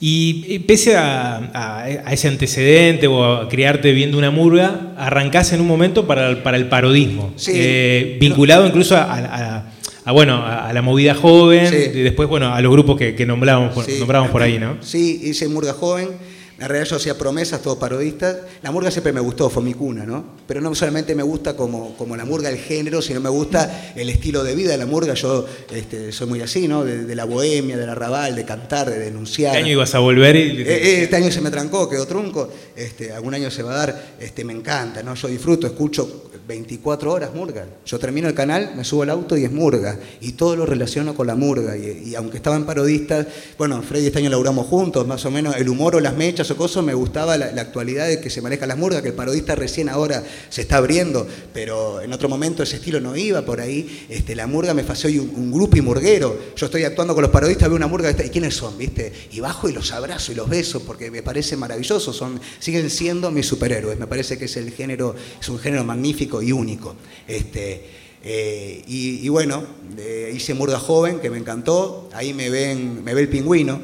Y, 0.00 0.58
pese 0.60 0.96
a, 0.96 1.36
a- 1.54 1.82
a 1.84 2.12
ese 2.12 2.28
antecedente 2.28 3.06
o 3.06 3.24
a 3.24 3.48
criarte 3.48 3.92
viendo 3.92 4.18
una 4.18 4.30
murga, 4.30 4.92
arrancás 4.96 5.52
en 5.52 5.60
un 5.60 5.68
momento 5.68 6.06
para 6.06 6.28
el, 6.28 6.38
para 6.38 6.56
el 6.56 6.66
parodismo, 6.68 7.32
Sí. 7.36 7.52
Eh, 7.54 8.16
vinculado 8.20 8.66
incluso 8.66 8.96
a, 8.96 9.62
a- 10.04 10.12
bueno, 10.12 10.44
a, 10.44 10.70
la 10.72 10.82
movida 10.82 11.14
joven 11.14 11.68
Sí. 11.68 11.76
y 11.94 12.00
después 12.02 12.28
bueno, 12.28 12.52
a 12.52 12.60
los 12.60 12.70
grupos 12.72 12.98
que, 12.98 13.14
que 13.14 13.24
nombrábamos, 13.24 13.72
por- 13.72 13.84
Sí. 13.86 13.96
nombrábamos 13.98 14.30
por 14.32 14.42
ahí, 14.42 14.58
¿no? 14.58 14.76
Sí, 14.82 15.20
hice 15.22 15.48
Murga 15.48 15.72
Joven. 15.72 16.08
En 16.56 16.68
realidad 16.68 16.88
yo 16.88 16.96
hacía 16.96 17.18
promesas, 17.18 17.60
todos 17.62 17.78
parodistas. 17.78 18.36
La 18.62 18.70
murga 18.70 18.90
siempre 18.90 19.12
me 19.12 19.20
gustó, 19.20 19.50
fue 19.50 19.62
mi 19.62 19.74
cuna, 19.74 20.06
¿no? 20.06 20.24
Pero 20.46 20.60
no 20.60 20.72
solamente 20.74 21.14
me 21.16 21.24
gusta 21.24 21.56
como, 21.56 21.96
como 21.96 22.16
la 22.16 22.24
murga 22.24 22.48
el 22.48 22.58
género, 22.58 23.02
sino 23.02 23.20
me 23.20 23.28
gusta 23.28 23.92
el 23.96 24.08
estilo 24.08 24.44
de 24.44 24.54
vida 24.54 24.70
de 24.70 24.78
la 24.78 24.86
murga. 24.86 25.14
Yo 25.14 25.46
este, 25.72 26.12
soy 26.12 26.28
muy 26.28 26.40
así, 26.42 26.68
¿no? 26.68 26.84
De, 26.84 27.04
de 27.04 27.14
la 27.16 27.24
bohemia, 27.24 27.76
del 27.76 27.90
arrabal, 27.90 28.36
de 28.36 28.44
cantar, 28.44 28.88
de 28.88 29.00
denunciar. 29.00 29.52
¿Qué 29.52 29.58
año 29.58 29.72
ibas 29.72 29.94
a 29.96 29.98
volver? 29.98 30.36
Y, 30.36 30.62
Eh, 30.62 30.64
eh, 30.66 31.02
este 31.02 31.16
año 31.16 31.32
se 31.32 31.40
me 31.40 31.50
trancó, 31.50 31.88
quedó 31.88 32.06
trunco. 32.06 32.48
Este, 32.76 33.12
algún 33.12 33.34
año 33.34 33.50
se 33.50 33.64
va 33.64 33.72
a 33.72 33.76
dar. 33.76 34.14
Este, 34.20 34.44
me 34.44 34.52
encanta, 34.52 35.02
¿no? 35.02 35.14
Yo 35.16 35.26
disfruto, 35.26 35.66
escucho 35.66 36.30
24 36.46 37.12
horas 37.12 37.34
murga. 37.34 37.66
Yo 37.86 37.98
termino 37.98 38.28
el 38.28 38.34
canal, 38.34 38.72
me 38.76 38.84
subo 38.84 39.02
al 39.02 39.10
auto 39.10 39.36
y 39.36 39.44
es 39.44 39.52
murga. 39.52 39.98
Y 40.20 40.32
todo 40.32 40.56
lo 40.56 40.66
relaciono 40.66 41.14
con 41.14 41.26
la 41.26 41.34
murga. 41.34 41.76
Y, 41.76 42.14
aunque 42.14 42.36
estaban 42.36 42.66
parodistas, 42.66 43.26
bueno, 43.56 43.82
Freddy 43.82 44.06
este 44.06 44.18
año 44.18 44.30
laburamos 44.30 44.66
juntos, 44.66 45.06
más 45.06 45.24
o 45.24 45.30
menos 45.30 45.56
el 45.56 45.68
humor 45.68 45.96
o 45.96 46.00
las 46.00 46.14
mechas 46.16 46.50
o 46.50 46.56
cosas, 46.56 46.84
me 46.84 46.94
gustaba 46.94 47.36
la, 47.36 47.52
la 47.52 47.62
actualidad 47.62 48.06
de 48.08 48.20
que 48.20 48.30
se 48.30 48.42
maneja 48.42 48.66
las 48.66 48.76
murgas, 48.76 49.02
que 49.02 49.08
el 49.08 49.14
parodista 49.14 49.54
recién 49.54 49.88
ahora 49.88 50.22
se 50.48 50.62
está 50.62 50.76
abriendo, 50.76 51.26
pero 51.52 52.00
en 52.00 52.12
otro 52.12 52.28
momento 52.28 52.62
ese 52.62 52.76
estilo 52.76 53.00
no 53.00 53.16
iba 53.16 53.42
por 53.42 53.60
ahí. 53.60 54.06
Este, 54.08 54.34
la 54.34 54.46
murga 54.46 54.74
me 54.74 54.84
fascinó 54.84 55.14
y 55.14 55.18
un, 55.18 55.30
un 55.34 55.52
grupo 55.52 55.76
y 55.76 55.80
murguero. 55.80 56.36
Yo 56.56 56.66
estoy 56.66 56.84
actuando 56.84 57.14
con 57.14 57.22
los 57.22 57.30
parodistas, 57.30 57.68
veo 57.68 57.76
una 57.76 57.86
murga 57.86 58.10
¿y 58.10 58.28
quiénes 58.28 58.54
son? 58.54 58.76
¿Viste? 58.76 59.12
Y 59.32 59.40
bajo 59.40 59.68
y 59.68 59.72
los 59.72 59.92
abrazo 59.92 60.32
y 60.32 60.34
los 60.34 60.48
beso 60.48 60.80
porque 60.80 61.10
me 61.10 61.22
parece 61.22 61.56
maravilloso, 61.56 62.12
son, 62.12 62.40
siguen 62.58 62.90
siendo 62.90 63.30
mis 63.30 63.46
superhéroes. 63.46 63.98
Me 63.98 64.06
parece 64.06 64.38
que 64.38 64.44
es 64.44 64.56
el 64.56 64.70
género, 64.72 65.14
es 65.40 65.48
un 65.48 65.58
género 65.58 65.84
magnífico 65.84 66.33
y 66.42 66.52
único. 66.52 66.94
Este, 67.26 67.84
eh, 68.22 68.82
y, 68.86 69.28
bueno, 69.28 69.64
eh, 69.98 70.32
hice 70.34 70.54
Murga 70.54 70.78
Joven, 70.78 71.20
que 71.20 71.30
me 71.30 71.38
encantó. 71.38 72.08
Ahí 72.14 72.32
me 72.32 72.50
ven, 72.50 73.04
me 73.04 73.14
ve 73.14 73.22
el 73.22 73.28
pingüino. 73.28 73.80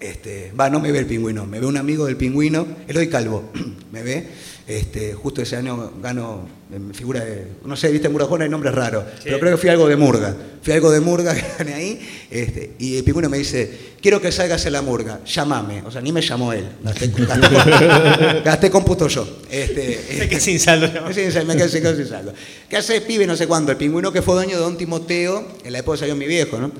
Este, 0.00 0.52
va, 0.58 0.70
no 0.70 0.80
me 0.80 0.92
ve 0.92 0.98
el 1.00 1.06
pingüino, 1.06 1.44
me 1.44 1.60
ve 1.60 1.66
un 1.66 1.76
amigo 1.76 2.06
del 2.06 2.16
pingüino, 2.16 2.66
Eloy 2.88 3.10
Calvo, 3.10 3.50
me 3.92 4.02
ve. 4.02 4.28
Este, 4.70 5.14
justo 5.14 5.42
ese 5.42 5.56
año 5.56 5.94
gano 6.00 6.46
en 6.72 6.94
figura 6.94 7.24
de. 7.24 7.48
No 7.64 7.74
sé, 7.74 7.90
viste, 7.90 8.06
en 8.06 8.16
Joven 8.16 8.42
hay 8.42 8.48
nombres 8.48 8.72
raros, 8.72 9.02
pero 9.24 9.40
creo 9.40 9.50
que 9.50 9.56
fui 9.60 9.68
algo 9.68 9.88
de 9.88 9.96
Murga. 9.96 10.36
Fui 10.62 10.72
algo 10.72 10.92
de 10.92 11.00
Murga 11.00 11.34
que 11.34 11.42
gané 11.58 11.74
ahí. 11.74 12.26
Este, 12.30 12.74
y 12.78 12.96
el 12.96 13.02
pingüino 13.02 13.28
me 13.28 13.38
dice: 13.38 13.68
Quiero 14.00 14.20
que 14.20 14.30
salgas 14.30 14.64
en 14.66 14.74
la 14.74 14.82
Murga, 14.82 15.22
llámame. 15.26 15.82
O 15.82 15.90
sea, 15.90 16.00
ni 16.00 16.12
me 16.12 16.22
llamó 16.22 16.52
él. 16.52 16.68
Gasté, 16.84 17.10
gasté- 17.12 18.42
gasté 18.44 18.70
cómputo 18.70 19.08
yo. 19.08 19.40
Este, 19.50 20.04
Me 20.20 20.28
quedé 20.28 20.38
sin 20.40 20.60
saldo. 20.60 20.86
Sí, 21.12 21.22
me 21.44 21.56
quedé 21.56 21.68
sin, 21.68 21.82
quedé 21.82 21.96
sin 21.96 22.06
saldo. 22.06 22.32
¿Qué 22.68 22.76
hace 22.76 23.00
pibe? 23.00 23.26
No 23.26 23.34
sé 23.36 23.48
cuándo. 23.48 23.72
El 23.72 23.76
pingüino 23.78 24.12
que 24.12 24.22
fue 24.22 24.34
dueño 24.34 24.56
de 24.56 24.62
Don 24.62 24.78
Timoteo, 24.78 25.48
en 25.64 25.72
la 25.72 25.80
época 25.80 25.98
salió 25.98 26.14
mi 26.14 26.26
viejo, 26.26 26.58
¿no? 26.58 26.70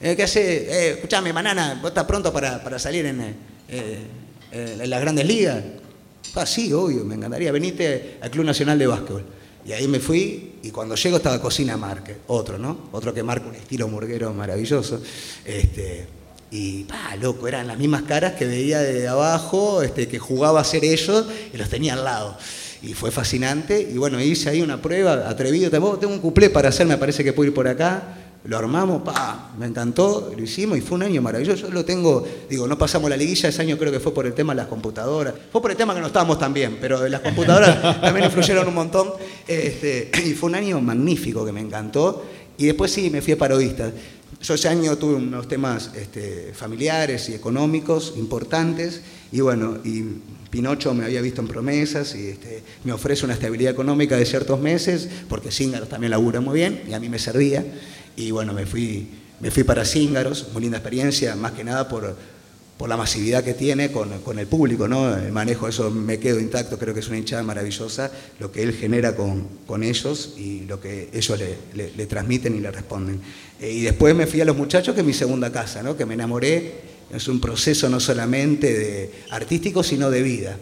Eh, 0.00 0.14
¿Qué 0.14 0.22
hace? 0.22 0.40
Eh, 0.70 0.90
escuchame, 0.92 1.32
banana, 1.32 1.76
¿vos 1.82 1.90
estás 1.90 2.04
pronto 2.04 2.32
para, 2.32 2.62
para 2.62 2.78
salir 2.78 3.04
en, 3.06 3.20
eh, 3.20 3.34
eh, 4.52 4.76
en 4.80 4.88
las 4.90 5.00
grandes 5.00 5.26
ligas? 5.26 5.60
Ah, 6.34 6.46
sí, 6.46 6.72
obvio, 6.72 7.04
me 7.04 7.14
encantaría. 7.14 7.52
Venite 7.52 8.18
al 8.20 8.30
Club 8.30 8.44
Nacional 8.44 8.78
de 8.78 8.86
Básquetbol. 8.86 9.24
Y 9.64 9.72
ahí 9.72 9.86
me 9.86 10.00
fui 10.00 10.54
y 10.62 10.70
cuando 10.70 10.94
llego 10.96 11.18
estaba 11.18 11.40
Cocina 11.40 11.76
Márquez, 11.76 12.16
otro, 12.26 12.58
¿no? 12.58 12.88
Otro 12.92 13.14
que 13.14 13.22
marca 13.22 13.46
un 13.48 13.54
estilo 13.54 13.86
murguero 13.86 14.32
maravilloso. 14.32 15.00
Este, 15.44 16.06
y, 16.50 16.84
pa, 16.84 17.14
loco, 17.16 17.46
eran 17.46 17.68
las 17.68 17.78
mismas 17.78 18.02
caras 18.02 18.32
que 18.32 18.44
veía 18.44 18.80
de 18.80 19.06
abajo, 19.06 19.82
este, 19.82 20.08
que 20.08 20.18
jugaba 20.18 20.60
a 20.60 20.64
ser 20.64 20.84
ellos 20.84 21.26
y 21.52 21.56
los 21.56 21.68
tenía 21.68 21.92
al 21.94 22.04
lado. 22.04 22.36
Y 22.82 22.94
fue 22.94 23.12
fascinante. 23.12 23.80
Y 23.80 23.98
bueno, 23.98 24.20
hice 24.20 24.50
ahí 24.50 24.62
una 24.62 24.82
prueba, 24.82 25.28
atrevido. 25.28 25.70
Tengo 25.70 25.98
un 26.12 26.18
cuplé 26.18 26.50
para 26.50 26.70
hacer, 26.70 26.86
me 26.86 26.98
parece 26.98 27.22
que 27.22 27.32
puedo 27.32 27.48
ir 27.48 27.54
por 27.54 27.68
acá. 27.68 28.16
Lo 28.44 28.58
armamos, 28.58 29.02
pa, 29.02 29.52
me 29.56 29.66
encantó, 29.66 30.32
lo 30.36 30.42
hicimos 30.42 30.76
y 30.76 30.80
fue 30.80 30.96
un 30.96 31.04
año 31.04 31.22
maravilloso. 31.22 31.68
Yo 31.68 31.72
lo 31.72 31.84
tengo, 31.84 32.26
digo, 32.50 32.66
no 32.66 32.76
pasamos 32.76 33.08
la 33.08 33.16
liguilla, 33.16 33.48
ese 33.48 33.62
año 33.62 33.78
creo 33.78 33.92
que 33.92 34.00
fue 34.00 34.12
por 34.12 34.26
el 34.26 34.34
tema 34.34 34.52
de 34.52 34.56
las 34.56 34.66
computadoras. 34.66 35.34
Fue 35.52 35.62
por 35.62 35.70
el 35.70 35.76
tema 35.76 35.94
que 35.94 36.00
no 36.00 36.08
estábamos 36.08 36.40
tan 36.40 36.52
bien, 36.52 36.78
pero 36.80 37.08
las 37.08 37.20
computadoras 37.20 38.00
también 38.00 38.26
influyeron 38.26 38.66
un 38.66 38.74
montón. 38.74 39.12
Este, 39.46 40.10
y 40.24 40.32
fue 40.34 40.50
un 40.50 40.56
año 40.56 40.80
magnífico 40.80 41.46
que 41.46 41.52
me 41.52 41.60
encantó. 41.60 42.24
Y 42.58 42.66
después 42.66 42.90
sí, 42.90 43.10
me 43.10 43.22
fui 43.22 43.34
a 43.34 43.38
parodista. 43.38 43.92
Yo 44.40 44.54
ese 44.54 44.68
año 44.68 44.96
tuve 44.96 45.14
unos 45.14 45.46
temas 45.46 45.92
este, 45.94 46.52
familiares 46.52 47.28
y 47.28 47.34
económicos 47.34 48.14
importantes 48.16 49.02
y 49.30 49.40
bueno, 49.40 49.78
y 49.84 50.04
Pinocho 50.50 50.92
me 50.94 51.04
había 51.04 51.20
visto 51.20 51.40
en 51.40 51.48
promesas 51.48 52.14
y 52.14 52.28
este, 52.28 52.62
me 52.84 52.92
ofrece 52.92 53.24
una 53.24 53.34
estabilidad 53.34 53.72
económica 53.72 54.16
de 54.16 54.26
ciertos 54.26 54.60
meses 54.60 55.08
porque 55.28 55.50
Cíngaros 55.50 55.88
también 55.88 56.10
labura 56.10 56.40
muy 56.40 56.58
bien 56.58 56.82
y 56.88 56.92
a 56.92 57.00
mí 57.00 57.08
me 57.08 57.18
servía 57.18 57.64
y 58.16 58.30
bueno, 58.30 58.52
me 58.52 58.66
fui, 58.66 59.08
me 59.40 59.50
fui 59.50 59.64
para 59.64 59.84
Cíngaros, 59.84 60.48
muy 60.52 60.62
linda 60.62 60.78
experiencia, 60.78 61.34
más 61.36 61.52
que 61.52 61.64
nada 61.64 61.88
por, 61.88 62.16
por 62.76 62.88
la 62.88 62.96
masividad 62.96 63.44
que 63.44 63.54
tiene 63.54 63.92
con, 63.92 64.20
con, 64.22 64.38
el 64.38 64.46
público, 64.46 64.88
¿no? 64.88 65.16
El 65.16 65.32
manejo, 65.32 65.68
eso 65.68 65.90
me 65.90 66.18
quedo 66.18 66.40
intacto, 66.40 66.78
creo 66.78 66.92
que 66.92 67.00
es 67.00 67.08
una 67.08 67.18
hinchada 67.18 67.42
maravillosa, 67.42 68.10
lo 68.40 68.50
que 68.50 68.62
él 68.62 68.72
genera 68.72 69.14
con, 69.14 69.46
con 69.66 69.82
ellos 69.82 70.34
y 70.36 70.60
lo 70.62 70.80
que 70.80 71.08
ellos 71.12 71.38
le, 71.38 71.92
le, 71.96 72.06
transmiten 72.06 72.56
y 72.56 72.60
le 72.60 72.70
responden. 72.70 73.20
Eh, 73.60 73.70
y 73.70 73.82
después 73.82 74.14
me 74.14 74.26
fui 74.26 74.40
a 74.40 74.44
los 74.44 74.56
muchachos, 74.56 74.94
que 74.94 75.00
es 75.00 75.06
mi 75.06 75.12
segunda 75.12 75.52
casa, 75.52 75.82
¿no? 75.82 75.96
Que 75.96 76.06
me 76.06 76.14
enamoré, 76.14 76.80
es 77.12 77.28
un 77.28 77.40
proceso 77.40 77.88
no 77.88 78.00
solamente 78.00 78.72
de 78.72 79.10
artístico, 79.30 79.82
sino 79.82 80.10
de 80.10 80.22
vida. 80.22 80.56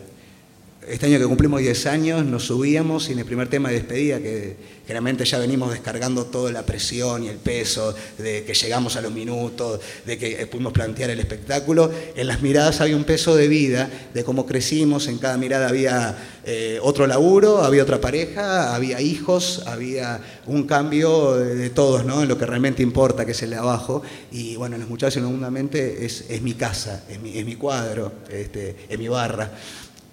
Este 0.91 1.07
año 1.07 1.20
que 1.20 1.26
cumplimos 1.26 1.61
10 1.61 1.86
años 1.86 2.24
nos 2.24 2.47
subíamos 2.47 3.09
y 3.09 3.12
en 3.12 3.20
el 3.20 3.24
primer 3.24 3.49
tema 3.49 3.68
de 3.68 3.76
despedida, 3.76 4.18
que 4.18 4.57
generalmente 4.84 5.24
ya 5.24 5.38
venimos 5.38 5.70
descargando 5.70 6.26
toda 6.26 6.51
la 6.51 6.66
presión 6.66 7.22
y 7.22 7.28
el 7.28 7.36
peso 7.36 7.95
de 8.18 8.43
que 8.43 8.55
llegamos 8.55 8.97
a 8.97 9.01
los 9.01 9.12
minutos, 9.12 9.80
de 10.05 10.18
que 10.18 10.45
pudimos 10.49 10.72
plantear 10.72 11.11
el 11.11 11.20
espectáculo, 11.20 11.93
en 12.16 12.26
las 12.26 12.43
miradas 12.43 12.80
había 12.80 12.97
un 12.97 13.05
peso 13.05 13.36
de 13.36 13.47
vida, 13.47 13.88
de 14.12 14.24
cómo 14.24 14.47
crecimos, 14.47 15.07
en 15.07 15.18
cada 15.18 15.36
mirada 15.36 15.68
había 15.68 16.18
eh, 16.45 16.80
otro 16.82 17.07
laburo, 17.07 17.62
había 17.62 17.84
otra 17.84 18.01
pareja, 18.01 18.74
había 18.74 19.01
hijos, 19.01 19.62
había 19.66 20.20
un 20.47 20.64
cambio 20.64 21.36
de 21.36 21.70
todos, 21.70 22.05
¿no? 22.05 22.22
En 22.22 22.28
lo 22.28 22.36
que 22.36 22.47
realmente 22.47 22.82
importa, 22.82 23.24
que 23.24 23.30
es 23.30 23.43
el 23.45 23.51
de 23.51 23.57
abajo. 23.57 24.03
Y 24.32 24.57
bueno, 24.57 24.76
los 24.76 24.88
muchachos, 24.88 25.22
segundamente, 25.22 26.05
es, 26.05 26.24
es 26.28 26.43
mi 26.43 26.55
casa, 26.55 27.05
es 27.09 27.20
mi, 27.20 27.38
es 27.38 27.47
mi 27.47 27.55
cuadro, 27.55 28.11
este, 28.28 28.74
es 28.88 28.99
mi 28.99 29.07
barra. 29.07 29.53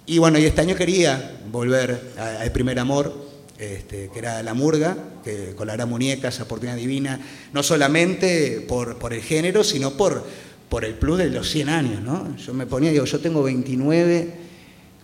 Y 0.08 0.16
bueno, 0.16 0.38
y 0.38 0.46
este 0.46 0.62
año 0.62 0.74
quería 0.74 1.38
volver 1.52 2.14
al 2.16 2.50
primer 2.50 2.78
amor, 2.78 3.14
este, 3.58 4.08
que 4.10 4.18
era 4.18 4.42
la 4.42 4.54
murga, 4.54 4.96
que 5.22 5.54
con 5.54 5.66
la 5.66 5.74
gran 5.74 5.86
muñeca, 5.90 6.28
esa 6.28 6.44
oportunidad 6.44 6.78
divina, 6.78 7.20
no 7.52 7.62
solamente 7.62 8.64
por, 8.66 8.96
por 8.96 9.12
el 9.12 9.20
género, 9.20 9.62
sino 9.62 9.98
por, 9.98 10.24
por 10.70 10.86
el 10.86 10.94
plus 10.94 11.18
de 11.18 11.28
los 11.28 11.50
100 11.50 11.68
años. 11.68 12.02
¿no? 12.02 12.34
Yo 12.38 12.54
me 12.54 12.64
ponía, 12.64 12.90
digo, 12.90 13.04
yo 13.04 13.20
tengo 13.20 13.42
29, 13.42 14.32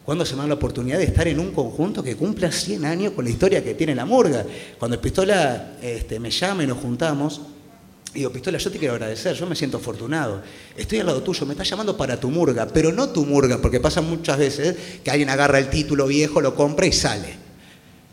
¿cuándo 0.06 0.24
se 0.24 0.36
me 0.36 0.40
da 0.40 0.48
la 0.48 0.54
oportunidad 0.54 0.96
de 0.96 1.04
estar 1.04 1.28
en 1.28 1.38
un 1.38 1.52
conjunto 1.52 2.02
que 2.02 2.16
cumpla 2.16 2.50
100 2.50 2.86
años 2.86 3.12
con 3.12 3.26
la 3.26 3.30
historia 3.30 3.62
que 3.62 3.74
tiene 3.74 3.94
la 3.94 4.06
murga? 4.06 4.46
Cuando 4.78 4.94
el 4.94 5.02
Pistola 5.02 5.76
este, 5.82 6.18
me 6.18 6.30
llama 6.30 6.64
y 6.64 6.66
nos 6.66 6.78
juntamos, 6.78 7.42
Digo, 8.14 8.30
Pistola, 8.30 8.58
yo 8.58 8.70
te 8.70 8.78
quiero 8.78 8.94
agradecer, 8.94 9.34
yo 9.34 9.44
me 9.44 9.56
siento 9.56 9.78
afortunado. 9.78 10.40
Estoy 10.76 11.00
al 11.00 11.06
lado 11.06 11.20
tuyo, 11.24 11.44
me 11.46 11.54
estás 11.54 11.68
llamando 11.68 11.96
para 11.96 12.18
tu 12.20 12.30
murga, 12.30 12.68
pero 12.68 12.92
no 12.92 13.08
tu 13.08 13.26
murga, 13.26 13.60
porque 13.60 13.80
pasa 13.80 14.00
muchas 14.00 14.38
veces 14.38 14.76
que 15.02 15.10
alguien 15.10 15.30
agarra 15.30 15.58
el 15.58 15.68
título 15.68 16.06
viejo, 16.06 16.40
lo 16.40 16.54
compra 16.54 16.86
y 16.86 16.92
sale. 16.92 17.34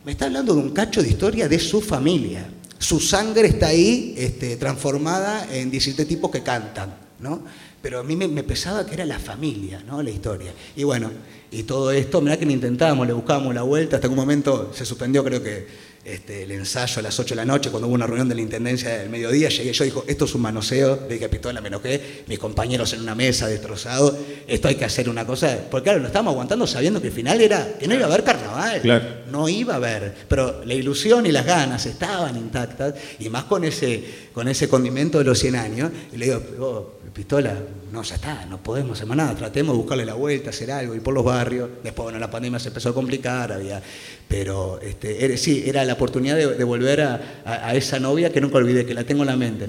Me 0.04 0.14
está 0.14 0.26
hablando 0.26 0.56
de 0.56 0.60
un 0.60 0.72
cacho 0.72 1.04
de 1.04 1.10
historia 1.10 1.48
de 1.48 1.60
su 1.60 1.82
familia. 1.82 2.50
Su 2.80 3.00
sangre 3.00 3.48
está 3.48 3.68
ahí 3.68 4.16
este, 4.18 4.58
transformada 4.58 5.48
en 5.54 5.70
17 5.70 6.06
tipos 6.06 6.32
que 6.32 6.42
cantan, 6.42 6.96
¿no? 7.20 7.44
Pero 7.80 8.00
a 8.00 8.04
mí 8.04 8.16
me, 8.16 8.28
me, 8.28 8.42
pesaba 8.42 8.84
que 8.88 8.96
era 8.96 9.06
la 9.06 9.20
familia, 9.20 9.84
¿no? 9.86 10.02
La 10.02 10.10
historia. 10.10 10.52
Y 10.76 10.84
bueno, 10.84 11.12
y 11.52 11.62
todo 11.62 11.92
esto, 11.92 12.22
mirá 12.22 12.38
que 12.38 12.46
lo 12.48 12.52
intentábamos, 12.52 13.06
le 13.06 13.14
buscábamos 13.14 13.54
la 13.54 13.62
vuelta, 13.62 13.98
hasta 13.98 14.08
que 14.08 14.14
un 14.14 14.20
momento 14.20 14.72
se 14.74 14.84
suspendió, 14.84 15.24
creo 15.24 15.44
que 15.44 15.91
este, 16.04 16.44
el 16.44 16.52
ensayo 16.52 17.00
a 17.00 17.04
las 17.04 17.20
8 17.20 17.30
de 17.30 17.36
la 17.36 17.46
noche, 17.46 17.70
cuando 17.70 17.88
hubo 17.88 17.94
una 17.94 18.08
reunión 18.08 18.28
de 18.28 18.36
la 18.36 18.42
Intendencia 18.42 18.90
del 18.98 19.10
mediodía, 19.10 19.50
llegué 19.50 19.72
yo 19.72 19.84
dijo, 19.84 20.04
esto 20.08 20.26
es 20.26 20.34
un 20.34 20.42
manoseo, 20.42 20.96
dije 21.08 21.30
Pistola, 21.30 21.62
me 21.62 21.68
enojé, 21.68 22.24
mis 22.28 22.40
compañeros 22.40 22.94
en 22.94 23.02
una 23.02 23.14
mesa 23.14 23.48
destrozados, 23.48 24.16
esto 24.48 24.68
hay 24.68 24.76
que 24.76 24.86
hacer 24.86 25.10
una 25.10 25.26
cosa, 25.28 25.60
porque 25.70 25.86
claro, 25.86 26.00
lo 26.00 26.08
estábamos 26.08 26.34
aguantando 26.34 26.66
sabiendo 26.66 27.02
que 27.02 27.08
el 27.08 27.14
final 27.14 27.40
era 27.40 27.78
que 27.80 27.88
no 27.88 27.94
iba 27.94 28.06
a 28.06 28.08
haber 28.08 28.24
carnaval, 28.24 29.24
no 29.30 29.48
iba 29.48 29.74
a 29.74 29.78
haber, 29.78 30.14
pero 30.28 30.66
la 30.66 30.74
ilusión 30.74 31.26
y 31.26 31.32
las 31.32 31.46
ganas 31.46 31.86
estaban 31.86 32.36
intactas, 32.36 32.96
y 33.20 33.30
más 33.30 33.44
con 33.44 33.64
ese, 33.64 34.04
con 34.34 34.48
ese 34.48 34.68
condimento 34.68 35.20
de 35.20 35.24
los 35.24 35.38
100 35.38 35.56
años, 35.56 35.92
y 36.12 36.18
le 36.18 36.26
digo, 36.26 36.42
oh, 36.60 37.01
Pistola, 37.14 37.54
no, 37.92 38.04
ya 38.04 38.16
está, 38.16 38.46
no 38.46 38.58
podemos 38.60 38.98
hacer 38.98 39.16
nada, 39.16 39.36
tratemos 39.36 39.76
de 39.76 39.78
buscarle 39.82 40.06
la 40.06 40.14
vuelta, 40.14 40.52
hacer 40.52 40.72
algo, 40.72 40.96
ir 40.96 41.02
por 41.02 41.14
los 41.14 41.26
barrios, 41.26 41.70
después, 41.84 42.06
bueno, 42.06 42.20
la 42.20 42.32
pandemia 42.32 42.58
se 42.58 42.70
empezó 42.70 42.90
a 42.90 42.94
complicar, 42.94 43.52
había, 43.52 43.82
pero 44.30 44.80
este, 44.82 45.38
sí, 45.38 45.64
era 45.66 45.84
la 45.84 45.94
oportunidad 45.94 46.38
de, 46.38 46.64
volver 46.64 47.02
a, 47.02 47.76
esa 47.76 48.00
novia 48.00 48.32
que 48.32 48.40
nunca 48.40 48.58
olvidé, 48.58 48.86
que 48.86 48.94
la 48.94 49.04
tengo 49.04 49.24
en 49.24 49.28
la 49.28 49.36
mente. 49.36 49.68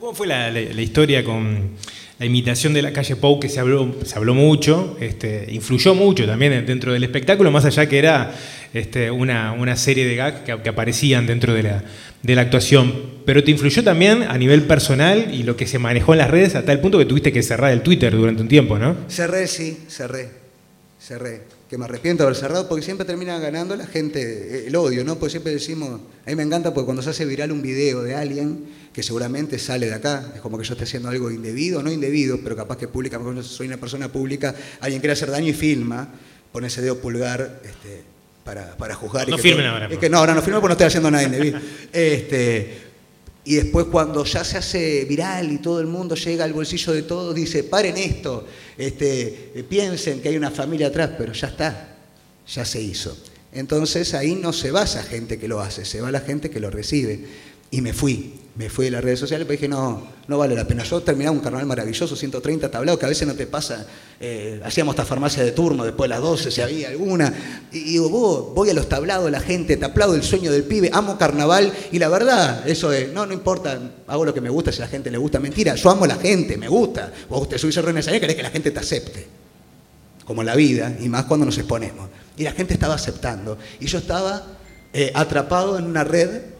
¿Cómo 0.00 0.14
fue 0.14 0.26
la, 0.26 0.50
historia 0.60 1.24
con 1.24 1.70
la 2.18 2.26
imitación 2.26 2.74
de 2.74 2.82
la 2.82 2.92
calle 2.92 3.14
Pou, 3.14 3.38
que 3.38 3.48
se 3.48 3.60
habló, 3.60 3.94
se 4.04 4.16
habló 4.16 4.34
mucho, 4.34 4.96
este, 5.00 5.46
influyó 5.50 5.94
mucho 5.94 6.26
también 6.26 6.66
dentro 6.66 6.92
del 6.92 7.04
espectáculo, 7.04 7.52
más 7.52 7.64
allá 7.66 7.88
que 7.88 7.98
era 7.98 8.34
este, 8.74 9.10
una, 9.10 9.52
una, 9.52 9.76
serie 9.76 10.04
de 10.04 10.16
gags 10.16 10.40
que, 10.40 10.52
aparecían 10.68 11.26
dentro 11.26 11.54
de 11.54 11.62
la, 11.62 11.84
de 12.22 12.34
la 12.34 12.42
actuación, 12.42 12.92
pero 13.24 13.42
te 13.42 13.50
influyó 13.50 13.82
también 13.82 14.24
a 14.24 14.36
nivel 14.36 14.64
personal 14.64 15.32
y 15.32 15.44
lo 15.44 15.56
que 15.56 15.66
se 15.66 15.78
manejó 15.78 16.12
en 16.12 16.18
las 16.18 16.30
redes 16.30 16.54
hasta 16.54 16.72
el 16.72 16.80
punto 16.80 16.98
que 16.98 17.06
tuviste 17.06 17.32
que 17.32 17.42
cerrar 17.42 17.72
el 17.72 17.82
Twitter 17.82 18.14
durante 18.14 18.42
un 18.42 18.48
tiempo, 18.48 18.78
¿no? 18.78 18.96
Cerré, 19.08 19.46
sí, 19.46 19.78
cerré, 19.88 20.28
cerré 21.00 21.54
que 21.68 21.78
me 21.78 21.86
arrepiento 21.86 22.22
de 22.22 22.28
haber 22.28 22.36
cerrado, 22.36 22.68
porque 22.68 22.84
siempre 22.84 23.06
termina 23.06 23.38
ganando 23.38 23.74
la 23.74 23.86
gente 23.86 24.66
el 24.66 24.76
odio, 24.76 25.04
¿no? 25.04 25.18
Porque 25.18 25.30
siempre 25.30 25.52
decimos, 25.52 26.00
a 26.24 26.30
mí 26.30 26.36
me 26.36 26.42
encanta 26.42 26.74
porque 26.74 26.84
cuando 26.84 27.02
se 27.02 27.10
hace 27.10 27.24
viral 27.24 27.52
un 27.52 27.62
video 27.62 28.02
de 28.02 28.14
alguien 28.14 28.66
que 28.92 29.02
seguramente 29.02 29.58
sale 29.58 29.86
de 29.86 29.94
acá, 29.94 30.32
es 30.34 30.40
como 30.40 30.58
que 30.58 30.64
yo 30.64 30.74
esté 30.74 30.84
haciendo 30.84 31.08
algo 31.08 31.30
indebido, 31.30 31.82
no 31.82 31.90
indebido, 31.90 32.38
pero 32.44 32.54
capaz 32.54 32.76
que 32.76 32.86
pública, 32.86 33.18
porque 33.18 33.42
soy 33.42 33.66
una 33.66 33.78
persona 33.78 34.12
pública, 34.12 34.54
alguien 34.80 35.00
quiere 35.00 35.14
hacer 35.14 35.30
daño 35.30 35.48
y 35.48 35.52
filma, 35.52 36.08
pone 36.52 36.68
ese 36.68 36.80
dedo 36.82 36.98
pulgar 36.98 37.60
este, 37.64 38.13
para, 38.44 38.76
para 38.76 38.94
juzgar. 38.94 39.28
No 39.28 39.36
y 39.36 39.38
firmen 39.40 39.66
ahora. 39.66 39.88
Es 39.90 39.98
que 39.98 40.10
no, 40.10 40.18
ahora 40.18 40.34
no 40.34 40.42
firmen 40.42 40.60
porque 40.60 40.70
no 40.70 40.74
estoy 40.74 40.86
haciendo 40.86 41.10
nada 41.10 41.24
indebido. 41.24 41.58
este, 41.92 42.84
y 43.44 43.56
después 43.56 43.86
cuando 43.86 44.24
ya 44.24 44.42
se 44.44 44.58
hace 44.58 45.04
viral 45.04 45.52
y 45.52 45.58
todo 45.58 45.80
el 45.80 45.86
mundo 45.86 46.14
llega 46.14 46.44
al 46.44 46.52
bolsillo 46.52 46.92
de 46.92 47.02
todos, 47.02 47.34
dice, 47.34 47.64
paren 47.64 47.96
esto, 47.96 48.46
este, 48.78 49.64
piensen 49.68 50.20
que 50.20 50.30
hay 50.30 50.36
una 50.36 50.50
familia 50.50 50.86
atrás, 50.86 51.10
pero 51.18 51.32
ya 51.32 51.48
está, 51.48 51.96
ya 52.46 52.64
se 52.64 52.80
hizo. 52.80 53.16
Entonces 53.52 54.14
ahí 54.14 54.34
no 54.34 54.52
se 54.52 54.70
va 54.70 54.84
esa 54.84 55.02
gente 55.02 55.38
que 55.38 55.46
lo 55.46 55.60
hace, 55.60 55.84
se 55.84 56.00
va 56.00 56.10
la 56.10 56.20
gente 56.20 56.50
que 56.50 56.58
lo 56.58 56.70
recibe. 56.70 57.20
Y 57.70 57.80
me 57.82 57.92
fui, 57.92 58.34
me 58.56 58.70
fui 58.70 58.84
de 58.84 58.92
las 58.92 59.02
redes 59.02 59.18
sociales, 59.18 59.46
pero 59.48 59.56
dije, 59.58 59.68
no, 59.68 60.06
no 60.28 60.38
vale 60.38 60.54
la 60.54 60.64
pena. 60.64 60.84
Yo 60.84 61.02
terminaba 61.02 61.36
un 61.36 61.42
carnaval 61.42 61.66
maravilloso, 61.66 62.14
130 62.14 62.70
tablados, 62.70 63.00
que 63.00 63.06
a 63.06 63.08
veces 63.08 63.26
no 63.26 63.34
te 63.34 63.48
pasa. 63.48 63.84
Eh, 64.20 64.60
hacíamos 64.64 64.92
esta 64.92 65.04
farmacia 65.04 65.42
de 65.42 65.50
turno 65.50 65.84
después 65.84 66.08
de 66.08 66.14
las 66.14 66.22
12, 66.22 66.52
si 66.52 66.60
había 66.60 66.90
alguna. 66.90 67.34
Y, 67.72 67.80
digo, 67.80 68.08
vos, 68.08 68.54
voy 68.54 68.70
a 68.70 68.74
los 68.74 68.88
tablados, 68.88 69.28
la 69.28 69.40
gente, 69.40 69.76
te 69.76 69.84
aplaudo 69.84 70.14
el 70.14 70.22
sueño 70.22 70.52
del 70.52 70.62
pibe, 70.62 70.88
amo 70.92 71.18
carnaval. 71.18 71.72
Y 71.90 71.98
la 71.98 72.08
verdad, 72.08 72.68
eso 72.68 72.92
es, 72.92 73.12
no, 73.12 73.26
no 73.26 73.32
importa, 73.32 73.76
hago 74.06 74.24
lo 74.24 74.32
que 74.32 74.40
me 74.40 74.50
gusta, 74.50 74.70
si 74.70 74.80
a 74.82 74.84
la 74.84 74.90
gente 74.90 75.10
le 75.10 75.18
gusta. 75.18 75.40
Mentira, 75.40 75.74
yo 75.74 75.90
amo 75.90 76.04
a 76.04 76.08
la 76.08 76.16
gente, 76.16 76.56
me 76.56 76.68
gusta. 76.68 77.12
Vos 77.28 77.48
te 77.48 77.58
subís 77.58 77.76
a 77.78 77.82
reuniones 77.82 78.06
y 78.06 78.20
querés 78.20 78.36
que 78.36 78.42
la 78.42 78.50
gente 78.50 78.70
te 78.70 78.78
acepte. 78.78 79.26
Como 80.24 80.44
la 80.44 80.54
vida, 80.54 80.96
y 81.00 81.08
más 81.08 81.24
cuando 81.24 81.44
nos 81.44 81.58
exponemos. 81.58 82.08
Y 82.36 82.44
la 82.44 82.52
gente 82.52 82.74
estaba 82.74 82.94
aceptando. 82.94 83.58
Y 83.80 83.86
yo 83.86 83.98
estaba 83.98 84.46
eh, 84.92 85.10
atrapado 85.12 85.76
en 85.76 85.86
una 85.86 86.04
red 86.04 86.53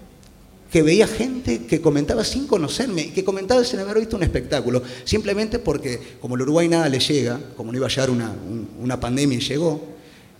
que 0.75 0.83
veía 0.83 1.07
gente 1.07 1.67
que 1.67 1.81
comentaba 1.81 2.25
sin 2.25 2.49
conocerme, 2.49 3.13
que 3.13 3.23
comentaba 3.23 3.63
sin 3.63 3.79
haber 3.79 4.01
visto 4.01 4.17
un 4.17 4.25
espectáculo, 4.25 4.83
simplemente 5.05 5.61
porque 5.61 6.01
como 6.21 6.35
el 6.35 6.43
Uruguay 6.43 6.67
nada 6.67 6.89
le 6.89 6.99
llega, 6.99 7.39
como 7.57 7.71
no 7.71 7.79
iba 7.79 7.87
a 7.87 7.91
llegar 7.91 8.11
una, 8.11 8.99
pandemia 8.99 9.39
y 9.39 9.41
llegó, 9.41 9.81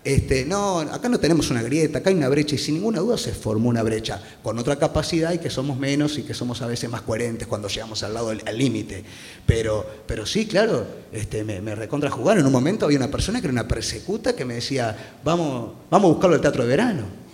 este, 0.03 0.43
no, 0.43 0.79
acá 0.79 1.07
no 1.07 1.21
tenemos 1.21 1.51
una 1.51 1.63
grieta, 1.63 1.99
acá 1.99 2.09
hay 2.09 2.17
una 2.17 2.27
brecha 2.27 2.55
y 2.55 2.57
sin 2.57 2.75
ninguna 2.75 2.99
duda 2.99 3.17
se 3.17 3.31
formó 3.31 3.69
una 3.69 3.81
brecha 3.81 4.21
con 4.43 4.59
otra 4.59 4.75
capacidad 4.75 5.31
y 5.31 5.37
que 5.37 5.49
somos 5.49 5.79
menos 5.79 6.17
y 6.17 6.23
que 6.23 6.33
somos 6.33 6.61
a 6.61 6.67
veces 6.67 6.89
más 6.89 7.03
coherentes 7.03 7.47
cuando 7.47 7.69
llegamos 7.69 8.03
al 8.03 8.13
lado 8.13 8.31
del 8.31 8.57
límite. 8.57 9.05
Pero, 9.45 9.85
pero 10.05 10.25
sí, 10.25 10.47
claro, 10.47 10.85
este, 11.13 11.45
me, 11.45 11.61
me 11.61 11.75
recontra 11.75 12.11
jugar. 12.11 12.39
En 12.39 12.45
un 12.45 12.51
momento 12.51 12.83
había 12.83 12.97
una 12.97 13.09
persona 13.09 13.39
que 13.39 13.47
era 13.47 13.53
una 13.53 13.69
persecuta 13.69 14.35
que 14.35 14.43
me 14.43 14.55
decía, 14.55 15.15
vamos, 15.23 15.75
vamos 15.89 16.09
a 16.09 16.11
buscarlo 16.11 16.35
al 16.35 16.41
teatro 16.41 16.63
de 16.63 16.69
verano. 16.69 17.24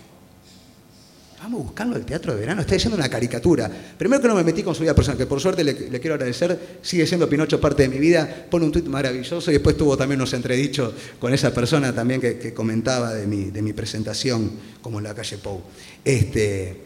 Vamos 1.42 1.64
buscando 1.64 1.96
el 1.96 2.04
teatro 2.04 2.32
de 2.32 2.38
verano. 2.38 2.60
Está 2.60 2.74
diciendo 2.74 2.96
una 2.96 3.08
caricatura. 3.08 3.68
Primero 3.98 4.22
que 4.22 4.28
no 4.28 4.36
me 4.36 4.44
metí 4.44 4.62
con 4.62 4.76
su 4.76 4.82
vida 4.82 4.94
personal, 4.94 5.18
que 5.18 5.26
por 5.26 5.40
suerte 5.40 5.64
le, 5.64 5.74
quiero 5.74 6.14
agradecer. 6.14 6.78
Sigue 6.82 7.04
siendo 7.04 7.28
Pinocho 7.28 7.60
parte 7.60 7.82
de 7.82 7.88
mi 7.88 7.98
vida. 7.98 8.46
Pone 8.48 8.64
un 8.64 8.70
tuit 8.70 8.86
maravilloso 8.86 9.50
y 9.50 9.54
después 9.54 9.76
tuvo 9.76 9.96
también 9.96 10.20
unos 10.20 10.32
entredichos 10.34 10.94
con 11.18 11.34
esa 11.34 11.52
persona 11.52 11.92
también 11.92 12.20
que, 12.20 12.54
comentaba 12.54 13.12
de 13.12 13.26
mi, 13.26 13.46
de 13.46 13.60
mi 13.60 13.72
presentación, 13.72 14.52
como 14.80 14.98
en 14.98 15.04
la 15.04 15.14
calle 15.14 15.36
Pou. 15.38 15.62
Este, 16.04 16.76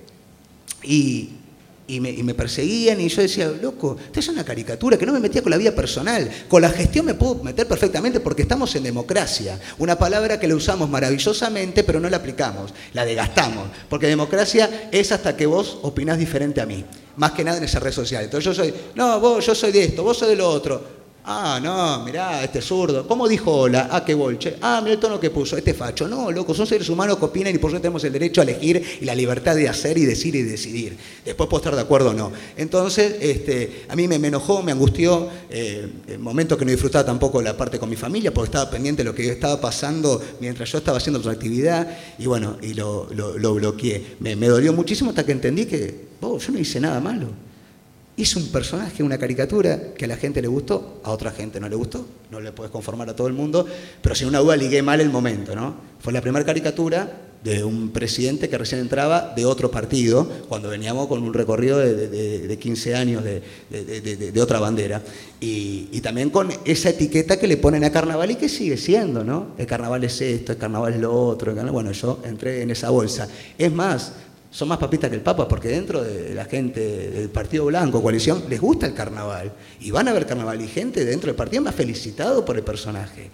y, 0.84 1.32
y 1.88 2.00
me, 2.00 2.34
perseguían 2.34 3.00
y 3.00 3.08
yo 3.08 3.22
decía, 3.22 3.48
loco, 3.62 3.96
esto 4.04 4.20
es 4.20 4.28
una 4.28 4.44
caricatura, 4.44 4.98
que 4.98 5.06
no 5.06 5.12
me 5.12 5.20
metía 5.20 5.42
con 5.42 5.50
la 5.50 5.56
vida 5.56 5.72
personal. 5.72 6.28
Con 6.48 6.62
la 6.62 6.70
gestión 6.70 7.06
me 7.06 7.14
puedo 7.14 7.36
meter 7.36 7.68
perfectamente 7.68 8.18
porque 8.20 8.42
estamos 8.42 8.74
en 8.74 8.82
democracia. 8.82 9.60
Una 9.78 9.96
palabra 9.96 10.40
que 10.40 10.48
la 10.48 10.56
usamos 10.56 10.90
maravillosamente, 10.90 11.84
pero 11.84 12.00
no 12.00 12.10
la 12.10 12.16
aplicamos, 12.16 12.74
la 12.92 13.04
degastamos. 13.04 13.68
Porque 13.88 14.08
democracia 14.08 14.88
es 14.90 15.12
hasta 15.12 15.36
que 15.36 15.46
vos 15.46 15.78
opinás 15.82 16.18
diferente 16.18 16.60
a 16.60 16.66
mí. 16.66 16.84
Más 17.16 17.32
que 17.32 17.44
nada 17.44 17.58
en 17.58 17.64
esa 17.64 17.78
red 17.78 17.92
social. 17.92 18.24
Entonces 18.24 18.44
yo 18.44 18.54
soy, 18.54 18.74
no, 18.94 19.20
vos, 19.20 19.46
yo 19.46 19.54
soy 19.54 19.70
de 19.70 19.84
esto, 19.84 20.02
vos 20.02 20.18
soy 20.18 20.30
de 20.30 20.36
lo 20.36 20.48
otro. 20.48 20.95
Ah, 21.28 21.58
no, 21.60 22.04
mirá, 22.04 22.44
este 22.44 22.62
zurdo. 22.62 23.04
¿Cómo 23.04 23.26
dijo 23.26 23.50
hola? 23.52 23.88
Ah, 23.90 24.04
qué 24.04 24.14
bolche. 24.14 24.58
Ah, 24.62 24.80
mira 24.80 24.94
el 24.94 25.00
tono 25.00 25.18
que 25.18 25.30
puso, 25.30 25.56
este 25.56 25.74
facho. 25.74 26.06
No, 26.06 26.30
loco, 26.30 26.54
son 26.54 26.68
seres 26.68 26.88
humanos 26.88 27.16
que 27.18 27.24
opinan 27.24 27.52
y 27.52 27.58
por 27.58 27.72
eso 27.72 27.80
tenemos 27.80 28.04
el 28.04 28.12
derecho 28.12 28.40
a 28.40 28.44
elegir 28.44 28.80
y 29.00 29.04
la 29.04 29.12
libertad 29.12 29.56
de 29.56 29.68
hacer 29.68 29.98
y 29.98 30.04
decir 30.04 30.36
y 30.36 30.42
decidir. 30.42 30.96
Después 31.24 31.48
puedo 31.48 31.60
estar 31.60 31.74
de 31.74 31.80
acuerdo 31.80 32.10
o 32.10 32.14
no. 32.14 32.30
Entonces, 32.56 33.16
este, 33.20 33.86
a 33.88 33.96
mí 33.96 34.06
me, 34.06 34.14
enojó, 34.24 34.62
me 34.62 34.70
angustió, 34.70 35.28
eh, 35.50 35.90
en 36.06 36.20
momentos 36.22 36.56
que 36.58 36.64
no 36.64 36.70
disfrutaba 36.70 37.04
tampoco 37.04 37.42
la 37.42 37.56
parte 37.56 37.80
con 37.80 37.90
mi 37.90 37.96
familia 37.96 38.32
porque 38.32 38.46
estaba 38.46 38.70
pendiente 38.70 39.02
de 39.02 39.08
lo 39.08 39.14
que 39.14 39.28
estaba 39.28 39.60
pasando 39.60 40.22
mientras 40.38 40.70
yo 40.70 40.78
estaba 40.78 40.98
haciendo 40.98 41.18
otra 41.18 41.32
actividad 41.32 41.88
y 42.20 42.26
bueno, 42.26 42.56
y 42.62 42.74
lo, 42.74 43.08
lo- 43.12 43.36
lo 43.36 43.52
bloqueé. 43.54 44.14
Me, 44.20 44.36
me 44.36 44.46
dolió 44.46 44.72
muchísimo 44.72 45.10
hasta 45.10 45.26
que 45.26 45.32
entendí 45.32 45.66
que 45.66 46.06
oh, 46.20 46.38
yo 46.38 46.52
no 46.52 46.58
hice 46.60 46.78
nada 46.78 47.00
malo. 47.00 47.30
Hice 48.18 48.38
un 48.38 48.48
personaje, 48.48 49.02
una 49.02 49.18
caricatura 49.18 49.92
que 49.94 50.06
a 50.06 50.08
la 50.08 50.16
gente 50.16 50.40
le 50.40 50.48
gustó, 50.48 51.00
a 51.04 51.10
otra 51.10 51.32
gente 51.32 51.60
no 51.60 51.68
le 51.68 51.76
gustó, 51.76 52.06
no 52.30 52.40
le 52.40 52.50
puedes 52.50 52.72
conformar 52.72 53.10
a 53.10 53.14
todo 53.16 53.26
el 53.26 53.34
mundo, 53.34 53.66
pero 54.00 54.14
sin 54.14 54.28
una 54.28 54.38
duda 54.38 54.56
ligué 54.56 54.80
mal 54.82 55.00
el 55.02 55.10
momento, 55.10 55.54
¿no? 55.54 55.74
Fue 56.00 56.14
la 56.14 56.22
primera 56.22 56.44
caricatura 56.44 57.22
de 57.44 57.62
un 57.62 57.90
presidente 57.90 58.48
que 58.48 58.56
recién 58.58 58.80
entraba 58.80 59.34
de 59.36 59.44
otro 59.44 59.70
partido, 59.70 60.26
cuando 60.48 60.70
veníamos 60.70 61.06
con 61.08 61.22
un 61.22 61.34
recorrido 61.34 61.78
de, 61.78 62.08
de- 62.08 62.48
de 62.48 62.58
15 62.58 62.94
años 62.96 63.22
de, 63.22 64.40
otra 64.40 64.58
bandera, 64.60 65.02
y, 65.38 65.88
y 65.92 66.00
también 66.00 66.30
con 66.30 66.48
esa 66.64 66.88
etiqueta 66.88 67.38
que 67.38 67.46
le 67.46 67.58
ponen 67.58 67.84
a 67.84 67.92
carnaval 67.92 68.30
y 68.30 68.36
que 68.36 68.48
sigue 68.48 68.78
siendo, 68.78 69.22
¿no? 69.24 69.48
El 69.58 69.66
carnaval 69.66 70.02
es 70.04 70.20
esto, 70.22 70.52
el 70.52 70.58
carnaval 70.58 70.94
es 70.94 71.00
lo 71.00 71.12
otro, 71.14 71.54
bueno, 71.70 71.92
yo 71.92 72.18
entré 72.24 72.62
en 72.62 72.70
esa 72.70 72.88
bolsa. 72.90 73.28
Es 73.58 73.70
más, 73.70 74.12
son 74.56 74.68
más 74.68 74.78
papistas 74.78 75.10
que 75.10 75.16
el 75.16 75.22
Papa, 75.22 75.46
porque 75.46 75.68
dentro 75.68 76.02
de 76.02 76.34
la 76.34 76.46
gente 76.46 76.80
del 77.10 77.28
Partido 77.28 77.66
Blanco, 77.66 78.00
coalición, 78.00 78.44
les 78.48 78.58
gusta 78.58 78.86
el 78.86 78.94
carnaval. 78.94 79.52
Y 79.80 79.90
van 79.90 80.08
a 80.08 80.14
ver 80.14 80.24
carnaval 80.24 80.58
y 80.62 80.66
gente 80.66 81.04
dentro 81.04 81.26
del 81.26 81.36
partido 81.36 81.62
me 81.62 81.68
ha 81.68 81.74
felicitado 81.74 82.42
por 82.42 82.56
el 82.56 82.62
personaje. 82.62 83.30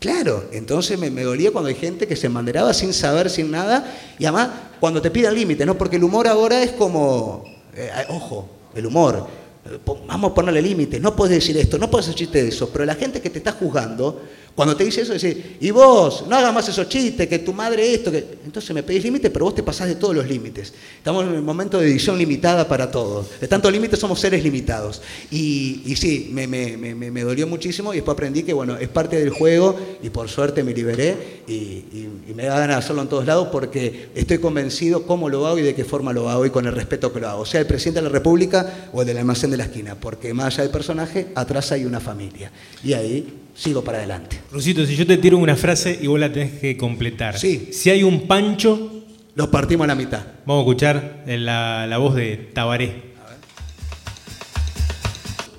Claro, 0.00 0.46
entonces 0.50 0.98
me, 0.98 1.10
dolía 1.22 1.52
cuando 1.52 1.68
hay 1.68 1.76
gente 1.76 2.08
que 2.08 2.16
se 2.16 2.28
manderaba 2.28 2.74
sin 2.74 2.92
saber, 2.92 3.30
sin 3.30 3.52
nada, 3.52 3.88
y 4.18 4.24
además 4.24 4.48
cuando 4.80 5.00
te 5.00 5.12
piden 5.12 5.32
límites, 5.32 5.64
¿no? 5.64 5.78
Porque 5.78 5.94
el 5.94 6.02
humor 6.02 6.26
ahora 6.26 6.60
es 6.60 6.72
como, 6.72 7.44
eh, 7.72 7.88
ojo, 8.08 8.48
el 8.74 8.86
humor, 8.86 9.28
eh, 9.64 9.78
vamos 10.08 10.32
a 10.32 10.34
ponerle 10.34 10.60
límites, 10.60 11.00
no 11.00 11.14
puedes 11.14 11.36
decir 11.36 11.56
esto, 11.56 11.78
no 11.78 11.88
puedes 11.88 12.08
hacer 12.08 12.18
chiste 12.18 12.42
de 12.42 12.48
eso, 12.48 12.68
pero 12.72 12.84
la 12.84 12.96
gente 12.96 13.20
que 13.20 13.30
te 13.30 13.38
está 13.38 13.52
juzgando, 13.52 14.22
cuando 14.54 14.76
te 14.76 14.84
dice 14.84 15.00
eso, 15.00 15.14
dice, 15.14 15.56
y 15.60 15.72
vos, 15.72 16.26
no 16.28 16.36
hagas 16.36 16.54
más 16.54 16.68
esos 16.68 16.88
chistes, 16.88 17.26
que 17.26 17.40
tu 17.40 17.52
madre 17.52 17.92
esto, 17.92 18.12
que... 18.12 18.24
Entonces 18.44 18.72
me 18.72 18.84
pedís 18.84 19.02
límites, 19.02 19.28
pero 19.32 19.46
vos 19.46 19.54
te 19.54 19.64
pasás 19.64 19.88
de 19.88 19.96
todos 19.96 20.14
los 20.14 20.28
límites. 20.28 20.72
Estamos 20.96 21.24
en 21.24 21.32
un 21.32 21.44
momento 21.44 21.80
de 21.80 21.88
edición 21.88 22.16
limitada 22.16 22.68
para 22.68 22.88
todos. 22.88 23.40
De 23.40 23.48
tantos 23.48 23.72
límites 23.72 23.98
somos 23.98 24.20
seres 24.20 24.44
limitados. 24.44 25.02
Y, 25.32 25.94
sí, 25.96 26.30
me, 26.32 27.24
dolió 27.24 27.48
muchísimo 27.48 27.92
y 27.92 27.96
después 27.96 28.14
aprendí 28.14 28.44
que, 28.44 28.52
bueno, 28.52 28.76
es 28.76 28.88
parte 28.88 29.18
del 29.18 29.30
juego 29.30 29.76
y 30.00 30.10
por 30.10 30.28
suerte 30.28 30.62
me 30.62 30.72
liberé 30.72 31.42
y 31.48 32.32
me 32.32 32.44
da 32.44 32.60
ganas 32.60 32.76
de 32.76 32.84
hacerlo 32.84 33.02
en 33.02 33.08
todos 33.08 33.26
lados 33.26 33.48
porque 33.50 34.10
estoy 34.14 34.38
convencido 34.38 35.02
cómo 35.04 35.28
lo 35.28 35.48
hago 35.48 35.58
y 35.58 35.62
de 35.62 35.74
qué 35.74 35.84
forma 35.84 36.12
lo 36.12 36.30
hago 36.30 36.46
y 36.46 36.50
con 36.50 36.64
el 36.66 36.72
respeto 36.72 37.12
que 37.12 37.18
lo 37.18 37.28
hago. 37.28 37.44
Sea 37.44 37.58
el 37.60 37.66
presidente 37.66 38.00
de 38.00 38.06
la 38.06 38.12
República 38.12 38.88
o 38.92 39.00
el 39.00 39.06
del 39.08 39.18
almacén 39.18 39.50
de 39.50 39.56
la 39.56 39.64
esquina, 39.64 39.96
porque 39.96 40.32
más 40.32 40.54
allá 40.54 40.62
del 40.62 40.72
personaje, 40.72 41.26
atrás 41.34 41.72
hay 41.72 41.84
una 41.84 41.98
familia. 41.98 42.52
Y 42.84 42.92
ahí 42.92 43.43
sigo 43.54 43.82
para 43.84 43.98
adelante. 43.98 44.38
Rusito, 44.52 44.84
si 44.84 44.96
yo 44.96 45.06
te 45.06 45.16
tiro 45.16 45.38
una 45.38 45.56
frase 45.56 45.98
y 46.00 46.06
vos 46.06 46.18
la 46.20 46.32
tenés 46.32 46.52
que 46.60 46.76
completar. 46.76 47.38
Sí. 47.38 47.68
Si 47.72 47.90
hay 47.90 48.02
un 48.02 48.26
pancho, 48.26 48.90
Los 49.34 49.48
partimos 49.48 49.84
a 49.84 49.88
la 49.88 49.94
mitad. 49.94 50.20
vamos 50.46 50.62
a 50.62 50.64
escuchar 50.68 51.22
la, 51.26 51.86
la 51.86 51.98
voz 51.98 52.14
de 52.14 52.36
Tabaré. 52.52 53.14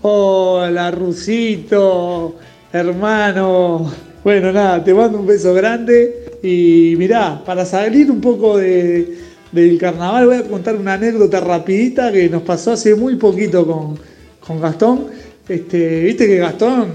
Hola, 0.01 0.91
Rusito, 0.91 2.35
hermano. 2.71 3.91
Bueno, 4.23 4.51
nada, 4.51 4.83
te 4.83 4.93
mando 4.93 5.19
un 5.19 5.25
beso 5.27 5.53
grande. 5.53 6.37
Y 6.43 6.95
mirá, 6.97 7.43
para 7.43 7.65
salir 7.65 8.11
un 8.11 8.21
poco 8.21 8.57
de- 8.57 9.17
del 9.51 9.77
carnaval, 9.79 10.25
voy 10.27 10.35
a 10.37 10.43
contar 10.43 10.75
una 10.75 10.93
anécdota 10.93 11.39
rapidita 11.39 12.11
que 12.11 12.29
nos 12.29 12.43
pasó 12.43 12.73
hace 12.73 12.93
muy 12.93 13.15
poquito 13.15 13.65
con, 13.65 13.97
con 14.45 14.61
Gastón. 14.61 15.07
Este, 15.47 16.03
Viste 16.03 16.27
que 16.27 16.37
Gastón 16.37 16.89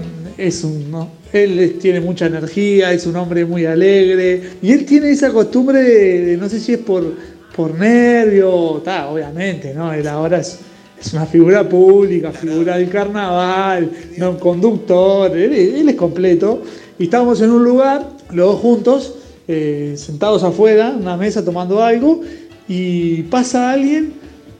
es 0.47 0.63
un. 0.63 0.91
¿no? 0.91 1.09
Él 1.31 1.77
tiene 1.79 2.01
mucha 2.01 2.25
energía, 2.25 2.91
es 2.91 3.05
un 3.05 3.15
hombre 3.15 3.45
muy 3.45 3.65
alegre. 3.65 4.41
Y 4.61 4.71
él 4.71 4.85
tiene 4.85 5.11
esa 5.11 5.31
costumbre 5.31 5.81
de, 5.81 6.37
no 6.37 6.49
sé 6.49 6.59
si 6.59 6.73
es 6.73 6.79
por, 6.79 7.13
por 7.55 7.77
nervio, 7.77 8.51
obviamente, 8.51 9.73
¿no? 9.73 9.93
Él 9.93 10.07
ahora 10.07 10.39
es, 10.39 10.59
es 10.99 11.13
una 11.13 11.25
figura 11.25 11.67
pública, 11.67 12.31
figura 12.31 12.77
del 12.77 12.89
carnaval, 12.89 13.89
no 14.17 14.37
conductor, 14.37 15.35
él, 15.37 15.53
él 15.53 15.89
es 15.89 15.95
completo. 15.95 16.63
Y 16.99 17.05
estábamos 17.05 17.41
en 17.41 17.51
un 17.51 17.63
lugar, 17.63 18.07
los 18.31 18.53
dos 18.53 18.61
juntos, 18.61 19.15
eh, 19.47 19.95
sentados 19.97 20.43
afuera, 20.43 20.89
en 20.89 21.01
una 21.01 21.17
mesa 21.17 21.43
tomando 21.43 21.81
algo, 21.81 22.21
y 22.67 23.23
pasa 23.23 23.71
alguien 23.71 24.13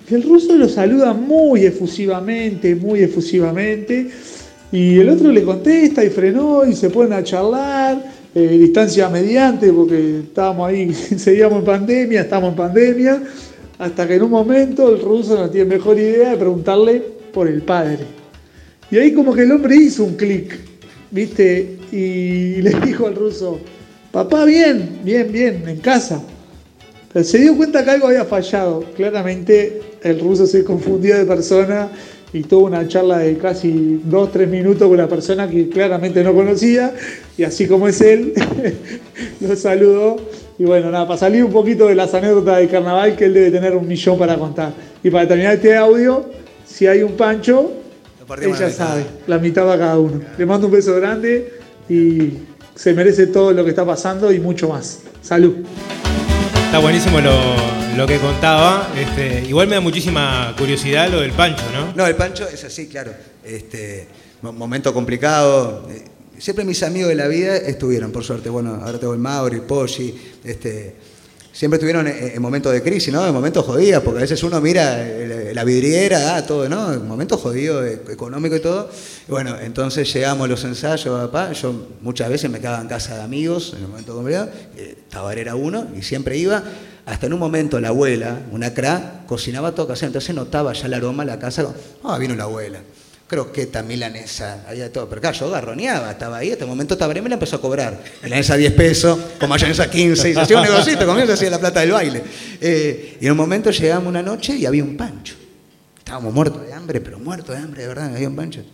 que 0.07 0.15
el 0.15 0.23
ruso 0.23 0.55
lo 0.55 0.67
saluda 0.67 1.13
muy 1.13 1.65
efusivamente, 1.65 2.75
muy 2.75 3.01
efusivamente, 3.01 4.09
y 4.71 4.99
el 4.99 5.09
otro 5.09 5.31
le 5.31 5.43
contesta 5.43 6.03
y 6.03 6.09
frenó 6.09 6.65
y 6.65 6.73
se 6.73 6.89
ponen 6.89 7.13
a 7.13 7.23
charlar, 7.23 8.01
eh, 8.33 8.57
distancia 8.59 9.09
mediante, 9.09 9.71
porque 9.73 10.19
estábamos 10.19 10.69
ahí, 10.69 10.93
seguíamos 11.17 11.59
en 11.59 11.65
pandemia, 11.65 12.21
estamos 12.21 12.51
en 12.51 12.55
pandemia, 12.55 13.23
hasta 13.77 14.07
que 14.07 14.15
en 14.15 14.23
un 14.23 14.31
momento 14.31 14.89
el 14.89 15.01
ruso 15.01 15.35
no 15.35 15.49
tiene 15.49 15.75
mejor 15.75 15.97
idea 15.97 16.31
de 16.31 16.37
preguntarle 16.37 17.03
por 17.33 17.47
el 17.47 17.61
padre. 17.61 17.99
Y 18.89 18.97
ahí 18.97 19.13
como 19.13 19.33
que 19.33 19.43
el 19.43 19.51
hombre 19.51 19.75
hizo 19.75 20.03
un 20.05 20.15
clic, 20.15 20.57
¿viste? 21.11 21.77
Y 21.91 22.55
le 22.61 22.71
dijo 22.85 23.07
al 23.07 23.15
ruso, 23.15 23.59
papá, 24.11 24.45
bien, 24.45 24.99
bien, 25.03 25.31
bien, 25.31 25.63
en 25.67 25.79
casa. 25.79 26.21
Pero 27.11 27.25
se 27.25 27.39
dio 27.39 27.57
cuenta 27.57 27.83
que 27.83 27.91
algo 27.91 28.07
había 28.07 28.23
fallado. 28.23 28.85
Claramente 28.95 29.81
el 30.01 30.19
ruso 30.21 30.45
se 30.45 30.63
confundió 30.63 31.17
de 31.17 31.25
persona 31.25 31.89
y 32.33 32.43
tuvo 32.43 32.67
una 32.67 32.87
charla 32.87 33.19
de 33.19 33.37
casi 33.37 34.01
dos, 34.05 34.31
tres 34.31 34.47
minutos 34.47 34.87
con 34.87 34.97
la 34.97 35.07
persona 35.07 35.49
que 35.49 35.67
claramente 35.69 36.23
no 36.23 36.33
conocía. 36.33 36.93
Y 37.37 37.43
así 37.43 37.67
como 37.67 37.87
es 37.87 37.99
él, 38.01 38.33
lo 39.41 39.55
saludó. 39.55 40.17
Y 40.57 40.63
bueno, 40.63 40.91
nada, 40.91 41.07
para 41.07 41.19
salir 41.19 41.43
un 41.43 41.51
poquito 41.51 41.87
de 41.87 41.95
las 41.95 42.13
anécdotas 42.13 42.57
del 42.57 42.69
carnaval, 42.69 43.15
que 43.15 43.25
él 43.25 43.33
debe 43.33 43.51
tener 43.51 43.75
un 43.75 43.87
millón 43.87 44.17
para 44.17 44.37
contar. 44.37 44.73
Y 45.03 45.09
para 45.09 45.27
terminar 45.27 45.55
este 45.55 45.75
audio, 45.75 46.25
si 46.65 46.87
hay 46.87 47.03
un 47.03 47.13
pancho, 47.13 47.71
ella 48.41 48.69
sabe, 48.69 49.03
la 49.27 49.37
mitad 49.39 49.67
va 49.67 49.77
cada 49.77 49.99
uno. 49.99 50.21
Le 50.37 50.45
mando 50.45 50.67
un 50.67 50.73
beso 50.73 50.95
grande 50.95 51.51
y 51.89 52.33
se 52.75 52.93
merece 52.93 53.27
todo 53.27 53.51
lo 53.51 53.63
que 53.63 53.71
está 53.71 53.85
pasando 53.85 54.31
y 54.31 54.39
mucho 54.39 54.69
más. 54.69 54.99
Salud. 55.21 55.55
Está 56.71 56.79
buenísimo 56.79 57.19
lo, 57.19 57.37
lo 57.97 58.07
que 58.07 58.17
contaba. 58.17 58.89
Este, 58.97 59.43
igual 59.47 59.67
me 59.67 59.75
da 59.75 59.81
muchísima 59.81 60.55
curiosidad 60.57 61.09
lo 61.09 61.19
del 61.19 61.31
pancho, 61.33 61.63
¿no? 61.73 61.91
No, 61.93 62.07
el 62.07 62.15
Pancho 62.15 62.47
es 62.47 62.63
así, 62.63 62.87
claro. 62.87 63.11
Este, 63.43 64.07
mo- 64.41 64.53
momento 64.53 64.93
complicado. 64.93 65.87
Eh, 65.91 66.05
Siempre 66.39 66.63
mis 66.65 66.81
amigos 66.81 67.09
de 67.09 67.15
la 67.15 67.27
vida 67.27 67.55
estuvieron, 67.57 68.11
por 68.11 68.23
suerte. 68.23 68.49
Bueno, 68.49 68.79
ahora 68.83 68.97
tengo 68.99 69.13
el 69.13 69.19
Mauri, 69.19 69.57
el 69.57 69.61
Poggi, 69.63 70.15
este, 70.43 70.95
siempre 71.51 71.75
estuvieron 71.75 72.07
en, 72.07 72.31
en 72.35 72.41
momentos 72.41 72.71
de 72.71 72.81
crisis, 72.81 73.13
¿no? 73.13 73.25
En 73.25 73.33
momentos 73.33 73.65
jodidos, 73.65 74.03
porque 74.03 74.19
a 74.19 74.21
veces 74.21 74.41
uno 74.43 74.59
mira 74.61 75.01
eh, 75.01 75.51
la 75.53 75.63
vidriera, 75.63 76.35
ah, 76.35 76.45
todo, 76.45 76.67
¿no? 76.69 76.93
En 76.93 77.07
momentos 77.07 77.39
jodidos, 77.41 77.85
eh, 77.85 78.01
económico 78.09 78.55
y 78.55 78.59
todo. 78.59 78.89
Bueno, 79.27 79.57
entonces 79.59 80.11
llegamos 80.13 80.45
a 80.45 80.47
los 80.47 80.63
ensayos, 80.63 81.19
papá. 81.27 81.51
Yo 81.53 81.73
muchas 82.01 82.29
veces 82.29 82.49
me 82.49 82.59
quedaba 82.59 82.81
en 82.81 82.87
casa 82.87 83.15
de 83.15 83.21
amigos, 83.21 83.73
en 83.75 83.83
el 83.83 83.87
momento 83.89 84.13
complicado. 84.15 84.49
Eh, 84.77 84.97
Tabaré 85.09 85.41
era 85.41 85.55
uno, 85.55 85.87
y 85.97 86.01
siempre 86.01 86.37
iba. 86.37 86.63
Hasta 87.05 87.25
en 87.25 87.33
un 87.33 87.39
momento 87.39 87.79
la 87.79 87.89
abuela, 87.89 88.39
una 88.51 88.73
cra, 88.73 89.23
cocinaba 89.27 89.73
todo 89.73 89.87
casero, 89.87 90.07
entonces 90.07 90.35
notaba 90.35 90.71
ya 90.73 90.85
el 90.85 90.93
aroma 90.93 91.25
la 91.25 91.39
casa. 91.39 91.73
Ah, 92.03 92.17
vino 92.17 92.35
la 92.35 92.43
abuela. 92.43 92.79
Croqueta, 93.31 93.81
milanesa, 93.81 94.65
había 94.67 94.83
de 94.83 94.89
todo. 94.89 95.07
Pero 95.07 95.21
claro, 95.21 95.37
yo 95.37 95.49
garroneaba, 95.49 96.11
estaba 96.11 96.39
ahí, 96.39 96.51
hasta 96.51 96.65
el 96.65 96.69
momento 96.69 96.97
Tabaré 96.97 97.21
me 97.21 97.29
la 97.29 97.35
empezó 97.35 97.55
a 97.55 97.61
cobrar. 97.61 98.03
Milanesa 98.21 98.57
10 98.57 98.73
pesos, 98.73 99.17
con 99.39 99.47
mayonesa 99.47 99.89
15, 99.89 100.31
y 100.31 100.33
se 100.33 100.39
hacía 100.41 100.57
un 100.57 100.63
negocito, 100.63 101.05
conmigo 101.05 101.27
se 101.27 101.33
hacía 101.35 101.49
la 101.49 101.57
plata 101.57 101.79
del 101.79 101.93
baile. 101.93 102.21
Eh, 102.59 103.19
y 103.21 103.25
en 103.25 103.31
un 103.31 103.37
momento 103.37 103.71
llegamos 103.71 104.09
una 104.09 104.21
noche 104.21 104.57
y 104.57 104.65
había 104.65 104.83
un 104.83 104.97
pancho. 104.97 105.35
Estábamos 105.97 106.33
muertos 106.33 106.61
de 106.67 106.73
hambre, 106.73 106.99
pero 106.99 107.19
muertos 107.19 107.55
de 107.55 107.63
hambre, 107.63 107.83
de 107.83 107.87
verdad, 107.87 108.13
había 108.13 108.27
un 108.27 108.35
pancho. 108.35 108.65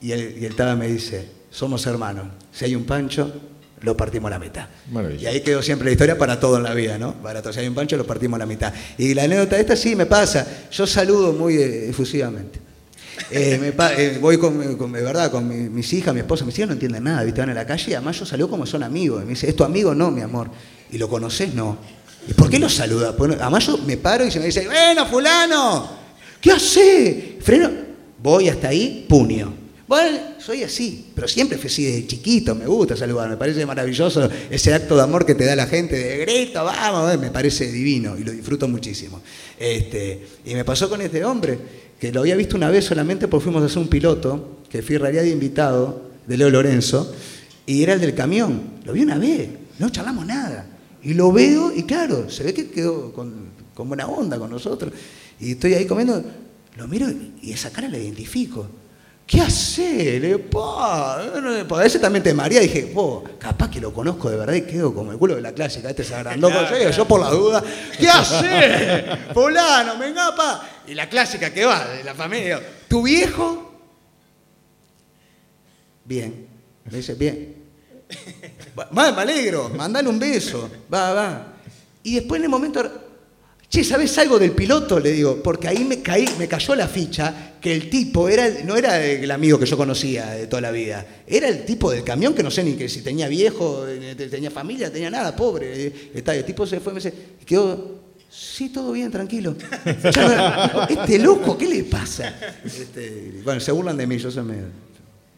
Y 0.00 0.12
el, 0.12 0.38
y 0.40 0.46
el 0.46 0.56
Taba 0.56 0.74
me 0.74 0.88
dice, 0.88 1.28
somos 1.50 1.86
hermanos, 1.86 2.28
si 2.50 2.64
hay 2.64 2.74
un 2.76 2.84
pancho, 2.84 3.30
lo 3.82 3.94
partimos 3.94 4.28
a 4.28 4.30
la 4.30 4.38
mitad. 4.38 4.68
Y 5.20 5.26
ahí 5.26 5.42
quedó 5.42 5.60
siempre 5.60 5.84
la 5.84 5.92
historia 5.92 6.16
para 6.16 6.40
todo 6.40 6.56
en 6.56 6.62
la 6.62 6.72
vida, 6.72 6.96
¿no? 6.96 7.12
Para 7.12 7.42
todo, 7.42 7.52
si 7.52 7.60
hay 7.60 7.68
un 7.68 7.74
pancho, 7.74 7.98
lo 7.98 8.06
partimos 8.06 8.36
a 8.36 8.38
la 8.38 8.46
mitad. 8.46 8.72
Y 8.96 9.12
la 9.12 9.24
anécdota 9.24 9.58
esta 9.58 9.76
sí 9.76 9.94
me 9.94 10.06
pasa, 10.06 10.46
yo 10.72 10.86
saludo 10.86 11.34
muy 11.34 11.56
eh, 11.58 11.90
efusivamente. 11.90 12.67
Eh, 13.30 13.72
eh, 13.96 14.18
voy 14.20 14.38
con, 14.38 14.76
con- 14.76 14.92
verdad, 14.92 15.30
con 15.30 15.46
mi- 15.48 15.68
mis 15.68 15.92
hijas, 15.92 16.14
mi 16.14 16.20
esposa, 16.20 16.44
mis 16.44 16.56
hijas 16.58 16.68
no 16.68 16.72
entienden 16.74 17.04
nada, 17.04 17.22
¿viste? 17.24 17.40
Van 17.40 17.50
a 17.50 17.54
la 17.54 17.66
calle 17.66 17.90
y 17.90 17.94
además 17.94 18.18
yo 18.18 18.26
saludo 18.26 18.48
como 18.50 18.66
son 18.66 18.82
amigos. 18.82 19.22
Me 19.24 19.30
dice, 19.30 19.48
¿es 19.48 19.56
tu 19.56 19.64
amigo? 19.64 19.94
No, 19.94 20.10
mi 20.10 20.20
amor. 20.22 20.50
¿Y 20.90 20.98
lo 20.98 21.08
conoces? 21.08 21.54
No. 21.54 21.78
¿Y 22.28 22.34
por 22.34 22.50
qué 22.50 22.58
lo 22.58 22.68
saludas? 22.68 23.16
Bueno, 23.16 23.36
además 23.40 23.66
yo 23.66 23.78
me 23.78 23.96
paro 23.96 24.26
y 24.26 24.30
se 24.30 24.38
me 24.40 24.46
dice, 24.46 24.66
bueno, 24.66 25.06
fulano, 25.06 25.90
¿qué 26.40 26.52
hace? 26.52 27.38
Freno. 27.40 27.70
Voy 28.22 28.48
hasta 28.48 28.68
ahí, 28.68 29.06
puño. 29.08 29.54
Bueno, 29.86 30.18
soy 30.38 30.62
así, 30.64 31.06
pero 31.14 31.26
siempre 31.26 31.56
fui 31.56 31.68
así 31.70 31.82
desde 31.84 32.06
chiquito, 32.06 32.54
me 32.54 32.66
gusta 32.66 32.94
saludar, 32.94 33.26
me 33.30 33.38
parece 33.38 33.64
maravilloso 33.64 34.28
ese 34.50 34.74
acto 34.74 34.94
de 34.96 35.02
amor 35.02 35.24
que 35.24 35.34
te 35.34 35.46
da 35.46 35.56
la 35.56 35.66
gente 35.66 35.96
de 35.96 36.18
grito, 36.18 36.62
vamos, 36.62 37.14
eh, 37.14 37.16
me 37.16 37.30
parece 37.30 37.72
divino 37.72 38.14
y 38.18 38.22
lo 38.22 38.32
disfruto 38.32 38.68
muchísimo. 38.68 39.22
Este, 39.58 40.26
y 40.44 40.52
me 40.54 40.62
pasó 40.66 40.90
con 40.90 41.00
este 41.00 41.24
hombre, 41.24 41.58
que 41.98 42.12
lo 42.12 42.20
había 42.20 42.36
visto 42.36 42.56
una 42.56 42.70
vez 42.70 42.84
solamente 42.84 43.28
porque 43.28 43.44
fuimos 43.44 43.62
a 43.62 43.66
hacer 43.66 43.78
un 43.78 43.88
piloto, 43.88 44.58
que 44.70 44.82
fui 44.82 44.96
realidad 44.96 45.22
de 45.22 45.30
invitado, 45.30 46.02
de 46.26 46.36
Leo 46.36 46.50
Lorenzo, 46.50 47.14
y 47.66 47.82
era 47.82 47.94
el 47.94 48.00
del 48.00 48.14
camión. 48.14 48.62
Lo 48.84 48.92
vi 48.92 49.02
una 49.02 49.18
vez, 49.18 49.48
no 49.78 49.90
charlamos 49.90 50.26
nada. 50.26 50.66
Y 51.02 51.14
lo 51.14 51.32
veo 51.32 51.72
y 51.74 51.84
claro, 51.84 52.28
se 52.30 52.44
ve 52.44 52.54
que 52.54 52.70
quedó 52.70 53.12
con, 53.12 53.50
con 53.74 53.88
buena 53.88 54.06
onda 54.06 54.38
con 54.38 54.50
nosotros. 54.50 54.92
Y 55.40 55.52
estoy 55.52 55.74
ahí 55.74 55.86
comiendo, 55.86 56.22
lo 56.76 56.88
miro 56.88 57.06
y 57.42 57.52
esa 57.52 57.70
cara 57.70 57.88
la 57.88 57.98
identifico. 57.98 58.68
¿Qué 59.28 59.42
hace? 59.42 60.18
Le 60.18 60.38
digo, 60.38 60.80
a 60.80 61.82
veces 61.82 62.00
también 62.00 62.22
te 62.22 62.32
maría. 62.32 62.60
Dije, 62.60 62.90
po, 62.94 63.22
capaz 63.38 63.70
que 63.70 63.78
lo 63.78 63.92
conozco 63.92 64.30
de 64.30 64.38
verdad 64.38 64.54
y 64.54 64.62
quedo 64.62 64.94
como 64.94 65.12
el 65.12 65.18
culo 65.18 65.34
de 65.34 65.42
la 65.42 65.52
clásica. 65.52 65.90
Este 65.90 66.02
se 66.02 66.14
agrandó 66.14 66.50
con 66.50 66.64
yo, 66.64 66.90
yo 66.90 67.04
por 67.04 67.20
la 67.20 67.28
duda. 67.28 67.62
¿Qué 67.98 68.08
hace? 68.08 69.04
Fulano, 69.34 69.98
venga, 69.98 70.34
pa. 70.34 70.66
Y 70.88 70.94
la 70.94 71.08
clásica 71.08 71.52
que 71.52 71.64
va 71.64 71.86
de 71.86 72.04
la 72.04 72.14
familia. 72.14 72.60
¿Tu 72.88 73.02
viejo? 73.02 73.74
Bien. 76.04 76.46
Me 76.84 76.96
dice, 76.96 77.14
bien. 77.14 77.56
Va, 78.78 79.12
me 79.12 79.20
alegro, 79.20 79.68
mandale 79.68 80.08
un 80.08 80.18
beso. 80.18 80.70
Va, 80.92 81.12
va. 81.12 81.52
Y 82.02 82.14
después 82.14 82.38
en 82.38 82.44
el 82.44 82.48
momento 82.48 82.80
Che, 83.70 83.84
¿sabes 83.84 84.16
algo 84.16 84.38
del 84.38 84.52
piloto? 84.52 84.98
Le 84.98 85.12
digo, 85.12 85.42
porque 85.42 85.68
ahí 85.68 85.84
me, 85.84 86.00
caí, 86.00 86.26
me 86.38 86.48
cayó 86.48 86.74
la 86.74 86.88
ficha 86.88 87.56
que 87.60 87.74
el 87.74 87.90
tipo 87.90 88.26
era, 88.26 88.48
no 88.64 88.76
era 88.76 89.04
el 89.04 89.30
amigo 89.30 89.58
que 89.58 89.66
yo 89.66 89.76
conocía 89.76 90.30
de 90.30 90.46
toda 90.46 90.62
la 90.62 90.70
vida, 90.70 91.06
era 91.26 91.48
el 91.48 91.66
tipo 91.66 91.90
del 91.90 92.02
camión 92.02 92.34
que 92.34 92.42
no 92.42 92.50
sé 92.50 92.64
ni 92.64 92.76
que 92.76 92.88
si 92.88 93.02
tenía 93.02 93.28
viejo, 93.28 93.86
eh, 93.86 94.14
tenía 94.30 94.50
familia, 94.50 94.90
tenía 94.90 95.10
nada, 95.10 95.36
pobre. 95.36 95.92
El 96.14 96.44
tipo 96.46 96.66
se 96.66 96.80
fue, 96.80 96.94
me 96.94 97.00
dice, 97.00 97.12
quedó, 97.44 97.97
sí, 98.30 98.68
todo 98.70 98.92
bien, 98.92 99.10
tranquilo. 99.10 99.56
este 100.88 101.18
loco, 101.18 101.56
¿qué 101.56 101.66
le 101.66 101.84
pasa? 101.84 102.34
Este, 102.64 103.40
bueno, 103.44 103.60
se 103.60 103.72
burlan 103.72 103.96
de 103.96 104.06
mí, 104.06 104.18
yo 104.18 104.30
soy 104.30 104.44
medio... 104.44 104.88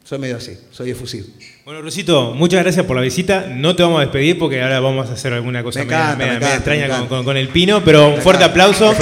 Soy 0.03 0.19
medio 0.19 0.39
así, 0.39 0.59
soy 0.73 0.91
efusivo. 0.91 1.29
Bueno, 1.65 1.83
Rosito, 1.83 2.35
muchas 2.35 2.65
gracias 2.65 2.85
por 2.85 2.97
la 2.97 3.03
visita. 3.03 3.47
No 3.47 3.77
te 3.77 3.85
vamos 3.85 3.99
a 3.99 4.01
despedir 4.01 4.41
porque 4.41 4.61
ahora 4.61 4.81
vamos 4.81 5.09
a 5.09 5.13
hacer 5.13 5.33
alguna 5.33 5.63
cosa 5.63 5.85
media, 5.85 6.57
extraña 6.57 7.07
con, 7.07 7.37
el 7.37 7.49
pino, 7.49 7.85
pero 7.85 8.15
un 8.15 8.21
fuerte 8.21 8.43
aplauso. 8.43 8.93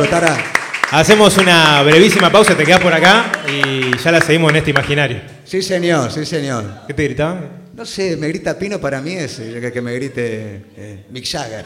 Hacemos 0.91 1.39
una 1.39 1.83
brevísima 1.83 2.31
pausa, 2.31 2.55
te 2.55 2.65
quedas 2.65 2.81
por 2.81 2.93
acá 2.93 3.33
y 3.47 3.97
ya 3.97 4.13
la 4.13 4.21
seguimos 4.21 4.51
en 4.51 4.57
este 4.57 4.71
imaginario. 4.71 5.21
Sí, 5.45 5.63
señor, 5.63 6.11
sí, 6.13 6.27
señor. 6.27 6.65
¿Qué 6.87 6.93
te 6.93 7.05
gritaban? 7.05 7.58
No 7.79 7.87
sé, 7.87 8.17
me 8.17 8.27
grita 8.27 8.59
Pino 8.59 8.81
para 8.81 9.01
mí 9.01 9.13
es 9.13 9.39
eh, 9.39 9.71
que 9.73 9.81
me 9.81 9.95
grite 9.95 10.65
eh, 10.77 11.05
Mick 11.11 11.25
Jagger. 11.25 11.65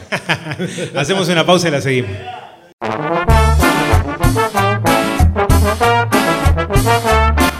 Hacemos 0.95 1.27
una 1.27 1.43
pausa 1.43 1.69
y 1.69 1.71
la 1.71 1.81
seguimos. 1.81 2.11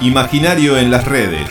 Imaginario 0.01 0.77
en 0.77 0.91
las 0.91 1.03
redes. 1.03 1.49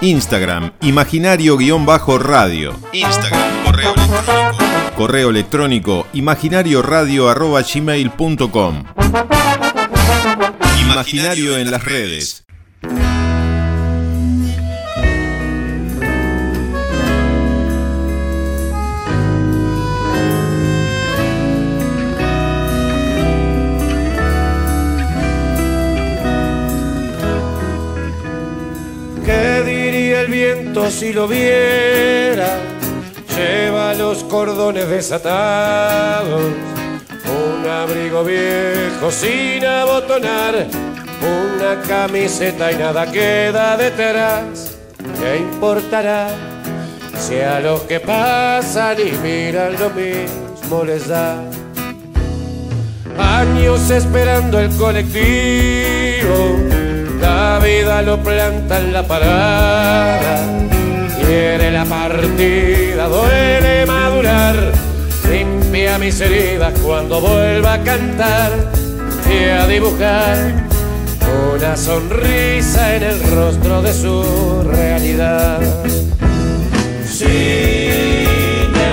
Instagram, 0.00 0.72
imaginario-radio. 0.80 2.74
Instagram, 2.94 3.64
correo 3.66 3.92
electrónico. 3.94 4.64
Correo 4.96 5.28
electrónico, 5.28 6.06
imaginarioradio.gmail.com 6.14 8.84
Imaginario 10.80 11.58
en 11.58 11.70
las 11.70 11.84
redes. 11.84 12.46
Si 30.90 31.12
lo 31.12 31.26
viera, 31.26 32.58
lleva 33.36 33.94
los 33.94 34.22
cordones 34.24 34.88
desatados, 34.88 36.42
un 37.26 37.68
abrigo 37.68 38.24
viejo 38.24 39.10
sin 39.10 39.64
abotonar, 39.64 40.66
una 41.20 41.82
camiseta 41.86 42.72
y 42.72 42.76
nada 42.76 43.10
queda 43.10 43.76
detrás. 43.76 44.76
¿Qué 45.18 45.38
importará 45.38 46.28
si 47.18 47.40
a 47.40 47.60
los 47.60 47.82
que 47.82 48.00
pasan 48.00 48.96
y 49.00 49.12
miran 49.18 49.74
lo 49.78 49.90
mismo 49.90 50.84
les 50.84 51.08
da? 51.08 51.42
Años 53.18 53.90
esperando 53.90 54.60
el 54.60 54.70
colectivo 54.76 56.79
la 57.20 57.60
vida 57.62 58.02
lo 58.02 58.22
planta 58.22 58.78
en 58.78 58.92
la 58.92 59.02
parada, 59.02 60.44
quiere 61.20 61.70
la 61.70 61.84
partida, 61.84 63.08
duele 63.08 63.86
madurar, 63.86 64.56
limpia 65.30 65.98
mis 65.98 66.20
heridas 66.20 66.72
cuando 66.80 67.20
vuelva 67.20 67.74
a 67.74 67.82
cantar. 67.82 68.52
Y 69.30 69.48
a 69.48 69.64
dibujar 69.68 70.70
una 71.54 71.76
sonrisa 71.76 72.96
en 72.96 73.02
el 73.04 73.22
rostro 73.30 73.80
de 73.80 73.92
su 73.92 74.62
realidad. 74.64 75.60
Si 77.06 77.24
te 77.24 78.86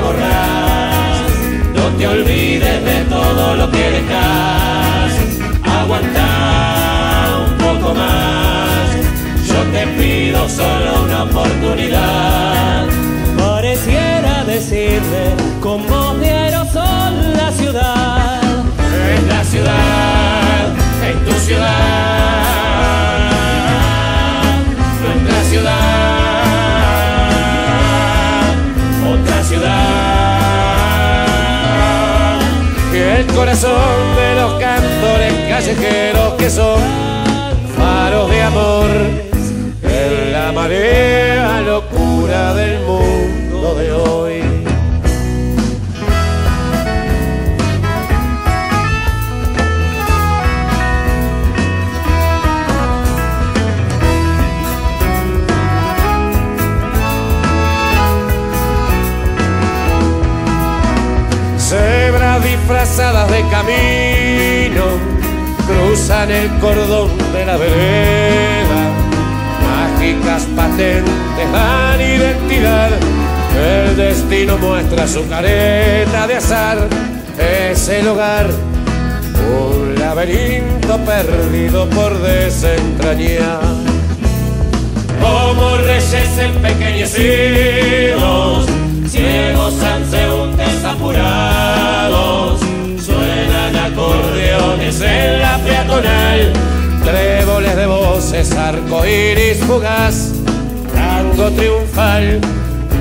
no 1.73 1.97
te 1.97 2.07
olvides 2.07 2.86
de 2.86 3.05
todo 3.09 3.55
lo 3.55 3.71
que 3.71 3.89
dejas, 3.89 4.66
solo 10.50 11.04
una 11.04 11.24
oportunidad. 11.24 12.86
Pareciera 13.38 14.43
decirle 14.45 15.36
con 15.62 15.86
voz 15.88 16.20
de 16.20 16.30
aerosol 16.30 17.34
la 17.36 17.52
ciudad. 17.52 18.41
Es 19.14 19.24
la 19.28 19.43
ciudad, 19.43 20.76
es 21.10 21.26
tu 21.26 21.32
ciudad. 21.45 21.68
Nuestra 25.04 25.43
ciudad, 25.43 25.74
otra 29.14 29.43
ciudad. 29.43 29.78
Y 32.93 32.98
el 32.98 33.26
corazón 33.28 34.16
de 34.16 34.36
los 34.36 34.54
cantores 34.60 35.34
callejeros 35.50 36.34
que 36.34 36.50
son 36.50 37.08
de 38.26 38.41
amor 38.41 38.89
la 40.48 40.54
marea 40.54 41.60
locura 41.60 42.54
del 42.54 42.80
mundo 42.86 43.76
de 43.76 43.91
hoy. 43.91 44.43
Cebras 61.58 62.41
disfrazadas 62.41 63.30
de 63.32 63.41
camino 63.50 64.86
cruzan 65.68 66.32
el 66.32 66.50
cordón 66.60 67.10
de 67.34 67.45
la 67.45 67.58
vereda. 67.58 68.57
Patentes 70.55 71.51
dan 71.51 71.99
identidad. 71.99 72.91
El 73.55 73.97
destino 73.97 74.58
muestra 74.58 75.05
su 75.08 75.28
careta 75.28 76.28
de 76.28 76.36
azar. 76.36 76.88
Es 77.38 77.89
el 77.89 78.08
hogar, 78.08 78.47
un 79.51 79.95
laberinto 79.99 80.97
perdido 80.99 81.89
por 81.89 82.18
desentrañar. 82.22 83.60
Como 85.22 85.76
reyes 85.78 86.38
empequeñecidos, 86.38 88.68
ciegos 89.10 89.78
transeúntes 89.80 90.86
apurados 90.86 92.68
acordeones 93.88 95.01
en 95.01 95.41
la 95.41 95.58
peatonal, 95.58 96.53
tréboles 97.08 97.76
de 97.76 97.86
voces, 97.86 98.55
iris 99.05 99.58
fugaz, 99.66 100.34
tango 100.93 101.49
triunfal. 101.51 102.41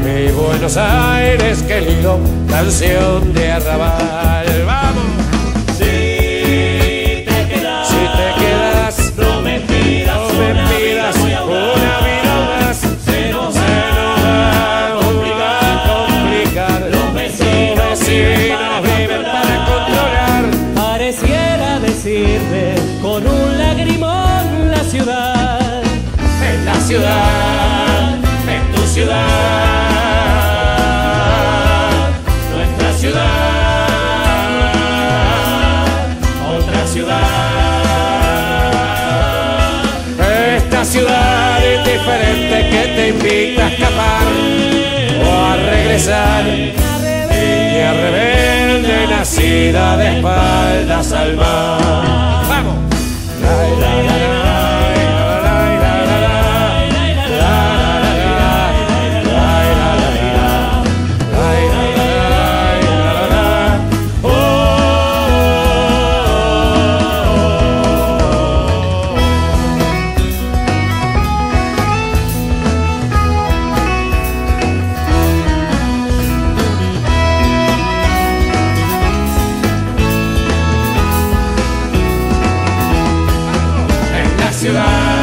Mi 0.05 0.31
Buenos 0.31 0.77
Aires, 0.77 1.63
querido, 1.63 2.21
canción 2.49 3.33
de 3.35 3.51
arrabal. 3.51 4.47
ciudad, 26.97 28.17
tu 28.75 28.83
ciudad, 28.87 29.17
nuestra 32.55 32.93
ciudad, 32.95 33.89
otra 36.59 36.87
ciudad. 36.87 37.21
Esta 40.57 40.85
ciudad 40.87 41.65
es 41.65 41.85
diferente 41.85 42.69
que 42.71 42.83
te 42.97 43.09
invita 43.09 43.67
a 43.67 43.69
escapar 43.69 44.27
o 45.23 45.27
a 45.45 45.57
regresar. 45.57 46.45
Niña 46.45 47.93
rebelde 47.93 49.07
nacida 49.11 49.97
de 49.99 50.17
espaldas 50.17 51.13
al 51.13 51.37
mar. 51.37 52.45
¡Vamos! 52.49 52.77
La, 53.43 53.53
la, 53.81 54.03
la, 54.03 54.26
vacilar. 84.67 85.16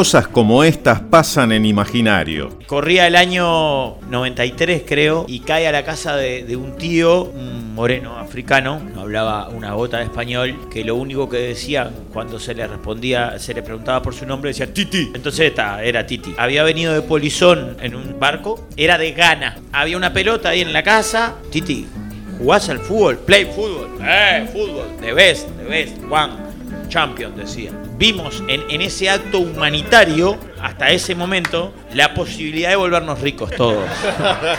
Cosas 0.00 0.28
como 0.28 0.64
estas 0.64 0.98
pasan 1.00 1.52
en 1.52 1.66
imaginario. 1.66 2.58
Corría 2.66 3.06
el 3.06 3.16
año 3.16 3.98
93, 4.08 4.82
creo, 4.86 5.26
y 5.28 5.40
cae 5.40 5.68
a 5.68 5.72
la 5.72 5.84
casa 5.84 6.16
de, 6.16 6.42
de 6.42 6.56
un 6.56 6.78
tío, 6.78 7.24
un 7.24 7.74
moreno 7.74 8.16
africano, 8.16 8.80
no 8.94 9.02
hablaba 9.02 9.50
una 9.50 9.74
gota 9.74 9.98
de 9.98 10.04
español, 10.04 10.58
que 10.72 10.84
lo 10.84 10.94
único 10.94 11.28
que 11.28 11.36
decía 11.36 11.90
cuando 12.14 12.38
se 12.38 12.54
le 12.54 12.66
respondía, 12.66 13.38
se 13.38 13.52
le 13.52 13.62
preguntaba 13.62 14.00
por 14.00 14.14
su 14.14 14.24
nombre, 14.24 14.48
decía 14.48 14.72
Titi. 14.72 15.10
Entonces 15.14 15.48
esta, 15.48 15.84
era 15.84 16.06
Titi. 16.06 16.34
Había 16.38 16.62
venido 16.62 16.94
de 16.94 17.02
Polizón 17.02 17.76
en 17.82 17.94
un 17.94 18.18
barco, 18.18 18.68
era 18.78 18.96
de 18.96 19.12
Ghana. 19.12 19.58
Había 19.70 19.98
una 19.98 20.14
pelota 20.14 20.48
ahí 20.48 20.62
en 20.62 20.72
la 20.72 20.82
casa. 20.82 21.34
Titi, 21.52 21.86
¿jugás 22.38 22.70
al 22.70 22.78
fútbol? 22.78 23.18
Play 23.18 23.44
fútbol. 23.44 23.90
Eh, 24.02 24.48
fútbol. 24.50 24.96
The 25.02 25.12
best, 25.12 25.46
the 25.58 25.64
best. 25.64 25.98
One. 26.10 26.32
Champion, 26.88 27.36
decía. 27.36 27.70
Vimos 28.00 28.42
en, 28.48 28.62
en 28.70 28.80
ese 28.80 29.10
acto 29.10 29.40
humanitario, 29.40 30.38
hasta 30.58 30.88
ese 30.88 31.14
momento, 31.14 31.74
la 31.92 32.14
posibilidad 32.14 32.70
de 32.70 32.76
volvernos 32.76 33.20
ricos 33.20 33.50
todos. 33.50 33.84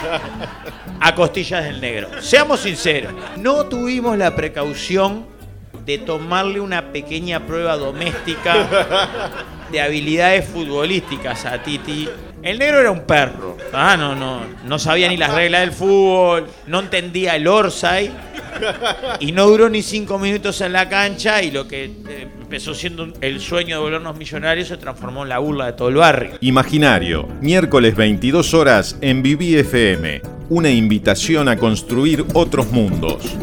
A 1.00 1.16
costillas 1.16 1.64
del 1.64 1.82
negro. 1.82 2.22
Seamos 2.22 2.60
sinceros, 2.60 3.12
no 3.38 3.66
tuvimos 3.66 4.16
la 4.16 4.36
precaución 4.36 5.26
de 5.84 5.98
tomarle 5.98 6.60
una 6.60 6.92
pequeña 6.92 7.40
prueba 7.48 7.78
doméstica 7.78 8.68
de 9.72 9.82
habilidades 9.82 10.46
futbolísticas 10.46 11.46
a 11.46 11.62
Titi. 11.64 12.08
El 12.44 12.58
negro 12.58 12.80
era 12.80 12.92
un 12.92 13.02
perro, 13.02 13.56
ah, 13.72 13.96
no, 13.96 14.16
no, 14.16 14.42
no 14.66 14.80
sabía 14.80 15.08
ni 15.08 15.16
las 15.16 15.34
reglas 15.34 15.62
del 15.62 15.72
fútbol, 15.72 16.48
no 16.66 16.80
entendía 16.80 17.36
el 17.36 17.48
Orsay 17.48 18.12
y 19.20 19.32
no 19.32 19.46
duró 19.48 19.70
ni 19.70 19.82
cinco 19.84 20.18
minutos 20.18 20.60
en 20.62 20.74
la 20.74 20.90
cancha 20.90 21.44
y 21.44 21.52
lo 21.52 21.68
que 21.68 21.86
eh, 21.86 22.28
empezó 22.42 22.74
siendo 22.74 23.14
el 23.22 23.40
sueño 23.40 23.78
de 23.78 23.82
volvernos 23.84 24.18
millonarios 24.18 24.70
se 24.70 24.78
transformó 24.78 25.24
en 25.24 25.30
la 25.30 25.38
burla 25.40 25.68
de 25.68 25.74
todo 25.74 25.90
el 25.90 25.96
barrio. 25.96 26.32
Imaginario, 26.42 27.28
miércoles 27.42 27.96
22 27.96 28.54
horas 28.56 28.98
en 29.02 29.22
Viví 29.22 29.56
FM. 29.56 30.22
Una 30.50 30.70
invitación 30.70 31.48
a 31.48 31.58
construir 31.58 32.26
otros 32.34 32.72
mundos. 32.72 33.38